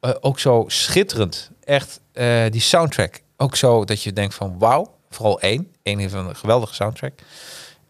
[0.00, 1.50] uh, ook zo schitterend.
[1.64, 2.00] Echt,
[2.50, 3.20] die soundtrack.
[3.36, 4.94] Ook zo dat je denkt van wauw.
[5.10, 5.72] Vooral één.
[5.82, 7.12] Eén heeft een geweldige soundtrack.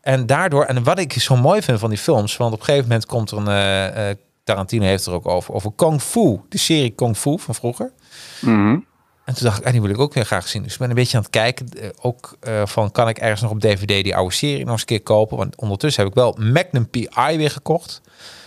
[0.00, 2.36] En daardoor, en wat ik zo mooi vind van die films.
[2.36, 4.18] Want op een gegeven moment komt er een...
[4.44, 5.54] Tarantino heeft er ook over.
[5.54, 6.40] Over Kung Fu.
[6.48, 7.92] De serie Kung Fu van vroeger.
[8.40, 8.86] Mm
[9.24, 10.62] en toen dacht ik, ah, die wil ik ook weer graag zien.
[10.62, 11.68] Dus ik ben een beetje aan het kijken.
[11.76, 14.80] Uh, ook uh, van, kan ik ergens nog op DVD die oude serie nog eens
[14.80, 15.36] een keer kopen?
[15.36, 18.00] Want ondertussen heb ik wel Magnum PI weer gekocht.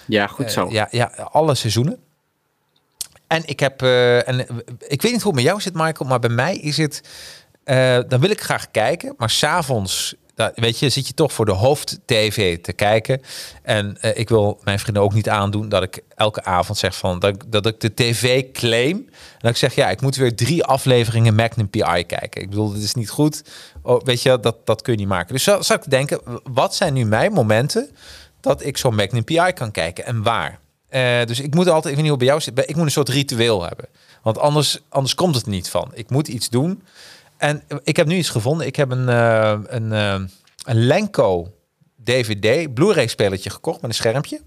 [0.06, 0.66] Ja, goed zo.
[0.66, 1.98] Uh, ja, ja, alle seizoenen.
[3.28, 4.40] En ik heb, en
[4.80, 7.02] ik weet niet hoe het met jou zit, Michael, maar bij mij is het,
[8.10, 11.52] dan wil ik graag kijken, maar s'avonds dat, weet je, zit je toch voor de
[11.52, 13.22] hoofd-TV te kijken.
[13.62, 17.20] En uh, ik wil mijn vrienden ook niet aandoen dat ik elke avond zeg van
[17.20, 19.10] dat dat ik de tv claim.
[19.40, 22.42] En ik zeg, ja, ik moet weer drie afleveringen Magnum PI kijken.
[22.42, 23.44] Ik bedoel, dit is niet goed.
[23.82, 25.34] Oh, weet je, dat, dat kun je niet maken.
[25.34, 27.90] Dus zo zou ik denken, wat zijn nu mijn momenten
[28.42, 30.60] dat ik zo'n Magnum PI kan kijken en waar?
[30.90, 32.92] Uh, dus ik moet altijd, ik weet niet hoe bij jou zit, ik moet een
[32.92, 33.86] soort ritueel hebben.
[34.22, 35.92] Want anders, anders komt het niet van.
[35.94, 36.82] Ik moet iets doen.
[37.38, 38.68] En ik heb nu iets gevonden.
[38.68, 40.30] Ik heb een, uh, een,
[40.64, 41.54] Lenko
[42.04, 44.42] DVD Blu-ray spelletje gekocht met een schermpje.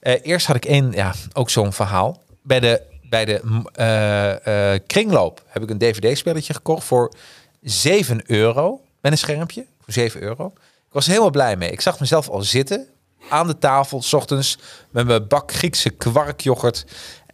[0.00, 2.22] Uh, eerst had ik één, ja, ook zo'n verhaal.
[2.42, 7.12] Bij de, bij de kringloop heb ik een DVD-spelletje gekocht voor
[7.60, 9.66] 7 euro met een schermpje.
[9.80, 10.46] Voor 7 euro.
[10.86, 11.70] Ik was helemaal blij mee.
[11.70, 12.86] Ik zag mezelf al zitten
[13.28, 14.58] aan de tafel, s ochtends,
[14.90, 16.84] met mijn bak Griekse kwarkjoghurt.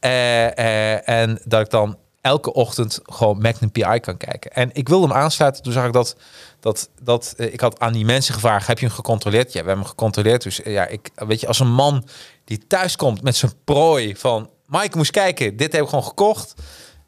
[0.01, 4.53] en dat ik dan elke ochtend gewoon Magnum PI kan kijken.
[4.53, 5.63] En ik wilde hem aansluiten.
[5.63, 6.17] Toen zag ik dat,
[6.61, 9.47] dat, dat uh, ik had aan die mensen gevraagd: heb je hem gecontroleerd?
[9.47, 10.43] Ja, we hebben hem gecontroleerd.
[10.43, 12.05] Dus uh, ja, ik weet je, als een man
[12.45, 16.55] die thuis komt met zijn prooi van Mike moest kijken, dit heb ik gewoon gekocht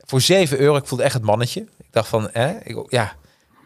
[0.05, 0.77] voor 7 euro.
[0.77, 1.61] Ik voelde echt het mannetje.
[1.61, 2.55] Ik dacht van, hè,
[2.89, 3.13] ja.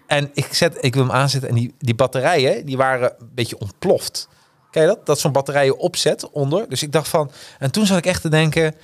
[0.07, 3.59] En ik zet, ik wil hem aanzetten en die, die batterijen die waren een beetje
[3.59, 4.29] ontploft.
[4.71, 5.07] Kijk dat?
[5.07, 6.69] Dat zo'n batterijen opzet onder.
[6.69, 8.75] Dus ik dacht van, en toen zat ik echt te denken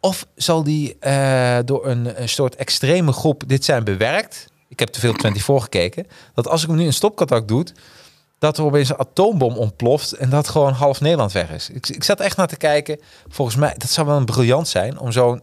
[0.00, 4.46] of zal die uh, door een, een, soort extreme groep dit zijn bewerkt?
[4.68, 6.06] Ik heb te veel 24 gekeken.
[6.34, 7.66] Dat als ik hem nu een stopcontact doe,
[8.38, 11.70] dat er opeens een atoombom ontploft en dat gewoon half Nederland weg is.
[11.70, 13.00] Ik, ik zat echt naar te kijken.
[13.28, 15.38] Volgens mij, dat zou wel een briljant zijn om zo,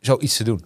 [0.00, 0.64] zoiets te doen.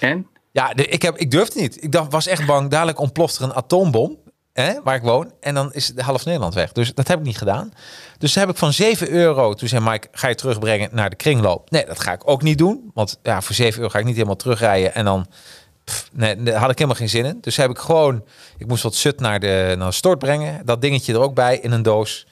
[0.00, 0.26] En?
[0.52, 1.82] Ja, de, ik, heb, ik durfde niet.
[1.82, 4.18] Ik dacht, was echt bang, dadelijk ontploft er een atoombom.
[4.52, 5.32] hè, waar ik woon.
[5.40, 6.72] En dan is de half Nederland weg.
[6.72, 7.72] Dus dat heb ik niet gedaan.
[8.18, 11.70] Dus heb ik van 7 euro, toen zei Mike, ga je terugbrengen naar de kringloop?
[11.70, 12.90] Nee, dat ga ik ook niet doen.
[12.94, 14.94] Want ja, voor 7 euro ga ik niet helemaal terugrijden.
[14.94, 15.26] En dan,
[16.12, 17.38] nee, daar had ik helemaal geen zin in.
[17.40, 18.24] Dus heb ik gewoon,
[18.58, 20.66] ik moest wat sut naar de, naar stort brengen.
[20.66, 22.26] Dat dingetje er ook bij in een doos.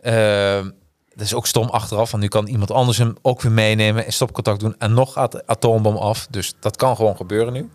[0.00, 0.70] Ehm,
[1.14, 4.12] dat is ook stom achteraf, want nu kan iemand anders hem ook weer meenemen en
[4.12, 6.26] stopcontact doen en nog at atoombom af.
[6.30, 7.70] Dus dat kan gewoon gebeuren nu.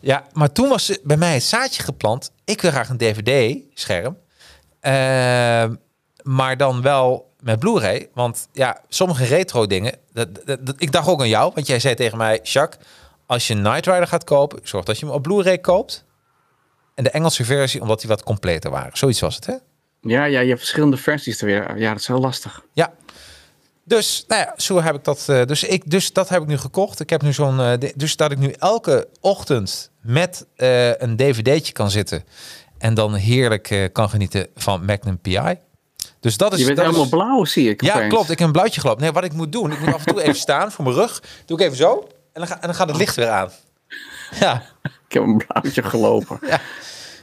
[0.00, 2.30] Ja, maar toen was bij mij het zaadje geplant.
[2.44, 4.16] Ik wil graag een DVD-scherm.
[4.80, 5.74] Ehm,
[6.24, 8.08] maar dan wel met Blu-ray.
[8.14, 9.94] Want ja, sommige retro dingen.
[10.12, 12.86] Dat, dat, dat- ik dacht ook aan jou, want jij zei tegen mij, Jacques,
[13.26, 16.04] als je Knight Rider gaat kopen, zorg dat je hem op Blu-ray koopt.
[16.94, 18.96] En de Engelse versie, omdat die wat completer waren.
[18.96, 19.54] Zoiets was het, hè?
[20.00, 21.78] Ja, ja, je hebt verschillende versies er weer.
[21.78, 22.62] Ja, dat is heel lastig.
[22.72, 22.92] Ja.
[23.84, 25.28] Dus, nou ja, zo heb ik dat.
[25.28, 27.00] eh, dus, ik, dus dat heb ik nu gekocht.
[27.00, 27.60] Ik heb nu zo'n.
[27.60, 32.24] eh, dus dat ik nu elke ochtend met eh, een dvd'tje kan zitten.
[32.78, 35.58] En dan heerlijk kan genieten van Magnum PI.
[36.24, 36.58] Dus dat is.
[36.58, 37.82] Je bent dat is- helemaal blauw, zie ik.
[37.82, 38.30] Ja, klopt.
[38.30, 39.02] Ik heb een blauwtje gelopen.
[39.02, 39.72] Nee, wat ik moet doen.
[39.72, 41.22] Ik moet af en toe even staan voor mijn rug.
[41.46, 42.08] Doe ik even zo.
[42.32, 43.50] En dan, ga, en dan gaat het licht weer aan.
[44.40, 44.62] Ja.
[44.82, 46.38] Ik heb een blauwtje gelopen.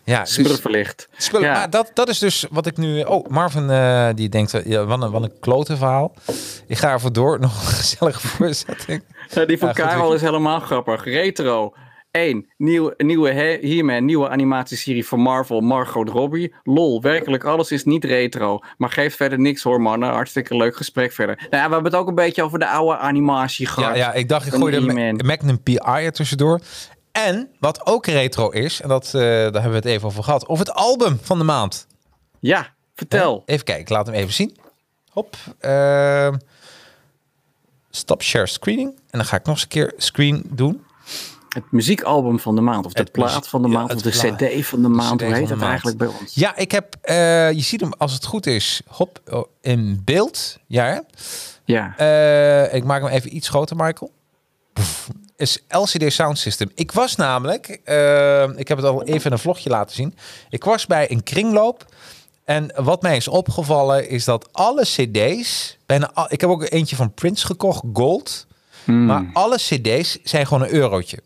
[0.03, 1.07] Ja, dus, Smurfenlicht.
[1.17, 1.47] spullen.
[1.47, 1.53] Ja.
[1.53, 3.01] Maar dat, dat is dus wat ik nu...
[3.01, 6.13] Oh, Marvin eh, die denkt, eh, ja, wat een, wat een klote verhaal.
[6.67, 7.39] Ik ga ervoor door.
[7.39, 9.03] Nog een gezellige voorzetting.
[9.29, 11.03] Ja, die van Ja, Karel is helemaal grappig.
[11.03, 11.73] Retro.
[12.11, 12.49] 1.
[12.57, 16.53] Nieuw, een nieuwe He- He-Man, nieuwe animatieserie van Marvel, Margot Robbie.
[16.63, 18.59] Lol, werkelijk alles is niet retro.
[18.77, 20.09] Maar geeft verder niks hoor mannen.
[20.09, 21.35] Hartstikke leuk gesprek verder.
[21.35, 23.95] Nou ja, we hebben het ook een beetje over de oude animatie Ja, gehad.
[23.95, 26.59] ja, ik dacht, ik gooi de Magnum PI er tussendoor.
[27.11, 30.47] En wat ook retro is, en dat, eh, daar hebben we het even over gehad,
[30.47, 31.87] of het album van de maand.
[32.39, 33.43] Ja, vertel.
[33.45, 34.57] Even kijken, ik laat hem even zien.
[35.11, 35.35] Hop.
[35.59, 36.35] ehm,
[37.89, 38.89] stop share screening.
[38.89, 40.83] En dan ga ik nog eens een keer screen doen.
[41.53, 42.85] Het muziekalbum van de maand.
[42.85, 43.93] Of de Het plaat van de maand.
[43.93, 45.21] of de cd van de maand.
[45.21, 45.61] Hoe heet maand.
[45.61, 46.33] eigenlijk bij ons?
[46.33, 50.57] Ja, ik heb, eh, je ziet hem als het goed is, hop, oh, in beeld.
[50.67, 50.99] Ja, hè?
[51.65, 51.97] Ja.
[51.97, 54.11] Eh, ik maak hem even iets groter, Michael.
[54.73, 56.71] Pff, Is LCD Sound System.
[56.75, 60.15] Ik was namelijk, eh, ik heb het al even in een vlogje laten zien.
[60.49, 61.85] Ik was bij een kringloop.
[62.43, 66.95] En wat mij is opgevallen is dat alle CD's, bijna al, ik heb ook eentje
[66.95, 68.47] van Prince gekocht, Gold.
[68.83, 69.05] Hmm.
[69.05, 71.19] Maar alle CD's zijn gewoon een eurotje.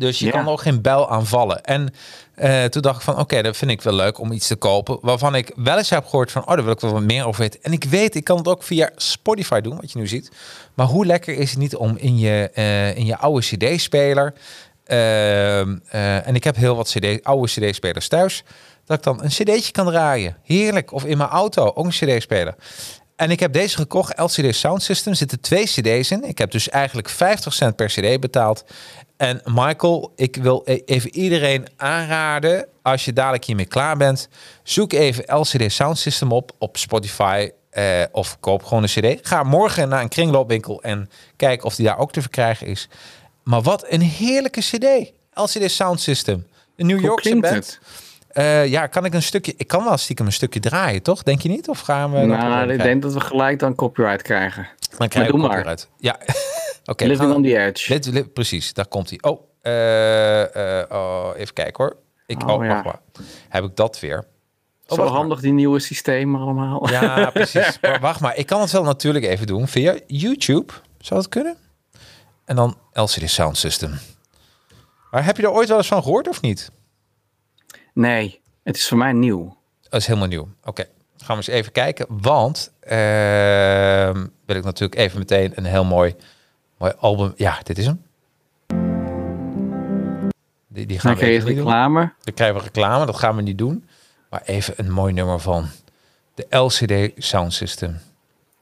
[0.00, 0.30] Dus je Ja.
[0.30, 1.64] kan ook geen bel aan vallen.
[1.64, 1.94] En
[2.34, 4.98] eh, toen dacht ik van, oké, dat vind ik wel leuk om iets te kopen.
[5.00, 7.40] Waarvan ik wel eens heb gehoord van, oh, daar wil ik wel wat meer over
[7.40, 7.62] weten.
[7.62, 10.30] En ik weet, ik kan het ook via Spotify doen, wat je nu ziet.
[10.74, 14.34] Maar hoe lekker is het niet om in je, eh, in je oude CD-speler...
[14.84, 18.44] ehm, eh, en ik heb heel wat CD, oude CD-spelers thuis...
[18.84, 20.36] dat ik dan een CD'tje kan draaien.
[20.44, 20.92] Heerlijk.
[20.92, 22.54] Of in mijn auto, ook een CD-speler.
[23.16, 25.12] En ik heb deze gekocht, LCD Sound System.
[25.12, 26.24] Er zitten twee CD's in.
[26.24, 28.64] Ik heb dus eigenlijk 50 cent per CD betaald.
[29.20, 34.28] En Michael, ik wil e- even iedereen aanraden, als je dadelijk hiermee klaar bent,
[34.62, 39.28] zoek even LCD Sound System op op Spotify eh, of koop gewoon een CD.
[39.28, 42.88] Ga morgen naar een kringloopwinkel en kijk of die daar ook te verkrijgen is.
[43.42, 46.46] Maar wat een heerlijke CD, LCD Sound System.
[46.76, 47.78] Een New Yorkse klinkt band.
[48.28, 49.54] Eh, ja, kan ik een stukje?
[49.56, 51.22] Ik kan wel stiekem een stukje draaien, toch?
[51.22, 51.68] Denk je niet?
[51.68, 52.18] Of gaan we?
[52.18, 52.78] Nou, ik krijgen?
[52.78, 54.68] denk dat we gelijk dan copyright krijgen.
[54.98, 55.56] Dan krijg je doe ook maar.
[55.56, 55.88] copyright.
[55.98, 56.18] Ja,
[56.84, 57.92] we Living on the edge.
[57.92, 59.18] Let- let- precies, daar komt hij.
[59.22, 61.96] Oh, eh, eh, oh, even kijken hoor.
[62.26, 62.68] Ik, Oh, oh, ja.
[62.72, 63.00] wacht maar.
[63.48, 64.18] Heb ik dat weer?
[64.86, 65.12] Oh, Zo maar.
[65.12, 66.90] handig die nieuwe systemen allemaal.
[66.90, 67.78] Ja, precies.
[67.80, 70.72] Maar wacht maar, ik kan het wel natuurlijk even doen via YouTube.
[70.98, 71.56] Zou dat kunnen?
[72.44, 73.98] En dan LCD Sound System.
[75.10, 76.70] Maar heb je er ooit wel eens van gehoord of niet?
[77.94, 79.56] Nee, het is voor mij nieuw.
[79.88, 80.48] Dat is helemaal nieuw.
[80.64, 80.82] Oké,
[81.16, 82.06] gaan we eens even kijken.
[82.08, 86.14] Want ehm, wil ik natuurlijk even meteen een heel mooi,
[86.80, 87.32] mooi album.
[87.36, 88.02] Ja, dit is hem.
[90.68, 91.46] Die, die gaan Dan we doen.
[91.54, 92.12] reclame.
[92.22, 93.84] Dan krijgen we reclame, dat gaan we niet doen.
[94.30, 95.66] Maar even een mooi nummer van
[96.34, 97.98] de LCD Sound System.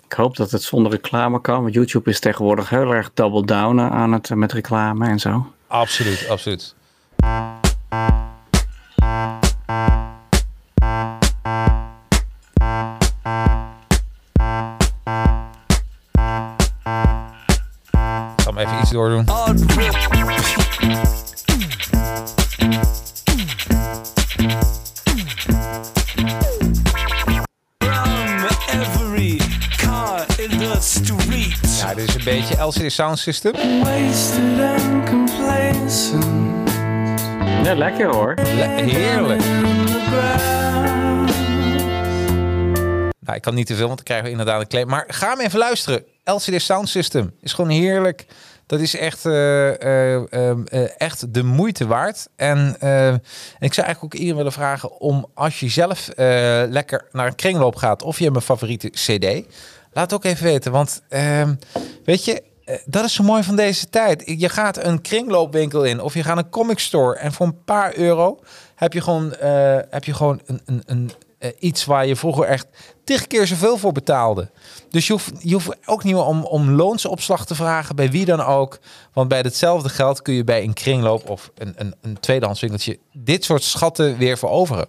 [0.04, 1.62] Ik hoop dat het zonder reclame kan.
[1.62, 5.52] Want YouTube is tegenwoordig heel erg double down aan het eh, met reclame en zo.
[5.66, 6.74] Absoluut, absoluut.
[18.92, 19.26] Doordoen.
[30.38, 31.78] in the street.
[31.80, 33.54] Ja, dit is een beetje LCD Sound System.
[37.64, 38.34] Ja, lekker hoor.
[38.34, 39.42] Le- heerlijk.
[43.20, 44.88] Nou, ik kan niet te veel, want dan krijgen we inderdaad een claim.
[44.88, 46.04] Maar ga hem even luisteren.
[46.24, 48.26] LCD Sound System is gewoon heerlijk.
[48.68, 52.28] Dat is echt, eh, eh, eh, eh, echt de moeite waard.
[52.36, 52.68] En
[53.58, 56.08] ik zou eigenlijk ook iedereen willen vragen om als je zelf
[56.68, 59.46] lekker naar een kringloop gaat of je hebt een favoriete CD,
[59.92, 60.72] laat ook even weten.
[60.72, 61.54] Want ehm,
[62.04, 62.42] weet je,
[62.84, 64.22] dat is zo mooi van deze tijd.
[64.26, 67.96] Je gaat een kringloopwinkel in of je gaat een comic store en voor een paar
[67.96, 68.40] euro
[68.74, 69.34] heb je gewoon,
[69.90, 72.66] heb je gewoon een, een, een, eh, iets waar je vroeger echt
[73.04, 74.50] tig keer zoveel voor betaalde.
[74.90, 78.24] Dus je hoeft, je hoeft ook niet meer om, om loonsopslag te vragen bij wie
[78.24, 78.78] dan ook.
[79.12, 82.98] Want bij hetzelfde geld kun je bij een kringloop of een, een, een tweedehands winkeltje
[83.12, 84.88] dit soort schatten weer veroveren.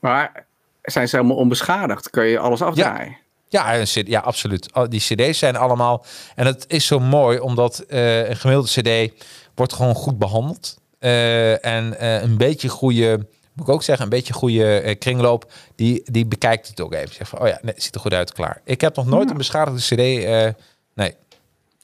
[0.00, 0.46] Maar
[0.82, 2.10] zijn ze helemaal onbeschadigd?
[2.10, 3.16] Kun je alles afdraaien?
[3.48, 4.72] Ja, CD, ja, absoluut.
[4.72, 6.04] Al Die CD's zijn allemaal.
[6.34, 9.12] En het is zo mooi omdat eh, een gemiddelde CD
[9.54, 10.78] wordt gewoon goed behandeld.
[10.98, 13.26] Eh, en een beetje goede,
[13.60, 17.14] moet ik ook zeggen, een beetje goede eh, kringloop, die, die bekijkt het ook even.
[17.14, 18.60] Zegt van, oh ja, nee, het ziet er goed uit, klaar.
[18.64, 20.24] Ik heb nog nooit een beschadigde CD.
[20.24, 20.48] eh,
[20.94, 21.14] nee.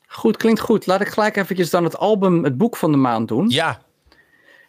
[0.06, 0.86] Goed, klinkt goed.
[0.86, 3.48] Laat ik gelijk eventjes dan het album, het boek van de maand doen.
[3.48, 3.80] Ja,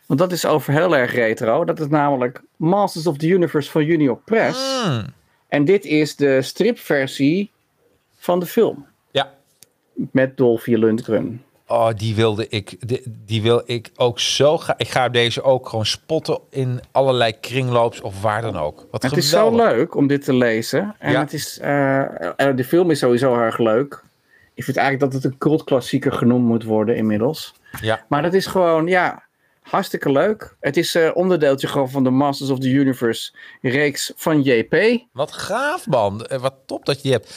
[0.05, 1.65] Want dat is over heel erg retro.
[1.65, 4.83] Dat is namelijk Masters of the Universe van Junior Press.
[4.85, 5.05] Mm.
[5.47, 7.51] En dit is de stripversie
[8.17, 8.85] van de film.
[9.11, 9.35] ja.
[10.11, 11.43] Met Dolphy Lundgren.
[11.67, 14.77] Oh, die wilde ik, die, die wil ik ook zo graag.
[14.77, 18.87] Ik ga deze ook gewoon spotten in allerlei kringloops of waar dan ook.
[18.91, 20.95] Wat Het is zo leuk om dit te lezen.
[20.99, 21.19] En Ja.
[21.19, 24.03] het is, eh, en de film is sowieso erg leuk.
[24.53, 27.53] Ik vind eigenlijk dat het een cultklassieker genoemd moet worden inmiddels.
[27.81, 28.05] Ja.
[28.09, 29.23] Maar dat is gewoon, ja,
[29.61, 30.55] hartstikke leuk.
[30.59, 33.31] Het is eh onderdeeltje gewoon van de Masters of the Universe
[33.61, 35.01] reeks van JP.
[35.11, 36.25] Wat gaaf, man.
[36.25, 37.33] Eh, Wat top dat je die hebt.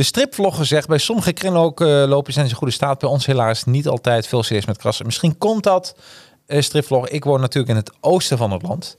[0.00, 2.98] De stripvlogger zegt, bij sommige kringlopen zijn ze in goede staat.
[2.98, 5.06] Bij ons helaas niet altijd veel cd's met krassen.
[5.06, 5.96] Misschien komt dat,
[6.46, 7.12] eh stripvlogger.
[7.12, 8.96] Ik woon natuurlijk in het oosten van het land.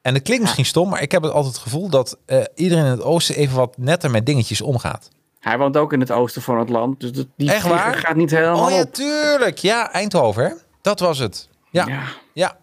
[0.00, 2.84] En dat klinkt misschien stom, maar ik heb het altijd het gevoel dat eh, iedereen
[2.84, 5.08] in het oosten even wat netter met dingetjes omgaat.
[5.40, 7.00] Hij woont ook in het oosten van het land.
[7.00, 7.94] Dus die Echt waar?
[7.94, 8.94] gaat niet helemaal Oh ja, op.
[8.94, 9.58] tuurlijk.
[9.58, 10.50] Ja, Eindhoven, hè?
[10.80, 11.48] Dat was het.
[11.70, 12.02] Ja, ja.
[12.32, 12.56] Ja.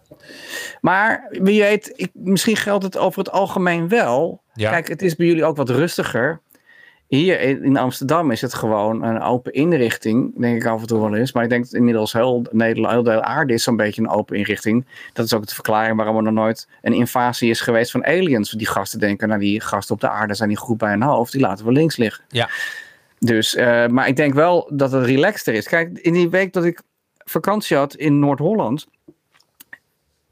[0.80, 4.42] Maar wie weet, ik, misschien geldt het over het algemeen wel.
[4.54, 4.70] Ja.
[4.70, 6.40] Kijk, het is bij jullie ook wat rustiger.
[7.10, 11.14] Hier in Amsterdam is het gewoon een open inrichting, denk ik af en toe wel
[11.14, 11.32] eens.
[11.32, 14.36] Maar ik denk dat inmiddels heel Nederland, heel de aarde is zo'n beetje een open
[14.36, 14.86] inrichting.
[15.12, 18.50] Dat is ook de verklaring waarom er nog nooit een invasie is geweest van aliens.
[18.50, 21.32] Die gasten denken, nou die gasten op de aarde zijn niet goed bij hun hoofd,
[21.32, 22.24] die laten we links liggen.
[22.28, 22.48] Ja.
[23.18, 25.68] Dus, eh, maar ik denk wel dat het relaxter is.
[25.68, 26.82] Kijk, in die week dat ik
[27.18, 28.86] vakantie had in Noord-Holland,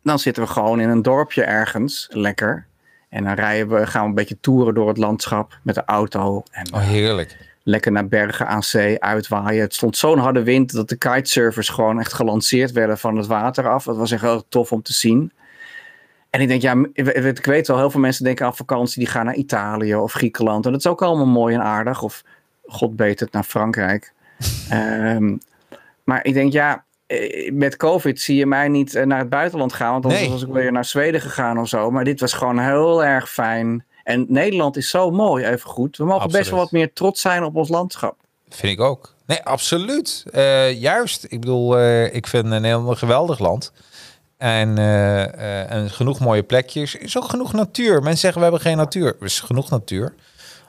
[0.03, 2.68] dan zitten we gewoon in een dorpje ergens, lekker.
[3.09, 6.43] En dan rijden we, gaan we een beetje toeren door het landschap met de auto.
[6.51, 7.37] En Oh, heerlijk.
[7.63, 9.61] lekker naar bergen aan zee, uitwaaien.
[9.61, 13.69] Het stond zo'n harde wind dat de kitesurfers gewoon echt gelanceerd werden van het water
[13.69, 13.85] af.
[13.85, 15.33] Dat was echt heel tof om te zien.
[16.31, 19.25] En ik denk, ja, ik weet- wel, heel veel mensen denken aan vakantie, die gaan
[19.25, 20.65] naar Italië of Griekenland.
[20.67, 22.03] En dat is ook allemaal mooi en aardig.
[22.03, 22.23] Of
[22.67, 24.13] god beter het naar Frankrijk.
[24.71, 25.37] Ehm,
[26.05, 26.81] maar ik denk, ja, eh,
[27.53, 29.93] met COVID zie je mij niet eh, naar het buitenland gaan.
[29.93, 30.31] Want anders Nee.
[30.31, 31.91] was ik weer naar Zweden gegaan of zo.
[31.91, 33.85] Maar dit was gewoon heel erg fijn.
[34.05, 35.97] En Nederland is zo mooi, even goed.
[35.97, 38.17] We mogen best wel wat meer trots zijn op ons landschap.
[38.49, 39.15] Vind ik ook.
[39.27, 40.25] Nee, absoluut.
[40.33, 41.27] Eh, juist.
[41.29, 43.73] Ik bedoel, eh, ik vind Nederland een geweldig land.
[44.37, 46.95] En, eh, eh, en genoeg mooie plekjes.
[46.95, 47.95] Er is ook genoeg natuur.
[47.95, 49.17] Mensen zeggen, we hebben geen natuur.
[49.21, 50.15] Er is genoeg natuur.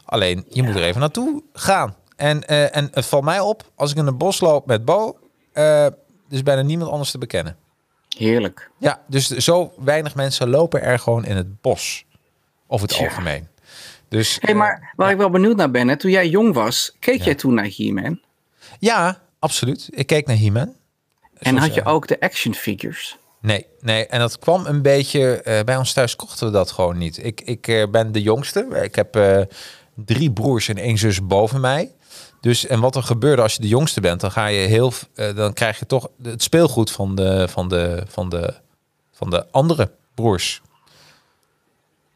[0.05, 1.95] Alleen, je moet er even naartoe gaan.
[2.15, 5.17] En, eh, en het valt mij op, als ik in een bos loop met Bo...
[6.29, 7.57] eh, is bijna niemand anders te bekennen.
[8.17, 8.69] Heerlijk.
[8.77, 12.05] Ja, dus zo weinig mensen lopen er gewoon in het bos.
[12.67, 13.05] Over het Tja.
[13.05, 13.47] algemeen.
[14.07, 16.95] Dus, Hé, eh, maar waar ik wel benieuwd naar ben, hè, toen jij jong was,
[16.99, 18.19] keek jij toen naar He-Man?
[18.79, 19.87] ja, absoluut.
[19.91, 20.73] Ik keek naar He-Man.
[21.37, 23.17] En had je eh, ook de action figures?
[23.41, 24.07] Nee, nee.
[24.07, 25.41] En dat kwam een beetje...
[25.41, 27.23] eh, bij ons thuis kochten we dat gewoon niet.
[27.23, 28.67] Ik, ik eh, ben de jongste.
[28.83, 29.41] Ik heb eh,
[29.95, 31.91] drie broers en één zus boven mij.
[32.41, 34.93] Dus, en wat er gebeurde als je de jongste bent, dan ga je heel...
[35.15, 38.53] eh, dan krijg je toch het speelgoed van de, van de, van de,
[39.11, 40.61] van de andere broers.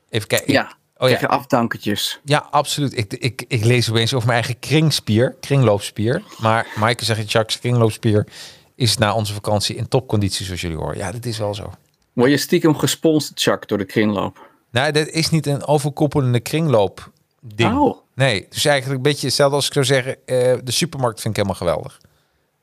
[0.10, 0.54] Even kijken.
[0.54, 0.76] Ja.
[0.98, 1.18] Oh ja.
[1.20, 2.20] afdankertjes.
[2.24, 2.98] Ja, absoluut.
[2.98, 6.24] Ik, ik, ik lees opeens over mijn eigen kringspier, kringloopspier.
[6.40, 8.28] Maar Maaike zegt, Jacques, kringloopspier
[8.76, 10.98] is na onze vakantie in topconditie, zoals jullie horen.
[10.98, 11.74] Ja, dat is wel zo.
[12.14, 14.50] Word je stiekem gesponsord, Chuck, door de kringloop?
[14.72, 17.12] Nou, dat is niet een overkoepelende kringloop
[17.44, 17.78] ding.
[17.78, 17.98] Oh.
[18.16, 21.44] Nee, dus eigenlijk een beetje hetzelfde als ik zou zeggen, eh, de supermarkt vind ik
[21.44, 22.00] helemaal geweldig.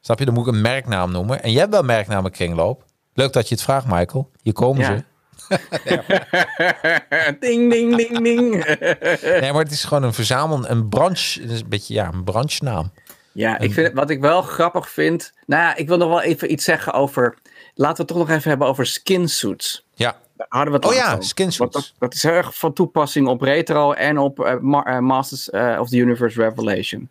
[0.01, 0.25] Snap je?
[0.25, 1.43] Dan moet ik een merknaam noemen.
[1.43, 2.85] En jij hebt wel merknamen kringloop.
[3.15, 4.31] Leuk dat je het vraagt, Michael.
[4.43, 4.97] Hier komen Ja.
[4.97, 5.05] ze.
[7.41, 8.65] ding, ding, ding, ding.
[9.41, 12.93] Nee, maar het is gewoon een verzamel, een branche, een beetje ja, een branchenaam.
[13.33, 15.33] ja, ik vind, wat ik wel grappig vind...
[15.47, 17.39] Nou ja, ik wil nog wel even iets zeggen over...
[17.75, 19.85] Laten we het toch nog even hebben over skinsuits.
[19.95, 20.17] Ja,
[20.49, 21.25] hadden we het Oh ja, over.
[21.25, 21.59] skinsuits.
[21.59, 24.99] Want Dat, dat is heel erg van toepassing op retro en op eh, Ma- eh,
[24.99, 27.11] Masters eh, of the Universe Revelation.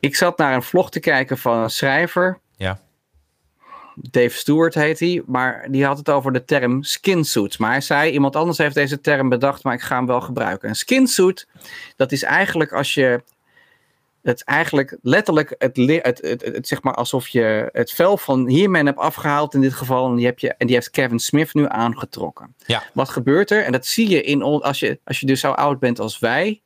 [0.00, 2.38] Ik zat naar een vlog te kijken van een schrijver.
[2.56, 2.80] Ja.
[3.94, 5.22] Dave Stewart heet hij.
[5.26, 7.56] Maar die had het over de term skinsuits.
[7.56, 10.68] Maar hij zei, iemand anders heeft deze term bedacht, maar ik ga hem wel gebruiken.
[10.68, 11.48] Een skinsuit,
[11.96, 13.22] dat is eigenlijk als je...
[14.22, 18.86] Het eigenlijk letterlijk het, het, het, het, zeg maar alsof je het vel van He-Man
[18.86, 20.08] hebt afgehaald in dit geval.
[20.08, 22.54] En die, heb je, en die heeft Kevin Smith nu aangetrokken.
[22.66, 22.82] Ja.
[22.92, 23.64] Wat gebeurt er?
[23.64, 26.60] En dat zie je in, als, je, als je dus zo oud bent als wij.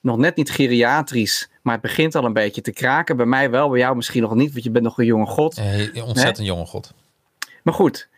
[0.00, 3.16] Nog net niet geriatrisch, maar het begint al een beetje te kraken.
[3.16, 5.56] Bij mij wel, bij jou misschien nog niet, want je bent nog een jonge god.
[5.56, 6.94] Eh, ontzettend jonge god.
[7.62, 8.08] Maar goed,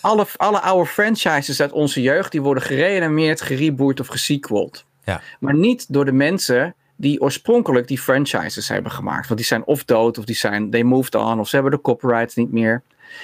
[0.00, 4.84] alle, alle oude franchises uit onze jeugd, die worden gereanimeerd, gereboot of gesequeld.
[5.04, 5.20] Ja.
[5.40, 9.26] Maar niet door de mensen die oorspronkelijk die franchises hebben gemaakt.
[9.26, 11.80] Want die zijn of dood, of die zijn, they moved on, of ze hebben de
[11.80, 12.82] copyrights niet meer.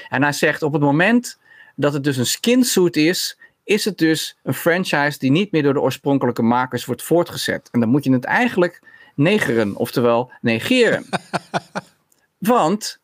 [0.09, 1.38] En hij zegt, op het moment
[1.76, 5.72] dat het dus een skinsuit is, is het dus een franchise die niet meer door
[5.72, 7.68] de oorspronkelijke makers wordt voortgezet.
[7.72, 8.82] En dan moet je het eigenlijk
[9.14, 11.06] negeren, oftewel negeren.
[12.38, 12.98] Want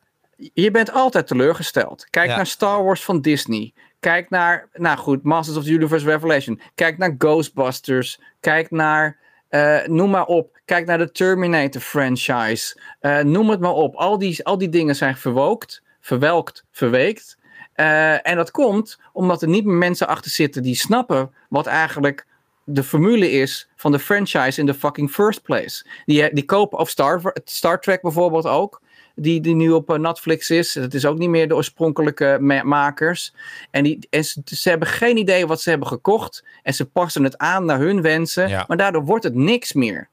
[0.52, 2.06] je bent altijd teleurgesteld.
[2.10, 2.36] Kijk Ja.
[2.36, 3.72] naar Star Wars van Disney.
[4.00, 6.60] Kijk naar, nou goed, Masters of the Universe Revelation.
[6.74, 8.20] Kijk naar Ghostbusters.
[8.40, 9.18] Kijk naar,
[9.48, 10.59] eh, noem maar op.
[10.70, 12.80] Kijk naar de Terminator franchise.
[13.00, 13.94] Eh, noem het maar op.
[13.94, 17.38] Al die, al die dingen zijn verwookt, verwelkt, verweekt.
[17.72, 22.26] Eh, en dat komt omdat er niet meer mensen achter zitten die snappen wat eigenlijk
[22.64, 25.86] de formule is van de franchise in the fucking first place.
[26.04, 28.82] Die, die kopen, of Star, Star Trek bijvoorbeeld ook,
[29.14, 30.72] die, die nu op eh, Netflix is.
[30.72, 33.34] Dat is ook niet meer de oorspronkelijke ma- makers.
[33.70, 36.44] En, die, en ze, ze hebben geen idee wat ze hebben gekocht.
[36.62, 38.48] En ze passen het aan naar hun wensen.
[38.48, 38.64] Ja.
[38.68, 40.08] Maar daardoor wordt het niks meer.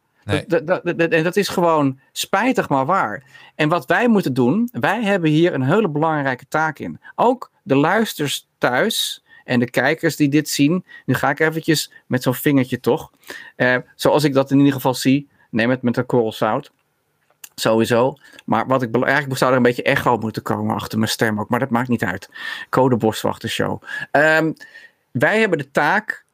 [0.48, 3.24] Dat, en dat is gewoon spijtig, maar waar.
[3.56, 7.00] En wat wij moeten doen, wij hebben hier een hele belangrijke taak in.
[7.16, 10.86] Ook de luisters thuis en de kijkers die dit zien.
[11.06, 13.12] Nu ga ik eventjes met zo'n vingertje toch.
[13.56, 15.30] Eh, zoals ik dat in ieder geval zie.
[15.50, 16.72] Neem het met een korrel zout.
[17.56, 18.16] Sowieso.
[18.46, 21.50] Maar wat ik eigenlijk zou er een beetje echo moeten komen achter mijn stem ook.
[21.50, 22.30] Maar dat maakt niet uit.
[22.70, 23.84] Code Boswachter Show.
[24.12, 24.54] Ehm,
[25.12, 26.26] wij hebben de taak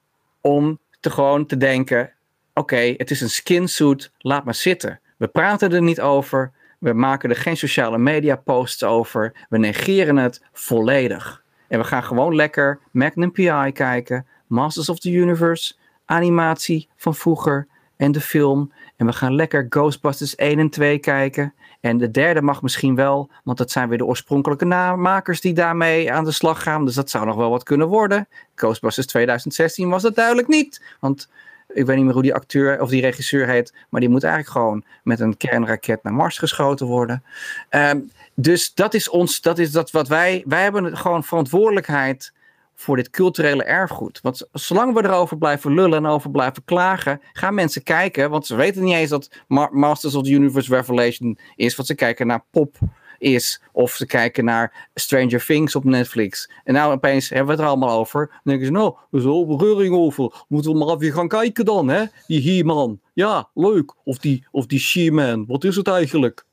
[0.41, 2.12] om te gewoon te denken:
[2.53, 4.99] oké, het is een skinsuit, laat maar zitten.
[5.17, 6.51] We praten er niet over.
[6.79, 9.33] We maken er geen sociale media posts over.
[9.49, 11.43] We negeren het volledig.
[11.67, 15.73] En we gaan gewoon lekker Magnum PI kijken, Masters of the Universe,
[16.05, 17.67] animatie van vroeger
[17.97, 18.71] en de film.
[18.95, 21.53] En we gaan lekker Ghostbusters 1 en 2 kijken.
[21.79, 25.53] En de derde mag misschien wel, want dat zijn weer de oorspronkelijke na- makers die
[25.53, 26.85] daarmee aan de slag gaan.
[26.85, 28.27] Dus dat zou nog wel wat kunnen worden.
[28.55, 30.81] Ghostbusters 2016 was dat duidelijk niet.
[30.99, 31.29] Want
[31.73, 34.53] ik weet niet meer hoe die acteur of die regisseur heet, maar die moet eigenlijk
[34.53, 37.23] gewoon met een kernraket naar Mars geschoten worden.
[37.69, 37.99] Ehm,
[38.35, 42.33] dus dat is ons, dat is dat wat wij, wij hebben gewoon verantwoordelijkheid
[42.75, 44.19] voor dit culturele erfgoed.
[44.21, 48.55] Want zolang we erover blijven lullen en over blijven klagen, gaan mensen kijken, want ze
[48.55, 52.43] weten niet eens dat Ma- Masters of the Universe Revelation is, want ze kijken naar
[52.51, 52.75] pop
[53.23, 56.49] is, of ze kijken naar Stranger Things op Netflix.
[56.63, 58.27] En nou opeens hebben we het er allemaal over.
[58.27, 60.45] Dan denken ze, nou, er is al bereuring over.
[60.47, 62.03] Moeten we maar even gaan kijken dan, hè?
[62.27, 62.99] Die He-Man.
[63.13, 63.93] Ja, leuk.
[64.03, 65.45] Of die, of die She-Man.
[65.47, 66.45] Wat is het eigenlijk?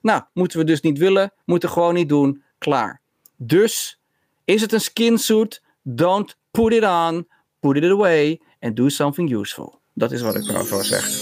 [0.00, 2.42] Nou, moeten we dus niet willen, moeten gewoon niet doen.
[2.58, 3.00] Klaar.
[3.36, 4.00] Dus
[4.44, 5.62] is het een skinsuit?
[5.82, 7.28] Don't put it on,
[7.60, 9.78] put it away and do something useful.
[9.94, 11.12] Dat is wat ik wil zeggen.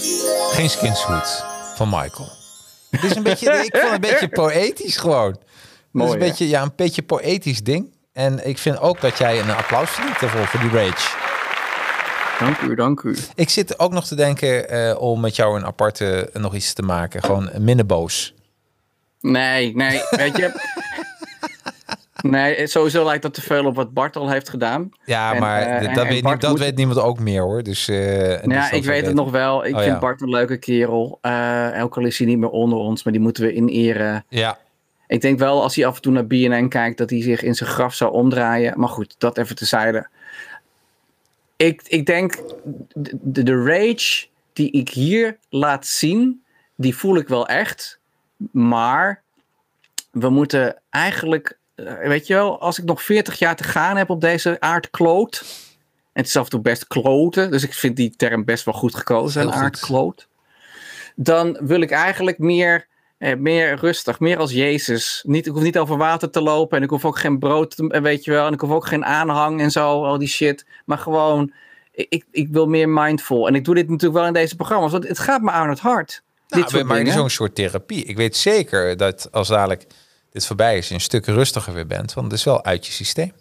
[0.51, 1.43] Geen skinsuit
[1.75, 2.42] van Michael.
[2.93, 5.37] Het is een beetje, ik vond het een beetje poëtisch gewoon.
[5.93, 7.91] het is een beetje, ja, een beetje poëtisch ding.
[8.13, 11.21] En ik vind ook dat jij een applaus verdient daarvoor, voor die rage.
[12.39, 13.17] Dank u, dank u.
[13.35, 16.73] Ik zit ook nog te denken eh, om met jou een aparte eh, nog iets
[16.73, 17.23] te maken.
[17.23, 18.33] Gewoon minder boos.
[19.19, 20.51] Nee, nee, weet je.
[22.31, 24.89] Nee, sowieso lijkt dat te veel op wat Bart al heeft gedaan.
[25.05, 27.63] Ja, En, maar eh, dat, en weet, niet, dat moet- weet niemand ook meer hoor.
[27.63, 29.65] Dus, eh, dus ja, dat ik weet het nog wel.
[29.65, 29.99] Ik Oh, vind ja.
[29.99, 31.17] Bart een leuke kerel.
[31.21, 34.25] Eh elke al is hij niet meer onder ons, maar die moeten we ineren.
[34.29, 34.57] Ja,
[35.07, 37.55] Ik denk wel als hij af en toe naar BNN kijkt, dat hij zich in
[37.55, 38.79] zijn graf zou omdraaien.
[38.79, 40.07] Maar goed, dat even tezijde.
[41.55, 42.41] Ik, ik denk,
[43.21, 46.43] de, de rage die ik hier laat zien,
[46.75, 47.99] die voel ik wel echt.
[48.51, 49.21] Maar
[50.11, 51.57] we moeten eigenlijk, eh,
[52.03, 55.43] weet je wel, als ik nog 40 jaar te gaan heb op deze aardkloot.
[56.13, 58.73] En het is af en toe best kloten, dus ik vind die term best wel
[58.73, 60.27] goed gekozen, een aardkloot.
[61.15, 62.87] Dan wil ik eigenlijk meer,
[63.17, 65.23] eh, meer rustig, meer als Jezus.
[65.27, 67.87] Niet, ik hoef niet over water te lopen en ik hoef ook geen brood, te-
[67.87, 68.47] eh, weet je wel.
[68.47, 70.65] En ik hoef ook geen aanhang en zo, al die shit.
[70.85, 71.53] Maar gewoon,
[71.91, 73.47] ik, ik, wil meer mindful.
[73.47, 75.79] En ik doe dit natuurlijk wel in deze programma's, want het gaat me aan het
[75.79, 76.23] hart.
[76.47, 77.13] nou, dit is dingen.
[77.13, 78.03] zo'n soort therapie.
[78.03, 79.85] Ik weet zeker dat als dadelijk
[80.33, 82.13] dit voorbij is, je een stuk rustiger weer bent.
[82.13, 83.31] Want het is wel uit je systeem.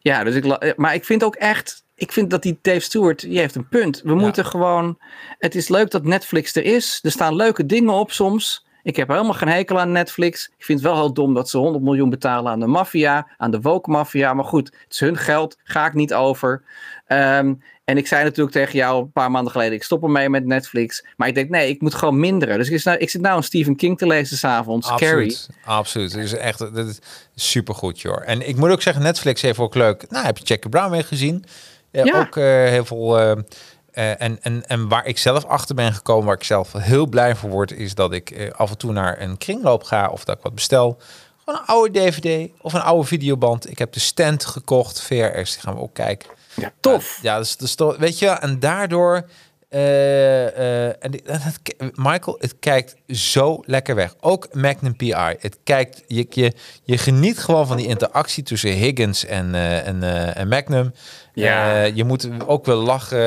[0.00, 3.20] Ja, dus ik, eh, maar ik vind ook echt, ik vind dat die Dave Stewart,
[3.20, 4.00] die heeft een punt.
[4.04, 4.98] We moeten gewoon,
[5.38, 6.98] het is leuk dat Netflix er is.
[7.02, 8.66] Er staan leuke dingen op soms.
[8.82, 10.50] Ik heb helemaal geen hekel aan Netflix.
[10.56, 13.50] Ik vind het wel heel dom dat ze 100 miljoen betalen aan de maffia, aan
[13.50, 14.34] de woke maffia.
[14.34, 16.62] Maar goed, het is hun geld, ga ik niet over.
[17.06, 17.54] Ehm,
[17.88, 21.04] en ik zei natuurlijk tegen jou een paar maanden geleden, ik stop ermee met Netflix.
[21.16, 22.58] Maar ik denk, nee, ik moet gewoon minderen.
[22.58, 25.30] Dus ik, nou, ik zit nou een Stephen King te lezen s'avonds, Carrie.
[25.30, 26.12] Absoluut, absoluut.
[26.12, 26.98] Het is echt dat is
[27.34, 28.22] supergoed, joh.
[28.24, 30.10] En ik moet ook zeggen, Netflix heeft ook leuk.
[30.10, 31.44] Nou, heb je Jackie Brown weer gezien?
[31.90, 32.20] Eh, Ja.
[32.20, 33.18] Ook eh, heel veel.
[33.18, 37.36] eh, en, en, en waar ik zelf achter ben gekomen, waar ik zelf heel blij
[37.36, 40.42] voor word, is dat ik af en toe naar een kringloop ga of dat ik
[40.42, 40.98] wat bestel.
[41.44, 43.70] Gewoon een oude DVD of een oude videoband.
[43.70, 46.36] Ik heb de stand gekocht, VRS, die gaan we ook kijken.
[46.58, 47.18] Ja, tof.
[47.22, 49.28] Ja, dus, dus weet je, en daardoor.
[49.68, 50.46] eh,
[50.86, 51.60] eh, en die- het,
[51.96, 54.14] Michael, het kijkt zo lekker weg.
[54.20, 55.12] Ook Magnum PI.
[55.38, 56.52] Het kijkt, je, je,
[56.84, 60.02] je geniet gewoon van die interactie tussen Higgins en, eh, en,
[60.34, 60.92] en Magnum.
[61.34, 61.82] Ja.
[61.82, 63.18] Je moet ook wel lachen.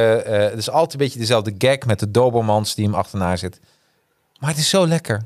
[0.49, 3.59] het is altijd een beetje dezelfde gag met de Dobermans die hem achterna zit.
[4.39, 5.21] Maar het is zo lekker.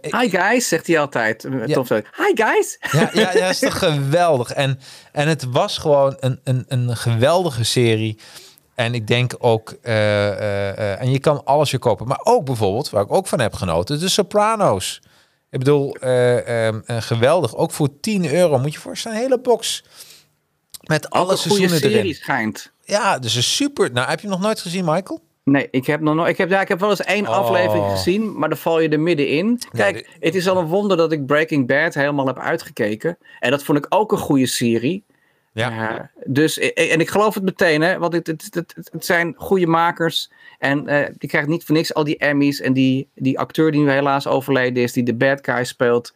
[0.00, 1.46] Eh, Hi guys, zegt hij altijd.
[1.66, 1.82] Ja.
[2.16, 2.78] Hi guys.
[2.92, 4.52] ja, ja, ja, is toch geweldig.
[4.52, 4.78] En,
[5.12, 8.18] en het was gewoon een, een, een geweldige serie.
[8.78, 12.06] En ik denk ook, eh, eh, en je kan alles weer kopen.
[12.06, 15.00] Maar ook bijvoorbeeld, waar ik ook van heb genoten, de Sopranos.
[15.50, 17.56] Ik bedoel, eh, geweldig.
[17.56, 19.84] Ook voor 10 euro moet je voor een hele box.
[20.80, 22.14] Met alle seizoenen erin.
[22.14, 22.72] schijnt.
[22.84, 23.92] Ja, dus een super.
[23.92, 25.22] Nou, heb je hem nog nooit gezien, Michael?
[25.50, 26.28] Nee, ik heb nog nooit.
[26.28, 27.36] Ik heb, ja, ik heb wel eens één Oh.
[27.36, 29.58] aflevering gezien, maar dan val je er middenin.
[29.72, 33.18] Kijk, dit- het is al een wonder dat ik Breaking Bad helemaal heb uitgekeken.
[33.40, 35.04] En dat vond ik ook een goede serie.
[35.52, 35.96] Ja.
[35.98, 39.34] Eh, dus, eh, en ik geloof het meteen, hè, want het, het, het, het- zijn
[39.36, 40.30] goede makers.
[40.58, 42.60] En eh, die krijgt niet voor niks al die Emmys.
[42.60, 46.14] En die, die acteur die nu helaas overleden is, die de bad guy speelt,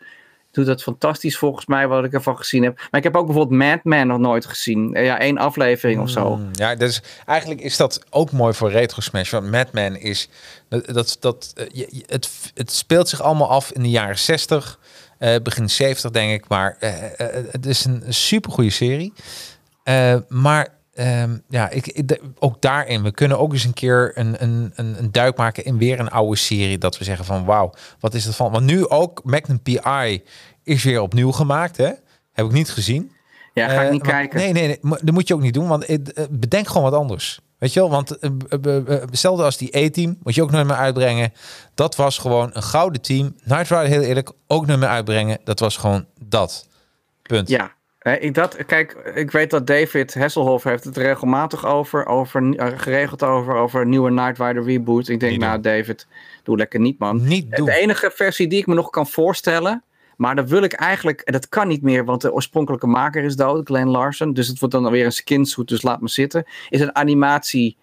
[0.53, 2.77] doet dat fantastisch volgens mij, wat ik ervan gezien heb.
[2.77, 4.95] Maar ik heb ook bijvoorbeeld Mad Men nog nooit gezien.
[4.95, 6.37] Eh, ja, één aflevering of zo.
[6.37, 9.31] Mm, Ja, dus eigenlijk is dat ook mooi voor Retro Smash.
[9.31, 10.29] Want Madman is
[10.69, 14.79] dat, dat, eh, het, het speelt zich allemaal af in de jaren 60,
[15.19, 16.49] eh, begin 70 denk ik.
[16.49, 16.77] Maar
[17.51, 19.13] het is een supergoeie serie.
[20.29, 24.99] Maar ehm, ja, ik, ook daarin, we kunnen ook eens een keer een, een, een,
[24.99, 26.79] een duik maken in weer een oude serie.
[26.79, 28.53] Dat we zeggen van wauw, wat is dat van?
[28.53, 30.23] Want nu ook Magnum PI
[30.63, 31.91] is weer opnieuw gemaakt, hè?
[32.33, 33.13] Heb ik niet gezien.
[33.55, 34.39] Ja, ga ik Eh, niet maar- kijken.
[34.39, 37.01] Nee, nee, nee, dat moet je ook niet doen, want eh, eh, bedenk gewoon wat
[37.01, 37.41] anders.
[37.59, 40.51] Weet je wel, want eh, eh, eh, eh, hetzelfde als die E-team, moet je ook
[40.51, 41.33] nooit meer uitbrengen.
[41.75, 43.37] Dat was gewoon een gouden team.
[43.45, 45.39] Night Rider, heel eerlijk, ook nooit meer uitbrengen.
[45.45, 46.67] Dat was gewoon dat.
[47.23, 47.49] Punt.
[47.49, 47.71] Ja, eh,
[48.03, 53.23] ik, dat, kijk, ik weet dat David Hasselhoff heeft het regelmatig over, over eh, geregeld
[53.23, 55.09] over, over een nieuwe Knight Rider reboot.
[55.09, 56.07] Ik denk, Niet nou David,
[56.43, 57.25] doe lekker niet man.
[57.25, 57.67] Niet doen.
[57.67, 59.83] De enige versie die ik me nog kan voorstellen,
[60.17, 63.37] maar dat wil ik eigenlijk, en dat kan niet meer, want de oorspronkelijke maker is
[63.37, 64.33] dood, Glenn Larson.
[64.33, 66.45] Dus het wordt dan weer een skinsuit, dus laat me zitten.
[66.69, 67.77] Is een animatiereeks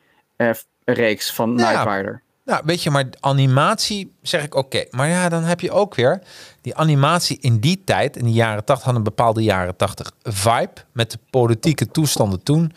[1.34, 1.72] van Ja.
[1.72, 2.22] Knight Rider.
[2.50, 4.86] Nou, weet je, maar animatie zeg ik oké.
[4.92, 6.22] Maar ja, dan heb je ook weer
[6.62, 10.74] die animatie in die tijd, in de jaren 80, had een bepaalde jaren 80 vibe
[10.92, 12.74] met de politieke toestanden toen.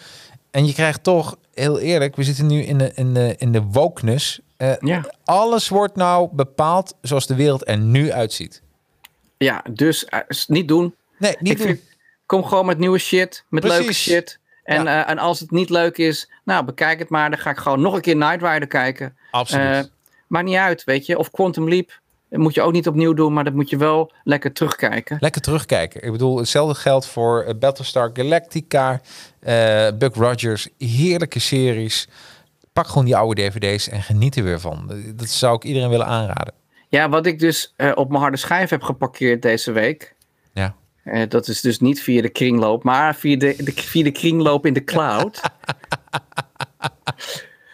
[0.51, 3.63] En je krijgt toch, heel eerlijk, we zitten nu in de, in de, in de
[3.63, 4.41] wokeness.
[4.57, 5.05] Eh, Ja.
[5.25, 8.63] Alles wordt nou bepaald zoals de wereld er nu uitziet.
[9.39, 10.95] Ja, dus eh, niet doen.
[11.19, 11.67] Nee, niet ik doen.
[11.67, 11.81] vind,
[12.27, 13.79] kom gewoon met nieuwe shit, met Precies.
[13.81, 14.39] leuke shit.
[14.65, 15.05] En, Ja.
[15.05, 17.31] eh, en als het niet leuk is, nou bekijk het maar.
[17.31, 19.17] Dan ga ik gewoon nog een keer Knight Rider kijken.
[19.31, 19.67] Absoluut.
[19.67, 19.81] Eh,
[20.27, 21.19] maakt niet uit, weet je.
[21.19, 22.01] Of Quantum Leap.
[22.31, 25.17] Dat moet je ook niet opnieuw doen, maar dat moet je wel lekker terugkijken.
[25.21, 26.03] Lekker terugkijken.
[26.03, 29.01] Ik bedoel, hetzelfde geldt voor eh, Battlestar Galactica,
[29.99, 32.09] Buck Rogers, heerlijke series.
[32.73, 35.03] Pak gewoon die oude dvd's en geniet er weer van.
[35.15, 36.55] Dat zou ik iedereen willen aanraden.
[36.89, 40.15] Ja, wat ik dus op mijn harde schijf heb geparkeerd deze week.
[41.05, 44.67] Eh, dat is dus niet via de kringloop, maar via de, de, via de kringloop
[44.67, 45.41] in de cloud.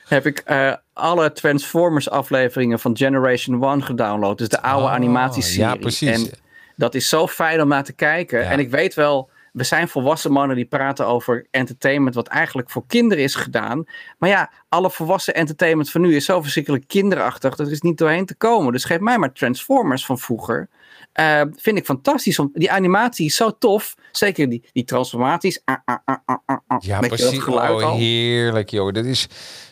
[0.09, 4.39] heb ik eh, alle Transformers afleveringen van Generation 1 gedownload.
[4.39, 5.61] Dus de oude Oh, animatieserie.
[5.61, 6.11] ja, precies.
[6.11, 6.31] En
[6.77, 8.39] dat is zo fijn om naar te kijken.
[8.39, 8.51] Ja.
[8.51, 12.85] En ik weet wel, we zijn volwassen mannen die praten over entertainment wat eigenlijk voor
[12.87, 13.85] kinderen is gedaan.
[14.19, 17.57] Maar ja, alle volwassen entertainment van nu is zo verschrikkelijk kinderachtig.
[17.57, 18.73] Dat is niet doorheen te komen.
[18.73, 20.69] Dus geef mij maar Transformers van vroeger.
[21.13, 22.39] Eh, vind ik fantastisch.
[22.39, 23.95] Om, die animatie is zo tof.
[24.13, 25.61] Zeker die, die transformaties.
[25.65, 26.83] Ah, ah, ah, ah, ah, ah.
[26.83, 27.39] Ja, je dat precies.
[27.39, 27.97] geluid Oh, al.
[27.97, 28.93] heerlijk, joh.
[28.93, 29.29] Dat is,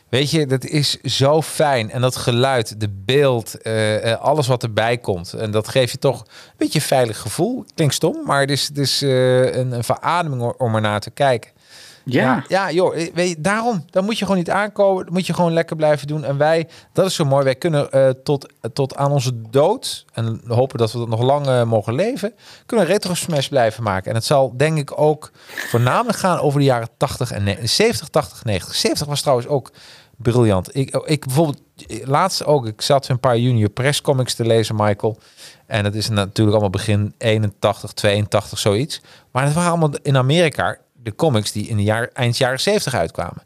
[0.09, 1.91] weet je, dat is zo fijn.
[1.91, 5.33] En dat geluid, de beeld, eh, eh, alles wat erbij komt.
[5.33, 6.27] En dat geeft je toch een
[6.57, 7.65] beetje een veilig gevoel.
[7.75, 11.51] Klinkt stom, maar het is, eh, een, een verademing om- om er naar te kijken.
[12.09, 12.45] Ja.
[12.49, 13.85] ja, joh, eh, weet je, daarom.
[13.91, 15.05] Dan moet je gewoon niet aankomen.
[15.05, 16.25] Dan moet je gewoon lekker blijven doen.
[16.25, 17.45] En wij, dat is zo mooi.
[17.45, 21.23] Wij kunnen eh, tot, tot aan onze dood, en we hopen dat we dat nog
[21.23, 22.35] lang eh, mogen leven,
[22.67, 24.11] kunnen we retro smash blijven maken.
[24.11, 28.09] En het zal denk ik ook voornamelijk gaan over de jaren 80 en ne- 70,
[28.09, 28.75] 80, 90.
[28.75, 29.73] 70 was trouwens ook
[30.17, 30.77] briljant.
[30.77, 34.77] Ik, ik bijvoorbeeld, eh, laatst ook, ik zat een paar junior press comics te lezen,
[34.77, 35.19] Michael.
[35.67, 39.01] En dat is natuurlijk allemaal begin 81, 82, zoiets.
[39.31, 42.95] Maar het waren allemaal in Amerika de comics die in de jaar, eind jaren 70
[42.95, 43.43] uitkwamen.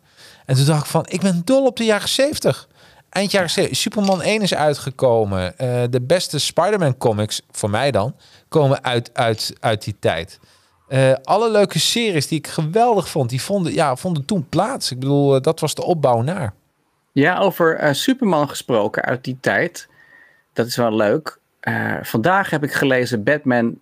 [0.46, 2.68] En toen dacht ik van, ik ben dol op de jaren 70.
[3.10, 3.78] Eind jaren 70.
[3.78, 5.58] Superman 1 is uitgekomen.
[5.58, 8.16] Eh, de beste Spider-Man comics, voor mij dan,
[8.48, 10.38] komen uit, uit, uit die tijd.
[10.88, 14.90] Eh, alle leuke series die ik geweldig vond, die vonden, ja, vonden toen plaats.
[14.90, 16.52] Ik bedoel, eh, dat was de opbouw naar.
[17.12, 19.88] Ja, over Superman gesproken uit die tijd.
[20.52, 21.38] Dat is wel leuk.
[22.02, 23.78] Vandaag heb ik gelezen Batman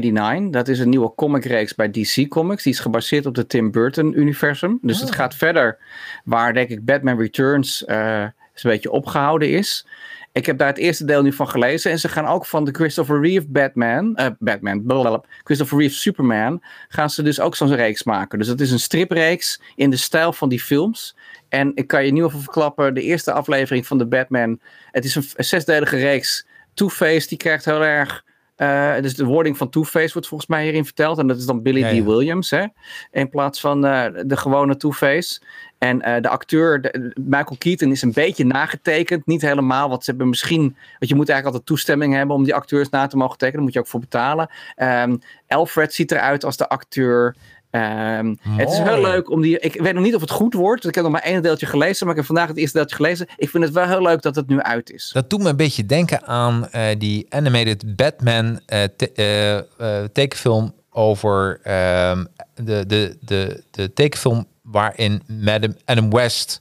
[0.00, 0.50] 89.
[0.50, 2.62] Dat is een nieuwe comicreeks bij DC Comics.
[2.62, 4.78] Die is gebaseerd op de Tim Burton-universum.
[4.82, 5.78] Dus het gaat verder
[6.24, 9.86] waar, denk ik, Batman Returns eh, een beetje opgehouden is.
[10.32, 11.90] Ik heb daar het eerste deel nu van gelezen.
[11.90, 16.62] En ze gaan ook van de Christopher Reeve Batman, eh, Batman, blablabla, Christopher Reeve Superman,
[16.88, 18.38] gaan ze dus ook zo'n reeks maken.
[18.38, 21.16] Dus het is een stripreeks in de stijl van die films.
[21.48, 24.60] En ik kan je nu alvast verklappen, de eerste aflevering van de Batman,
[24.90, 26.46] het is een, een zesdelige reeks.
[26.74, 28.24] Two-Face, die krijgt heel erg...
[28.56, 31.18] eh, dus de wording van Two-Face wordt volgens mij hierin verteld.
[31.18, 32.04] En dat is dan Billy Ja, D.
[32.04, 32.64] Williams, hè?
[33.10, 35.40] In plaats van eh, de gewone Two-Face.
[35.78, 39.26] En eh, de acteur, de- Michael Keaton, is een beetje nagetekend.
[39.26, 40.60] Niet helemaal, want ze hebben misschien...
[40.98, 43.52] Want je moet eigenlijk altijd toestemming hebben om die acteurs na te mogen tekenen.
[43.54, 44.50] Daar moet je ook voor betalen.
[44.74, 45.16] Ehm,
[45.48, 47.34] Alfred ziet eruit als de acteur.
[47.74, 49.58] Ehm, het is heel leuk om die...
[49.58, 50.86] Ik weet nog niet of het goed wordt.
[50.86, 52.06] Ik heb nog maar één deeltje gelezen.
[52.06, 53.26] Maar ik heb vandaag het eerste deeltje gelezen.
[53.36, 55.10] Ik vind het wel heel leuk dat het nu uit is.
[55.12, 60.74] Dat doet me een beetje denken aan eh, die animated Batman eh, te- eh, tekenfilm
[60.90, 62.24] over ehm,
[62.54, 66.60] de, de, de, de tekenfilm waarin Madam Adam West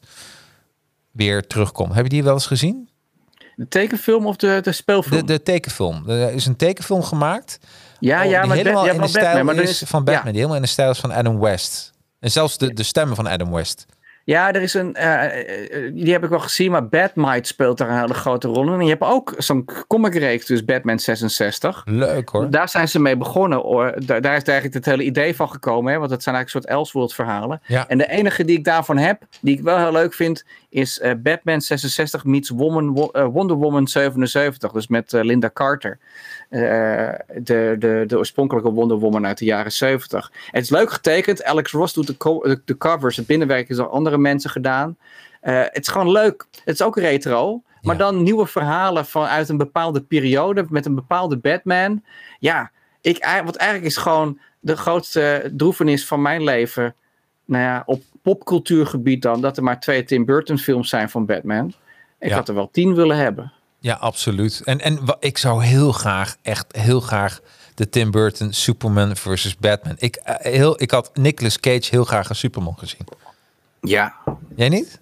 [1.12, 1.94] weer terugkomt.
[1.94, 2.90] Heb je die wel eens gezien?
[3.56, 5.20] De tekenfilm of de, de speelfilm?
[5.26, 6.10] De, de tekenfilm.
[6.10, 7.60] Er is een tekenfilm gemaakt.
[8.04, 10.24] Ja, oh, ja, die maar helemaal in de stijl Batman, is van Batman.
[10.26, 11.92] Die helemaal in de stijl is van Adam West.
[12.20, 13.86] En zelfs de, de stemmen van Adam West.
[14.26, 14.96] Ja, er is een.
[14.96, 18.48] eh, eh, eh, die heb ik wel gezien, maar Batmite speelt daar een hele grote
[18.48, 18.80] rol in.
[18.80, 21.82] En je hebt ook zo'n comicreeks, dus Batman 66.
[21.86, 22.50] Leuk hoor.
[22.50, 23.60] Daar zijn ze mee begonnen.
[23.60, 23.94] Hoor.
[24.06, 25.92] Daar, daar is eigenlijk het hele idee van gekomen.
[25.94, 26.00] Hè?
[26.00, 27.62] Want het zijn eigenlijk een soort Elseworld verhalen.
[27.66, 27.88] Ja.
[27.88, 31.62] En de enige die ik daarvan heb, die ik wel heel leuk vind, is Batman
[31.62, 34.72] 66 meets Woman, Wonder Woman 77.
[34.72, 36.00] Dus met Linda Carter.
[36.54, 37.14] Eh,
[37.44, 40.32] de, de, de oorspronkelijke Wonder Woman uit de jaren 70.
[40.52, 41.44] Het is leuk getekend.
[41.44, 43.18] Alex Ross doet de, co- de, covers.
[43.18, 44.98] Het binnenwerk is door andere mensen gedaan.
[45.42, 46.46] Eh, het is gewoon leuk.
[46.64, 47.62] Het is ook retro.
[47.82, 48.02] Maar Ja.
[48.02, 50.66] dan nieuwe verhalen vanuit een bepaalde periode.
[50.70, 52.04] Met een bepaalde Batman.
[52.40, 52.72] Ja,
[53.02, 56.96] ik, wat eigenlijk is gewoon de grootste droevenis van mijn leven.
[57.46, 59.42] Nou ja, op popcultuurgebied dan.
[59.42, 61.74] Dat er maar twee Tim Burton films zijn van Batman.
[62.20, 62.36] Ik Ja.
[62.36, 63.53] had er wel tien willen hebben.
[63.84, 64.62] Ja, absoluut.
[64.66, 67.40] En, en ik zou heel graag, echt heel graag
[67.76, 69.96] de Tim Burton Superman versus Batman.
[69.98, 73.08] Ik, eh, heel, ik had Nicolas Cage heel graag een Superman gezien.
[73.82, 74.16] Ja,
[74.56, 75.00] Jij niet?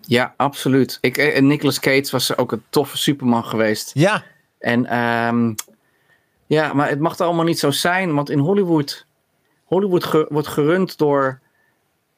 [0.00, 0.98] ja absoluut.
[1.00, 3.90] Ik, eh, Nicolas Cage was ook een toffe Superman geweest.
[3.94, 4.22] Ja.
[4.58, 5.54] En ehm,
[6.46, 9.06] ja, maar het mag er allemaal niet zo zijn, want in Hollywood,
[9.64, 11.40] Hollywood ge- wordt gerund door,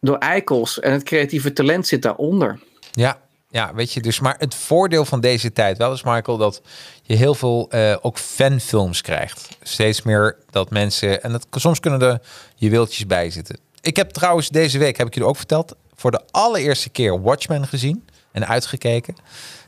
[0.01, 2.61] door eikels en het creatieve talent zit daaronder.
[2.93, 3.21] Ja,
[3.51, 6.63] ja, weet je, dus maar het voordeel van deze tijd wel is, Michael, dat
[7.03, 9.49] je heel veel eh, ook fanfilms krijgt.
[9.63, 12.21] Steeds meer dat mensen, en dat, soms kunnen er
[12.55, 13.59] juweeltjes bij zitten.
[13.81, 17.67] Ik heb trouwens deze week, heb ik jullie ook verteld, voor de allereerste keer Watchmen
[17.67, 19.17] gezien en uitgekeken.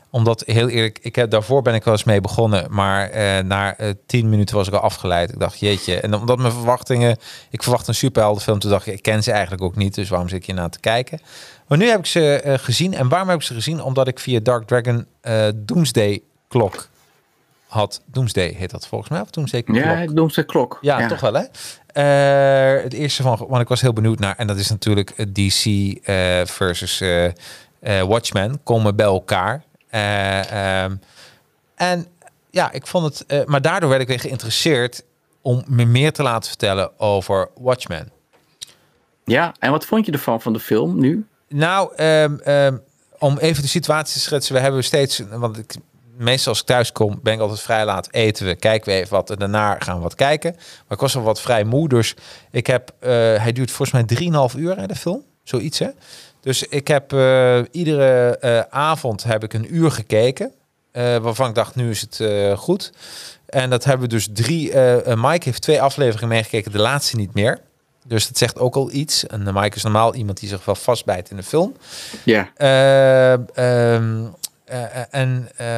[0.09, 3.77] Omdat, heel eerlijk, ik heb, daarvoor ben ik wel eens mee begonnen, maar eh, na
[3.77, 5.31] eh, tien minuten was ik al afgeleid.
[5.31, 5.99] Ik dacht, jeetje.
[5.99, 7.17] En omdat mijn verwachtingen,
[7.49, 10.29] ik verwacht een superheldenfilm, toen dacht ik, ik ken ze eigenlijk ook niet, dus waarom
[10.29, 11.19] zit ik hier naar te kijken?
[11.71, 12.93] Maar nu heb ik ze eh, gezien.
[12.93, 13.81] En waarom heb ik ze gezien?
[13.81, 16.87] Omdat ik via Dark Dragon eh Doomsday Klok
[17.67, 18.01] had.
[18.05, 19.21] Doomsday heet dat volgens mij.
[19.21, 19.75] Of Doomsday Klok?
[19.75, 20.77] Ja, ze klok.
[20.81, 21.43] Ja, toch wel hè?
[21.87, 25.97] Eh, het eerste van, want ik was heel benieuwd naar, en dat is natuurlijk DC
[26.49, 27.03] versus
[28.07, 29.63] Watchmen komen bij elkaar.
[29.89, 30.95] Eh, ehm,
[31.75, 32.05] en
[32.49, 35.03] ja, ik vond het, maar daardoor werd ik weer geïnteresseerd
[35.41, 38.11] om me meer te laten vertellen over Watchmen.
[39.25, 41.25] Ja, en wat vond je ervan van de film nu?
[41.53, 42.77] Nou, ehm, ehm,
[43.19, 44.55] om even de situatie te schetsen.
[44.55, 45.75] We hebben steeds, want ik,
[46.17, 49.13] meestal als ik thuis kom, ben ik altijd vrij laat eten we, kijken we even
[49.13, 50.51] wat en daarna gaan we wat kijken.
[50.53, 52.15] Maar ik was al wat vrij moe, dus
[52.51, 55.89] ik heb, eh, hij duurt volgens mij 3,5 uur hè, de film, zoiets hè.
[56.41, 60.51] Dus ik heb eh, iedere eh, avond heb ik een uur gekeken,
[60.93, 62.21] waarvan ik dacht nu is het
[62.59, 62.91] goed.
[63.45, 64.77] En dat hebben we dus drie,
[65.15, 67.61] Mike heeft twee afleveringen meegekeken, de laatste niet meer.
[68.11, 69.27] Dus dat zegt ook al iets.
[69.27, 71.75] En uh, Mike is normaal iemand die zich wel vastbijt in de film.
[72.23, 72.51] Ja.
[72.57, 74.35] Uh, um,
[74.71, 75.77] uh, en uh,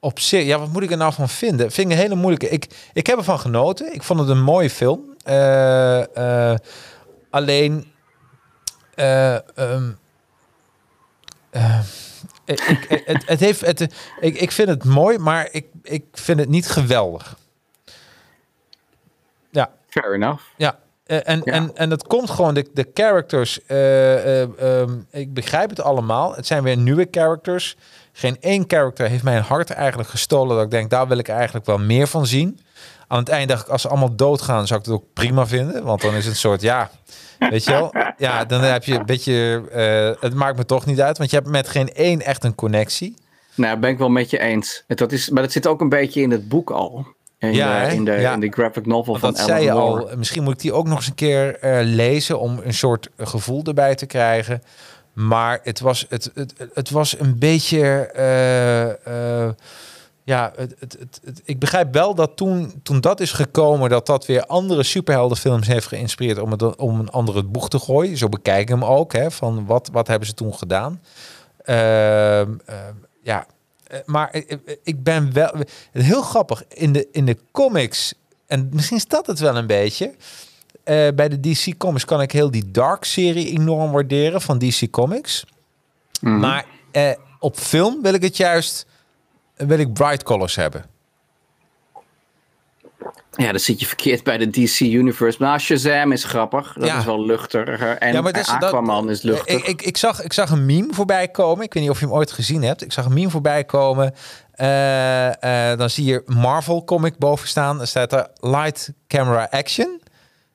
[0.00, 1.70] op zich, ja, wat moet ik er nou van vinden?
[1.70, 2.48] Vind ik een hele moeilijke.
[2.48, 3.94] Ik, ik heb ervan genoten.
[3.94, 5.00] Ik vond het een mooie film.
[7.30, 7.92] alleen,
[9.54, 9.98] um,
[12.44, 13.80] ik, ik, het, het heeft, het,
[14.20, 17.36] ik, ik vind het mooi, maar ik, ik vind het niet geweldig.
[19.90, 20.42] Fair enough.
[20.56, 20.78] Ja.
[21.06, 21.52] Uh, en, ja.
[21.52, 26.34] en, en dat komt gewoon, de, de characters, uh, uh, um, ik begrijp het allemaal.
[26.34, 27.76] Het zijn weer nieuwe characters.
[28.12, 30.56] Geen één character heeft mijn hart eigenlijk gestolen.
[30.56, 32.60] Dat ik denk, daar wil ik eigenlijk wel meer van zien.
[33.06, 35.84] Aan het eind dacht ik, als ze allemaal doodgaan, zou ik het ook prima vinden.
[35.84, 36.90] Want dan is het een soort, ja,
[37.38, 37.94] weet je wel.
[38.16, 39.62] Ja, dan heb je een beetje,
[40.20, 41.18] het maakt me toch niet uit.
[41.18, 43.14] Want je hebt met geen één echt een connectie.
[43.54, 44.84] Nou, ben ik wel met je eens.
[44.86, 47.06] Dat is, maar dat zit ook een beetje in het boek al.
[47.40, 48.32] In, ja, de, in, de, ja.
[48.32, 50.08] in de graphic novel Want van dat zei je al.
[50.16, 53.62] Misschien moet ik die ook nog eens een keer uh, lezen om een soort gevoel
[53.64, 54.62] erbij te krijgen.
[55.12, 58.10] Maar het was, het, het, het was een beetje.
[58.16, 59.50] Uh, uh,
[60.24, 64.26] ja, het, het, het, ik begrijp wel dat toen, toen dat is gekomen, dat dat
[64.26, 68.16] weer andere superheldenfilms heeft geïnspireerd om, het, om een andere boeg te gooien.
[68.16, 69.12] Zo bekijk ik hem ook.
[69.12, 71.00] Hè, van wat, wat hebben ze toen gedaan?
[73.22, 73.46] ja,
[74.04, 74.42] maar
[74.82, 75.54] ik ben wel
[75.92, 78.14] heel grappig in de, in de comics.
[78.46, 80.14] En misschien is dat het wel een beetje.
[80.84, 85.44] Uh, bij de DC Comics kan ik heel die Dark-serie enorm waarderen van DC Comics.
[86.20, 86.38] Mhm.
[86.38, 88.86] Maar uh, op film wil ik het juist,
[89.56, 90.84] wil ik bright colors hebben.
[93.36, 95.38] Ja, dan zit je verkeerd bij de DC Universe.
[95.42, 96.72] Maar Shazam is grappig.
[96.78, 96.98] Dat Ja.
[96.98, 97.96] is wel luchtiger.
[97.98, 99.54] En Ja, dat is- dat- Aquaman is luchtig.
[99.56, 101.64] Ik, ik, ik, zag, ik zag een meme voorbij komen.
[101.64, 102.82] Ik weet niet of je hem ooit gezien hebt.
[102.82, 104.14] Ik zag een meme voorbij komen.
[104.56, 105.32] Uh, uh,
[105.76, 107.76] dan zie je Marvel comic boven staan.
[107.76, 110.00] Dan staat er Light Camera Action.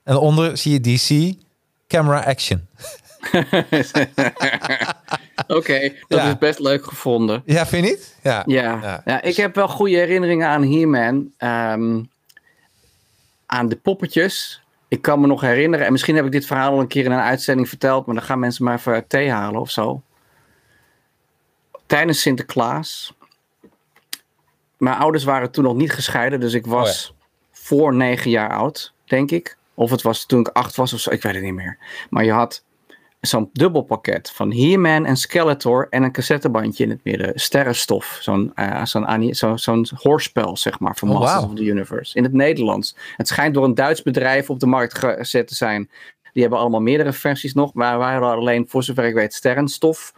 [0.04, 1.36] En onder zie je DC
[1.88, 2.68] Camera Action.
[5.48, 6.28] Oké, dat Ja.
[6.28, 7.42] is best leuk gevonden.
[7.46, 8.16] Ja, vind je niet?
[8.24, 8.44] Ja.
[8.46, 9.02] Ja, Ja.
[9.06, 9.22] ja.
[9.22, 11.32] ik heb wel goede herinneringen aan He-Man.
[11.38, 12.00] ehm,
[13.56, 14.64] aan de poppetjes.
[14.88, 17.12] Ik kan me nog herinneren, en misschien heb ik dit verhaal al een keer in
[17.12, 20.02] een uitzending verteld, maar dan gaan mensen maar even thee halen of zo.
[21.86, 23.14] Tijdens Sinterklaas.
[24.78, 27.14] Mijn ouders waren toen nog niet gescheiden, dus ik was
[27.52, 29.58] voor negen jaar oud, denk ik.
[29.74, 31.78] Of het was toen ik acht was of zo, ik weet het niet meer.
[32.10, 32.64] Maar je had
[33.28, 37.32] zo'n dubbelpakket van He-Man en Skeletor en een cassettebandje in het midden.
[37.36, 38.18] Sterrenstof.
[38.22, 41.52] Zo'n eh, zo'n zo, hoorspel, zeg maar, van Oh, Masters wauw.
[41.52, 42.18] of the Universe.
[42.18, 42.96] In het Nederlands.
[43.18, 45.90] Het schijnt door een Duits bedrijf op de markt gezet te zijn.
[46.34, 47.74] Die hebben allemaal meerdere versies nog.
[47.74, 50.14] Maar wij hadden alleen, voor zover ik weet, Sterrenstof.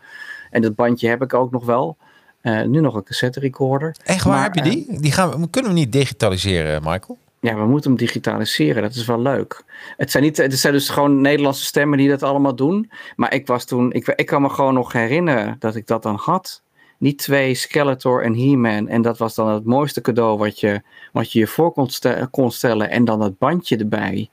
[0.52, 1.98] En dat bandje heb ik ook nog wel.
[2.42, 3.96] Eh, nu nog een cassette recorder.
[4.04, 5.00] Echt waar, Maar, heb je die?
[5.02, 7.18] die gaan we, kunnen we niet digitaliseren, Michael?
[7.40, 8.82] Ja, we moeten hem digitaliseren.
[8.82, 9.64] Dat is wel leuk.
[9.98, 12.92] Het zijn, niet, het zijn dus gewoon Nederlandse stemmen die dat allemaal doen.
[13.16, 16.16] Maar ik was toen, ik, ik kan me gewoon nog herinneren dat ik dat dan
[16.16, 16.62] had.
[16.98, 18.88] Niet twee Skeletor en He-Man.
[18.88, 20.82] En dat was dan het mooiste cadeau wat je
[21.12, 22.90] wat je, je voor kon, ste- kon stellen.
[22.90, 24.30] En dan dat bandje erbij.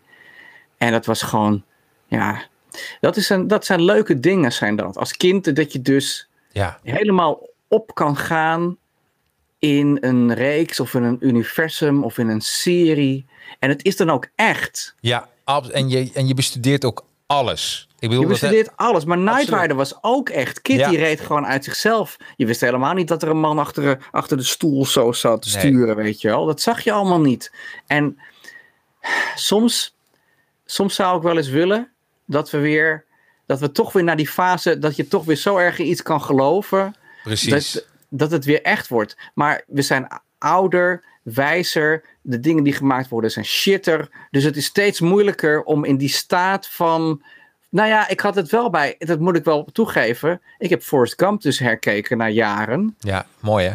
[0.78, 1.62] En dat was gewoon,
[2.06, 2.42] ja,
[3.00, 4.96] dat, is een, dat zijn leuke dingen zijn dat.
[4.98, 6.78] Als kind dat je dus Ja.
[6.82, 8.76] helemaal op kan gaan
[9.64, 13.26] in een reeks of in een universum of in een serie.
[13.58, 14.94] En het is dan ook echt.
[15.00, 15.28] Ja,
[15.72, 17.88] en je, en je bestudeert ook alles.
[17.98, 19.04] Ik bedoel, Je dat- bestudeert alles.
[19.04, 19.60] Maar Absoluut.
[19.60, 20.62] Rider was ook echt.
[20.62, 20.98] Kitty Ja.
[20.98, 22.16] reed gewoon uit zichzelf.
[22.36, 25.42] Je wist helemaal niet dat er een man achter de, achter de stoel zo zat
[25.42, 25.58] te Nee.
[25.58, 26.46] sturen, weet je wel.
[26.46, 27.52] Dat zag je allemaal niet.
[27.86, 28.18] En
[29.34, 29.96] soms,
[30.64, 31.92] soms zou ik wel eens willen
[32.26, 33.04] dat we weer,
[33.46, 36.02] dat we toch weer naar die fase, dat je toch weer zo erg in iets
[36.02, 36.94] kan geloven.
[37.22, 37.72] Precies.
[37.72, 37.86] Dat,
[38.18, 39.16] dat het weer echt wordt.
[39.34, 40.08] Maar we zijn
[40.38, 42.04] ouder, wijzer.
[42.20, 44.08] De dingen die gemaakt worden zijn shitter.
[44.30, 47.22] Dus het is steeds moeilijker om in die staat van.
[47.68, 48.94] Nou ja, ik had het wel bij.
[48.98, 50.40] Dat moet ik wel toegeven.
[50.58, 52.96] Ik heb Forrest Gump dus herkeken na jaren.
[52.98, 53.74] Ja, mooi hè?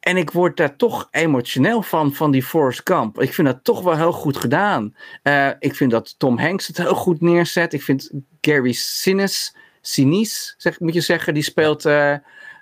[0.00, 3.20] En ik word daar toch emotioneel van, van die Forrest Gump.
[3.20, 4.96] Ik vind dat toch wel heel goed gedaan.
[5.22, 7.72] Eh, ik vind dat Tom Hanks het heel goed neerzet.
[7.72, 8.10] Ik vind
[8.40, 12.14] Gary Sinise, Sinise zeg, moet je zeggen, die speelt eh,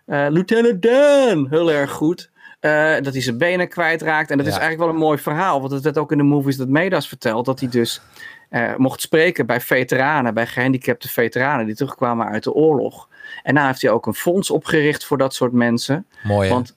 [0.06, 2.32] Lieutenant Dan heel erg goed.
[2.64, 4.30] Eh, dat hij zijn benen kwijtraakt.
[4.30, 5.60] En dat is eigenlijk wel een mooi verhaal.
[5.60, 7.44] Want het werd ook in de movies dat Medas verteld.
[7.46, 8.00] Dat hij dus
[8.48, 13.08] eh, mocht spreken bij veteranen, bij gehandicapte veteranen die terugkwamen uit de oorlog.
[13.42, 16.06] En daarna heeft hij ook een fonds opgericht voor dat soort mensen.
[16.22, 16.54] Mooi hè?
[16.54, 16.76] Want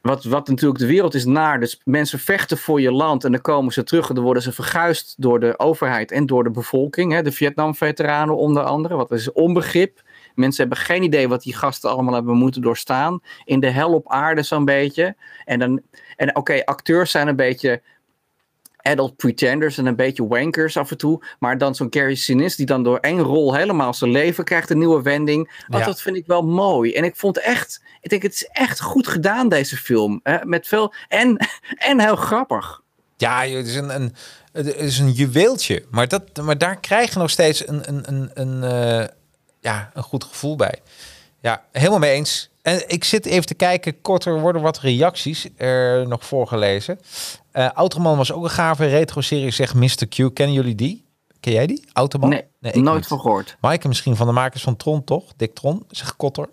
[0.00, 1.60] wat, wat natuurlijk de wereld is naar.
[1.60, 4.52] Dus mensen vechten voor je land en dan komen ze terug en dan worden ze
[4.52, 7.12] verguisd door de overheid en door de bevolking.
[7.12, 8.96] Hè, de Vietnam-veteranen onder andere.
[8.96, 10.02] Wat is onbegrip.
[10.38, 13.20] Mensen hebben geen idee wat die gasten allemaal hebben moeten doorstaan.
[13.44, 15.16] In de hel op aarde zo'n beetje.
[15.44, 15.82] En, dan,
[16.16, 17.82] en oké, acteurs zijn een beetje
[18.82, 21.24] adult pretenders en een beetje wankers af en toe.
[21.38, 24.78] Maar dan zo'n Gary Sinise die dan door één rol helemaal zijn leven krijgt, een
[24.78, 25.64] nieuwe wending.
[25.68, 25.84] Ja.
[25.84, 26.92] dat vind ik wel mooi.
[26.92, 30.20] En ik vond echt, ik denk het is echt goed gedaan deze film.
[30.22, 30.44] Hè?
[30.44, 31.36] Met veel, en,
[31.88, 32.82] en heel grappig.
[33.16, 34.14] Ja, het is een, een,
[34.52, 35.84] het is een juweeltje.
[35.90, 39.08] Maar, dat, maar daar krijg je nog steeds een, een, een, een, eh,
[39.68, 40.74] ja, een goed gevoel bij.
[41.40, 42.50] Ja, helemaal mee eens.
[42.62, 46.98] En ik zit even te kijken, korter worden wat reacties er nog voorgelezen.
[47.50, 50.06] Eh Automan was ook een gave retro-serie, zegt Mr.
[50.08, 50.34] Q.
[50.34, 51.04] Kennen jullie die?
[51.40, 51.84] Ken jij die?
[51.92, 52.28] Automan?
[52.28, 53.06] Nee, nooit niet.
[53.06, 53.56] van gehoord.
[53.60, 55.24] Maaike misschien van de makers van Tron, toch?
[55.36, 56.48] Dick Tron, zegt Kotter.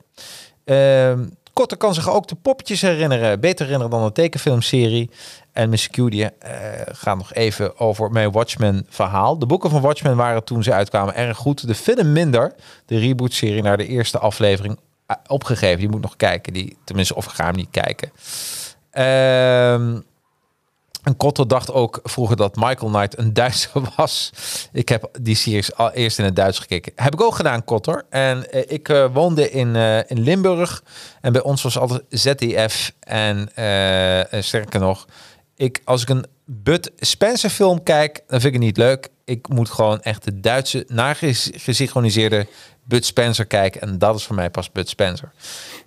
[0.63, 1.25] Ehm
[1.55, 3.39] Kotter kan zich ook de poppetjes herinneren.
[3.39, 5.09] Beter herinneren dan de tekenfilmserie.
[5.55, 6.51] En Miss Q die, eh,
[6.85, 9.39] gaat nog even over mijn Watchmen verhaal.
[9.39, 11.67] De boeken van Watchmen waren toen ze uitkwamen erg goed.
[11.67, 12.55] De film minder.
[12.85, 15.79] De reboot-serie naar de eerste aflevering eh, opgegeven.
[15.79, 16.53] Die moet nog kijken.
[16.53, 18.11] Die, tenminste, of ga hem niet kijken.
[18.91, 19.99] Ehm
[21.03, 24.31] en Kotter dacht ook vroeger dat Michael Knight een Duitser was.
[24.71, 26.91] Ik heb die series al eerst in het Duits gekeken.
[26.95, 28.05] Heb ik ook gedaan, Kotter.
[28.09, 29.75] En eh, ik woonde in,
[30.07, 30.83] in Limburg.
[31.21, 32.91] En bij ons was altijd ZDF.
[32.99, 33.49] En
[34.43, 35.05] sterker nog,
[35.55, 39.07] ik, als ik een Bud Spencer film kijk, dan vind ik het niet leuk.
[39.25, 42.47] Ik moet gewoon echt de Duitse, nagesynchroniseerde
[42.83, 43.81] Bud Spencer kijken.
[43.81, 45.31] En dat is voor mij pas Bud Spencer.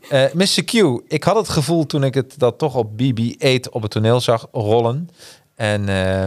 [0.08, 0.64] Eh Mr.
[0.64, 0.72] Q,
[1.08, 4.46] ik had het gevoel toen ik het dat toch op BB-8 op het toneel zag
[4.52, 5.08] rollen.
[5.54, 6.26] En eh,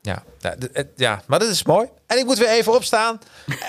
[0.00, 1.88] ja, ja, d- het- ja, maar dat is mooi.
[2.06, 3.18] En ik moet weer even opstaan.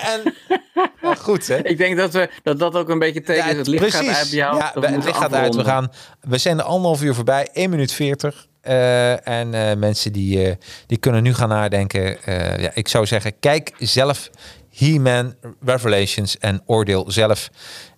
[0.02, 0.34] En
[1.18, 1.56] goed, hè?
[1.56, 4.30] Ik denk dat we, dat, dat ook een beetje tegen Ja, het licht gaat uit
[4.30, 4.56] jou.
[4.56, 5.54] Ja, we het licht gaat uit.
[5.54, 8.46] We, gaan, we zijn er anderhalf uur voorbij, 1 minuut 40.
[8.62, 10.54] Eh, en eh, mensen die, eh,
[10.86, 12.16] die kunnen nu gaan nadenken.
[12.62, 14.30] Ja, ik zou zeggen, kijk zelf
[14.76, 15.34] He-Man
[15.64, 17.50] Revelations en oordeel zelf.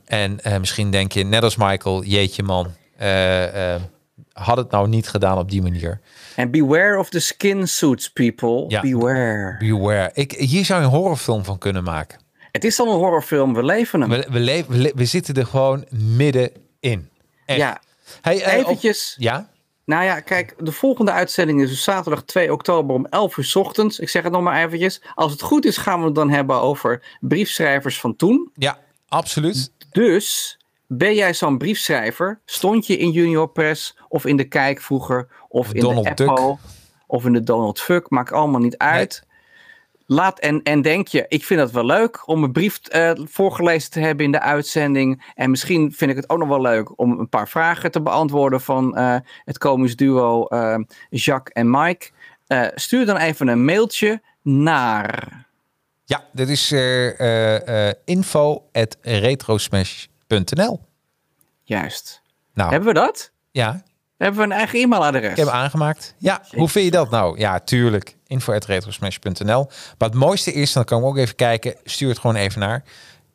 [0.04, 2.72] En misschien denk je, net als Michael, jeetje man,
[4.32, 6.00] had het nou niet gedaan op die manier.
[6.36, 8.64] En beware of the skin suits, people.
[8.68, 8.80] Ja.
[8.80, 9.56] Beware.
[9.58, 10.10] Beware.
[10.14, 12.18] Ik, hier zou je een horrorfilm van kunnen maken.
[12.52, 14.10] Het is al een horrorfilm, we leven hem.
[14.10, 17.08] We, we, leven- we, zitten er gewoon middenin.
[17.46, 17.58] Echt.
[17.58, 17.80] Ja,
[18.20, 19.14] Hey, op- eventjes.
[19.18, 19.48] ja?
[19.85, 23.55] Nou ja, kijk, de volgende uitzending is dus zaterdag 2 oktober om 11 uur 's
[23.55, 23.98] ochtends.
[23.98, 25.02] Ik zeg het nog maar eventjes.
[25.15, 28.51] Als het goed is, gaan we het dan hebben over briefschrijvers van toen.
[28.55, 28.78] Ja,
[29.09, 29.73] absoluut.
[29.90, 32.40] Dus ben jij zo'n briefschrijver?
[32.44, 35.28] Stond je in Junior Press of in de Kijk vroeger?
[35.48, 36.28] Of in Donald de Duck.
[36.28, 36.56] Apple?
[37.06, 38.11] Of in de Donald Fuck?
[38.11, 39.23] Maakt allemaal niet uit.
[40.14, 43.90] Laat en, en denk je, ik vind het wel leuk om een brief eh, voorgelezen
[43.90, 45.32] te hebben in de uitzending.
[45.34, 48.60] En misschien vind ik het ook nog wel leuk om een paar vragen te beantwoorden
[48.60, 50.76] van eh, het komisch duo eh,
[51.10, 52.10] Jacques en Mike.
[52.74, 55.44] Stuur dan even een mailtje naar.
[56.04, 60.80] Ja, dit is eh eh, eh, info at retrosmash.nl.
[61.62, 62.22] Juist.
[62.54, 63.30] Nou, Hebben we dat?
[63.50, 63.82] ja,
[64.16, 65.30] Hebben we een eigen e-mailadres?
[65.30, 66.14] ik heb aangemaakt.
[66.18, 67.38] Ja, hoe vind je dat nou?
[67.38, 68.16] Ja, tuurlijk.
[68.26, 69.66] Info at retrosmash.nl.
[69.98, 72.82] Maar het mooiste is, dan kan ik ook even kijken, stuur het gewoon even naar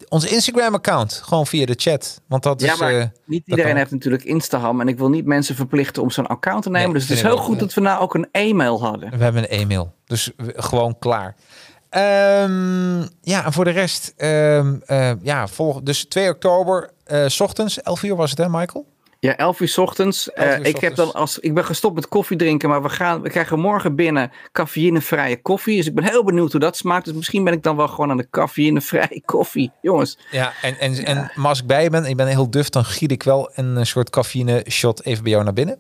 [0.08, 1.22] ons Instagram-account.
[1.24, 2.22] Gewoon via de chat.
[2.28, 2.80] Want dat Ja, is...
[2.80, 4.82] maar eh, niet iedereen heeft natuurlijk Instagram.
[4.82, 6.86] En ik wil niet mensen verplichten om zo'n account te nemen.
[6.86, 9.18] Nee, dus het is heel goed dat we nou ook een e-mail hadden.
[9.18, 9.94] We hebben een e-mail.
[10.06, 11.36] Dus gewoon klaar.
[11.90, 17.40] Ehm, ja, en voor de rest, ehm, eh, ja, volg, dus 2 oktober, eh, s
[17.40, 18.86] ochtends, 11 uur was het hè, Michael?
[19.22, 20.32] Ja, 11 uur 's ochtends.
[20.32, 22.70] 11 uur Eh, ik, heb dan als, ik ben gestopt met koffie drinken.
[22.70, 25.78] Maar we, gaan, we krijgen morgen binnen cafeïnevrije koffie.
[25.78, 27.06] Dus ik ben heel benieuwd hoe dat smaakt.
[27.06, 29.72] Dus misschien ben ik dan wel gewoon aan de cafeïnevrije koffie.
[29.82, 32.70] Jongens, Ja, en, en, en maar als ik bij je ben, ik ben heel duf,
[32.70, 35.78] dan giet ik wel een, eh, soort cafeïne shot even bij jou naar binnen.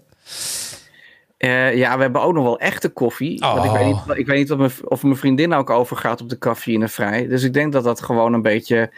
[1.38, 3.40] Eh, ja, we hebben ook nog wel echte koffie.
[3.40, 4.18] Want ik weet niet, Oh.
[4.18, 7.28] ik weet niet of, mijn, of mijn vriendin ook overgaat op de cafeïnevrij.
[7.28, 8.91] Dus ik denk dat dat gewoon een beetje...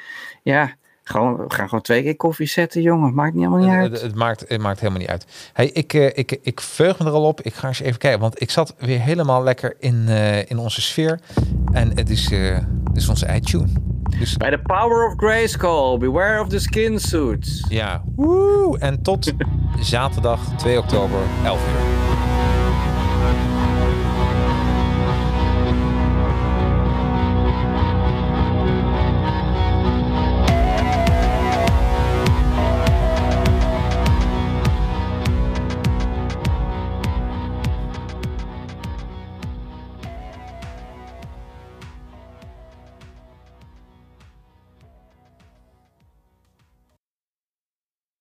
[0.44, 0.76] Ja,
[1.12, 3.14] gewoon, we gaan gewoon twee keer koffie zetten, jongen.
[3.14, 3.92] Maakt niet helemaal niet Het, uit.
[3.92, 5.26] het, het maakt, het maakt helemaal niet uit.
[5.54, 7.42] Hey, ik, eh, ik, ik veug me er al op.
[7.42, 10.82] Ik ga eens even kijken, want ik zat weer helemaal lekker in, eh, in onze
[10.82, 11.20] sfeer.
[11.72, 12.58] En het is, eh,
[12.88, 13.72] het is onze iTunes.
[14.20, 17.66] Dus Bij de Power of Grayskull, beware of the skin suits.
[17.70, 18.80] ja, woe!
[18.80, 19.32] En tot
[19.80, 22.11] zaterdag 2 oktober, 11 uur.